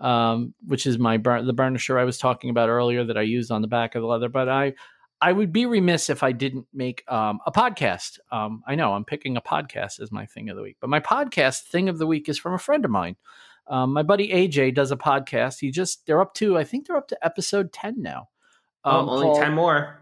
[0.00, 3.52] um, which is my bur- the burnisher I was talking about earlier that I used
[3.52, 4.28] on the back of the leather.
[4.28, 4.74] But I
[5.20, 8.18] I would be remiss if I didn't make um, a podcast.
[8.32, 10.98] Um, I know I'm picking a podcast as my thing of the week, but my
[10.98, 13.14] podcast thing of the week is from a friend of mine.
[13.66, 15.60] Um, my buddy AJ does a podcast.
[15.60, 18.28] He just they're up to I think they're up to episode ten now.
[18.84, 20.00] Um, oh, only called- 10 more.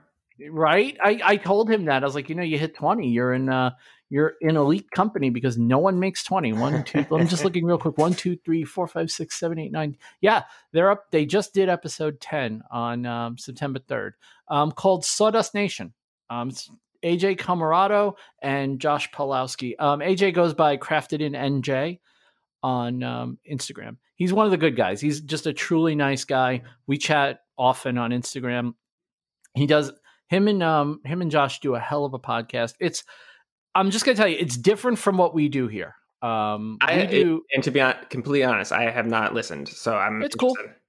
[0.50, 0.96] Right?
[1.00, 2.02] I i told him that.
[2.02, 3.70] I was like you know you hit 20 you're in uh
[4.10, 7.78] you're in elite company because no one makes 20 one two i'm just looking real
[7.78, 7.96] quick.
[7.96, 9.96] One two three four five six seven eight nine.
[10.20, 14.12] Yeah they're up they just did episode 10 on um, september 3rd
[14.48, 15.92] um called sawdust nation.
[16.28, 16.68] Um it's
[17.04, 19.74] aj camarado and josh Pawlowski.
[19.78, 22.00] um aj goes by crafted in nj
[22.62, 26.62] on um, instagram he's one of the good guys he's just a truly nice guy
[26.86, 28.74] we chat often on instagram
[29.54, 29.92] he does
[30.28, 32.74] him and um him and Josh do a hell of a podcast.
[32.80, 33.04] It's
[33.74, 35.94] I'm just gonna tell you, it's different from what we do here.
[36.22, 37.42] Um, I, do.
[37.52, 40.22] and to be hon- completely honest, I have not listened, so I'm.
[40.22, 40.50] It's cool.
[40.50, 40.70] interested.
[40.70, 40.81] you-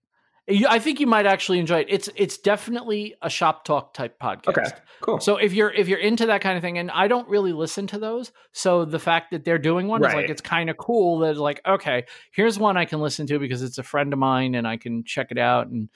[0.49, 1.87] I think you might actually enjoy it.
[1.89, 4.49] It's it's definitely a shop talk type podcast.
[4.49, 5.19] Okay, cool.
[5.21, 7.87] So if you're if you're into that kind of thing, and I don't really listen
[7.87, 11.19] to those, so the fact that they're doing one is like it's kind of cool.
[11.19, 14.55] That like okay, here's one I can listen to because it's a friend of mine
[14.55, 15.87] and I can check it out and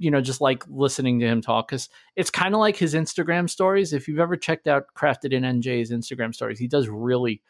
[0.00, 3.48] you know just like listening to him talk because it's kind of like his Instagram
[3.48, 3.92] stories.
[3.92, 7.40] If you've ever checked out Crafted in NJ's Instagram stories, he does really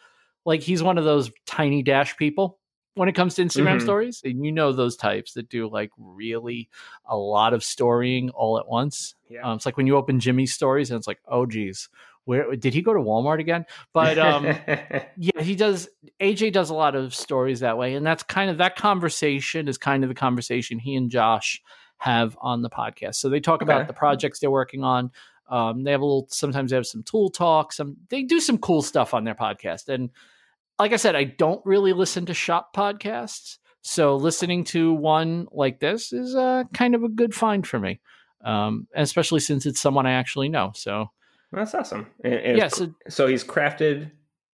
[0.44, 2.58] like he's one of those tiny dash people
[2.94, 3.82] when it comes to Instagram Mhm.
[3.82, 6.69] stories, and you know those types that do like really
[7.06, 9.14] a lot of storying all at once.
[9.31, 9.43] Yeah.
[9.48, 11.89] Um, it's like when you open Jimmy's stories and it's like, oh geez,
[12.24, 13.64] where did he go to Walmart again?
[13.93, 14.44] But um,
[15.16, 15.89] yeah, he does.
[16.20, 19.78] AJ does a lot of stories that way, and that's kind of that conversation is
[19.78, 21.60] kind of the conversation he and Josh
[21.98, 23.14] have on the podcast.
[23.16, 25.10] So they talk about the projects they're working on.
[25.48, 26.27] Um, they have a little.
[26.31, 27.73] Sometimes they have some tool talk.
[27.73, 29.89] Some they do some cool stuff on their podcast.
[29.89, 30.10] And
[30.78, 33.59] like I said, I don't really listen to shop podcasts.
[33.82, 38.01] So listening to one like this is uh, kind of a good find for me,
[38.44, 40.73] um, especially since it's someone I actually know.
[40.74, 41.11] So
[41.53, 42.07] That's awesome.
[42.24, 44.11] And- and yeah, so so he's crafted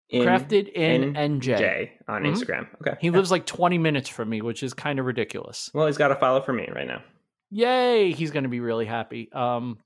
[0.09, 1.59] in crafted in, in NJ.
[1.59, 2.32] J on Mhm.
[2.35, 2.66] Instagram.
[2.81, 2.97] Okay.
[3.01, 5.70] He lives like 20 minutes from me, which is kind of ridiculous.
[5.74, 7.03] Well, he's got a follow for me right now.
[7.51, 9.31] Yay, he's going to be really happy.
[9.32, 9.78] Um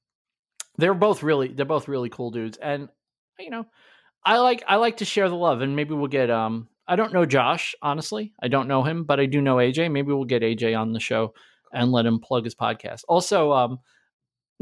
[0.79, 2.89] they're both really they're both really cool dudes and
[3.39, 3.67] you know,
[4.24, 7.12] I like I like to share the love and maybe we'll get um I don't
[7.12, 8.32] know Josh, honestly.
[8.43, 9.90] I don't know him, but I do know AJ.
[9.90, 11.35] Maybe we'll get AJ on the show
[11.73, 13.05] and let him plug his podcast.
[13.09, 13.78] Also, um,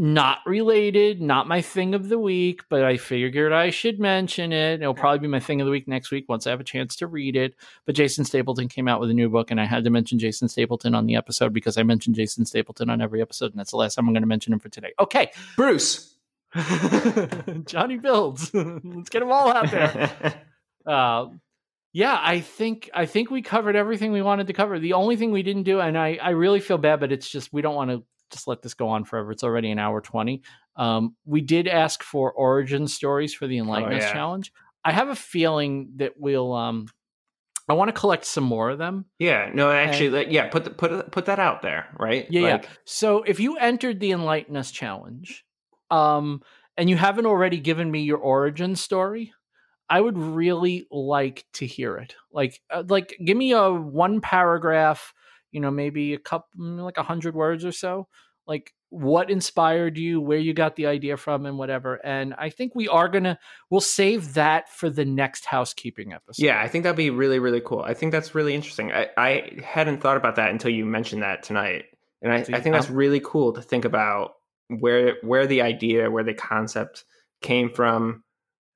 [0.01, 4.81] not related, not my thing of the week, but I figured I should mention it.
[4.81, 6.97] It'll probably be my thing of the week next week once I have a chance
[6.97, 7.55] to read it.
[7.85, 10.49] But Jason Stapleton came out with a new book, and I had to mention Jason
[10.49, 13.77] Stapleton on the episode because I mentioned Jason Stapleton on every episode, and that's the
[13.77, 14.93] last time I'm going to mention him for today.
[14.99, 16.10] Okay, Bruce.
[17.66, 18.52] Johnny Builds.
[18.55, 20.35] Let's get them all out there.
[20.86, 21.27] Uh,
[21.93, 24.78] yeah, I think I think we covered everything we wanted to cover.
[24.78, 27.52] The only thing we didn't do, and I I really feel bad, but it's just
[27.52, 29.32] we don't want to just let this go on forever.
[29.32, 30.43] It's already an hour 20.
[30.77, 34.12] Um, we did ask for origin stories for the Enlighten Us Oh, yeah.
[34.12, 34.52] challenge.
[34.85, 36.86] I have a feeling that we'll, um,
[37.68, 39.05] I want to collect some more of them.
[39.18, 42.27] yeah, no, actually, like, yeah, put the, put put that out there, right?
[42.31, 42.68] Yeah, like, yeah.
[42.85, 45.44] So if you entered the Enlighten Us challenge,
[45.91, 46.43] um,
[46.77, 49.33] and you haven't already given me your origin story,
[49.89, 52.15] I would really like to hear it.
[52.33, 55.12] Like, uh, like, give me a one paragraph.
[55.53, 58.07] You know, maybe a couple, like a hundred words or so.
[58.47, 62.01] Like, what inspired you, where you got the idea from, and whatever.
[62.05, 63.39] And I think we are gonna,
[63.69, 66.45] we'll save that for the next housekeeping episode.
[66.45, 67.83] Yeah, I think that'd be really, really cool.
[67.83, 68.93] I think that's really interesting.
[68.93, 71.85] I, I hadn't thought about that until you mentioned that tonight,
[72.23, 74.33] and I, I think that's really cool to think about
[74.79, 77.05] where where the idea, where the concept
[77.43, 78.23] came from.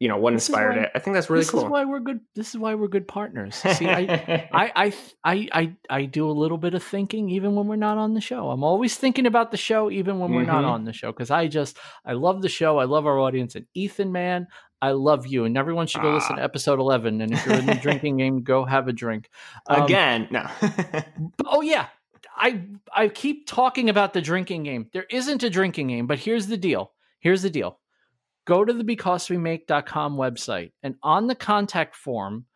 [0.01, 0.91] You know, what This inspired why- it.
[0.95, 1.65] I think that's really this cool.
[1.65, 2.21] is why we're good.
[2.35, 3.55] This is why we're good partners.
[3.55, 4.93] See, I, I,
[5.25, 8.21] I, I, I, do a little bit of thinking even when we're not on the
[8.21, 8.51] show.
[8.51, 10.69] I'm always thinking about the show even when we're not Mhm.
[10.69, 12.79] on the show because I just I love the show.
[12.79, 13.55] I love our audience.
[13.55, 14.49] And Ethan, man,
[14.83, 15.45] I love you.
[15.45, 16.37] And everyone should go listen Ah.
[16.39, 17.21] to episode 11.
[17.23, 19.31] And if you're in the drinking game, go have a drink.
[19.69, 20.45] Um, Again, no.
[21.47, 21.87] Oh yeah.
[22.37, 22.63] I
[22.95, 24.89] I keep talking about the drinking game.
[24.93, 26.93] There isn't a drinking game, but here's the deal.
[27.21, 27.79] Here's the deal.
[28.47, 32.47] Go to the becausewemake.com website and on the contact form,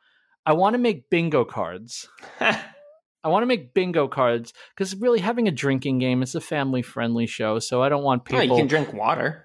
[0.44, 2.08] I want to make bingo cards.
[2.40, 6.82] I want to make bingo cards because really having a drinking game is a family
[6.82, 7.58] friendly show.
[7.58, 8.56] So I don't want Oh, people.
[8.56, 9.44] you can drink water.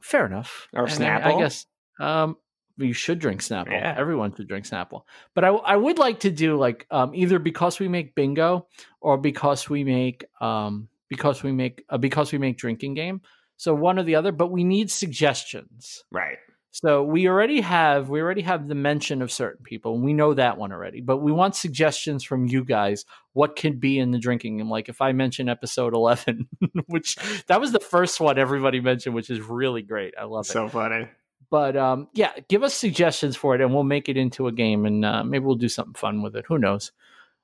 [0.00, 0.68] Fair enough.
[0.72, 1.66] Or And I, I guess
[2.00, 2.36] um,
[2.76, 3.72] you should drink Snapple.
[3.72, 3.94] Yeah.
[3.96, 5.02] Everyone should drink Snapple.
[5.34, 8.66] But I, I would like to do like um, either because we make bingo
[9.00, 13.20] or because we make um, because we make uh, because we make drinking game.
[13.56, 14.32] So one or the other.
[14.32, 16.04] But we need suggestions.
[16.10, 16.38] Right.
[16.74, 20.34] So we already have we already have the mention of certain people, and we know
[20.34, 21.00] that one already.
[21.00, 23.04] But we want suggestions from you guys.
[23.32, 24.68] What could be in the drinking game?
[24.68, 26.48] Like if I mention episode eleven,
[26.86, 30.14] which that was the first one everybody mentioned, which is really great.
[30.20, 30.50] I love it.
[30.50, 31.06] So funny.
[31.50, 34.86] But um, yeah, give us suggestions for it, and we'll make it into a game,
[34.86, 36.44] and uh, maybe we'll do something fun with it.
[36.48, 36.92] Who knows?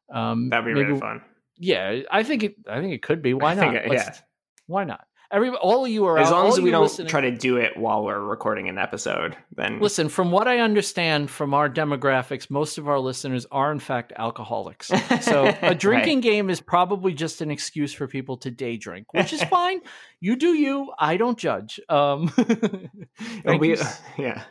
[0.08, 1.22] Um, That'd be maybe- really fun.
[1.62, 2.54] Yeah, I think it.
[2.68, 3.34] I think it could be.
[3.34, 3.74] Why I not?
[3.74, 4.14] it- yeah.
[4.66, 5.06] Why not?
[5.32, 7.76] Every all of you are As long as we don't listening- try to do it
[7.76, 12.78] while we're recording an episode, then Listen, from what I understand from our demographics, most
[12.78, 14.90] of our listeners are in fact alcoholics.
[15.22, 15.78] So a Right.
[15.78, 19.80] drinking game is probably just an excuse for people to day drink, which is fine.
[20.20, 20.92] You do you.
[20.98, 21.78] I don't judge.
[21.88, 22.32] Um,
[23.44, 23.76] we,
[24.18, 24.42] yeah.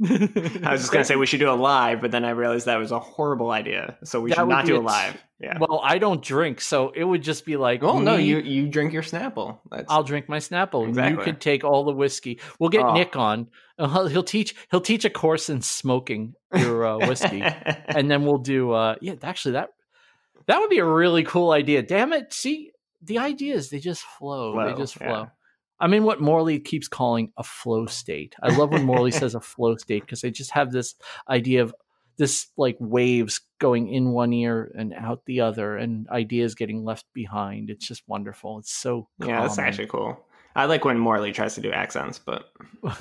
[0.00, 2.76] I was just gonna say we should do a live, but then I realized that
[2.78, 3.96] was a horrible idea.
[4.04, 5.16] So we That should not do a live.
[5.40, 5.58] Yeah.
[5.60, 8.92] Well, I don't drink, so it would just be like, Well, no, you you drink
[8.92, 9.58] your Snapple.
[9.70, 10.86] That's I'll drink my Snapple.
[11.10, 12.40] You could take all the whiskey.
[12.58, 12.92] We'll get Oh.
[12.94, 13.48] Nick on.
[13.78, 14.56] Uh, He'll teach.
[14.72, 17.40] He'll teach a course in smoking your uh, whiskey.
[17.86, 19.70] and then we'll do uh yeah actually that
[20.46, 22.70] that would be a really cool idea damn it see
[23.02, 25.06] the ideas they just flow, they Flow, just yeah.
[25.06, 25.26] flow
[25.80, 29.40] i'm in what morley keeps calling a flow state i love when morley says a
[29.40, 30.94] flow state because they just have this
[31.28, 31.74] idea of
[32.18, 37.06] this like waves going in one ear and out the other and ideas getting left
[37.14, 40.18] behind it's just wonderful it's so yeah, that's actually cool.
[40.56, 42.50] I like when Morley tries to do accents, but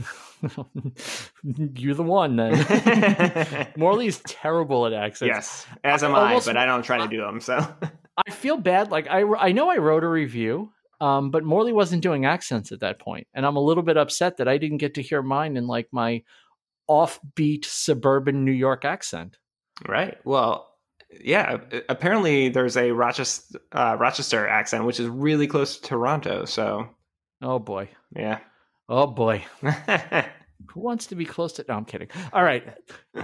[1.43, 6.27] you're the one then morley's terrible at accents yes, as am I.
[6.29, 7.41] Almost- But I don't try to do them.
[7.41, 7.55] So
[8.27, 8.91] I feel bad.
[8.91, 10.71] Like I, I know I wrote a review,
[11.01, 14.37] um, but Morley wasn't doing accents at that point, and I'm a little bit upset
[14.37, 16.23] that I didn't get to hear mine in like my
[16.89, 19.37] offbeat suburban New York accent.
[19.87, 20.17] right.
[20.25, 20.69] Well,
[21.21, 21.57] yeah.
[21.89, 26.45] Apparently, there's a Rochester uh, Rochester accent, which is really close to Toronto.
[26.45, 26.89] So
[27.41, 28.39] Oh boy, yeah.
[28.89, 29.45] oh boy,
[30.67, 31.65] who wants to be close to?
[31.67, 32.07] No, I'm kidding.
[32.33, 32.63] All right,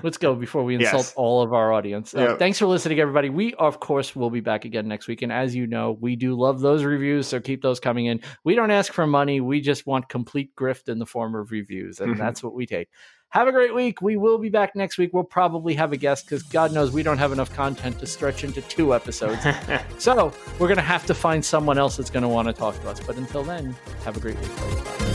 [0.04, 1.14] let's go before we insult Yes.
[1.16, 2.14] all of our audience.
[2.16, 2.40] Uh, Yep.
[2.40, 3.30] Thanks for listening, everybody.
[3.30, 6.36] We of course will be back again next week, and as you know, we do
[6.36, 8.22] love those reviews, so keep those coming in.
[8.44, 12.00] We don't ask for money; we just want complete grift in the form of reviews,
[12.00, 12.90] and that's what we take.
[13.30, 14.00] Have a great week.
[14.00, 15.10] We will be back next week.
[15.12, 18.44] We'll probably have a guest because God knows we don't have enough content to stretch
[18.44, 19.44] into two episodes.
[19.98, 22.80] so we're going to have to find someone else that's going to want to talk
[22.84, 23.00] to us.
[23.00, 24.56] But until then, have a great week.
[24.56, 25.13] Bye.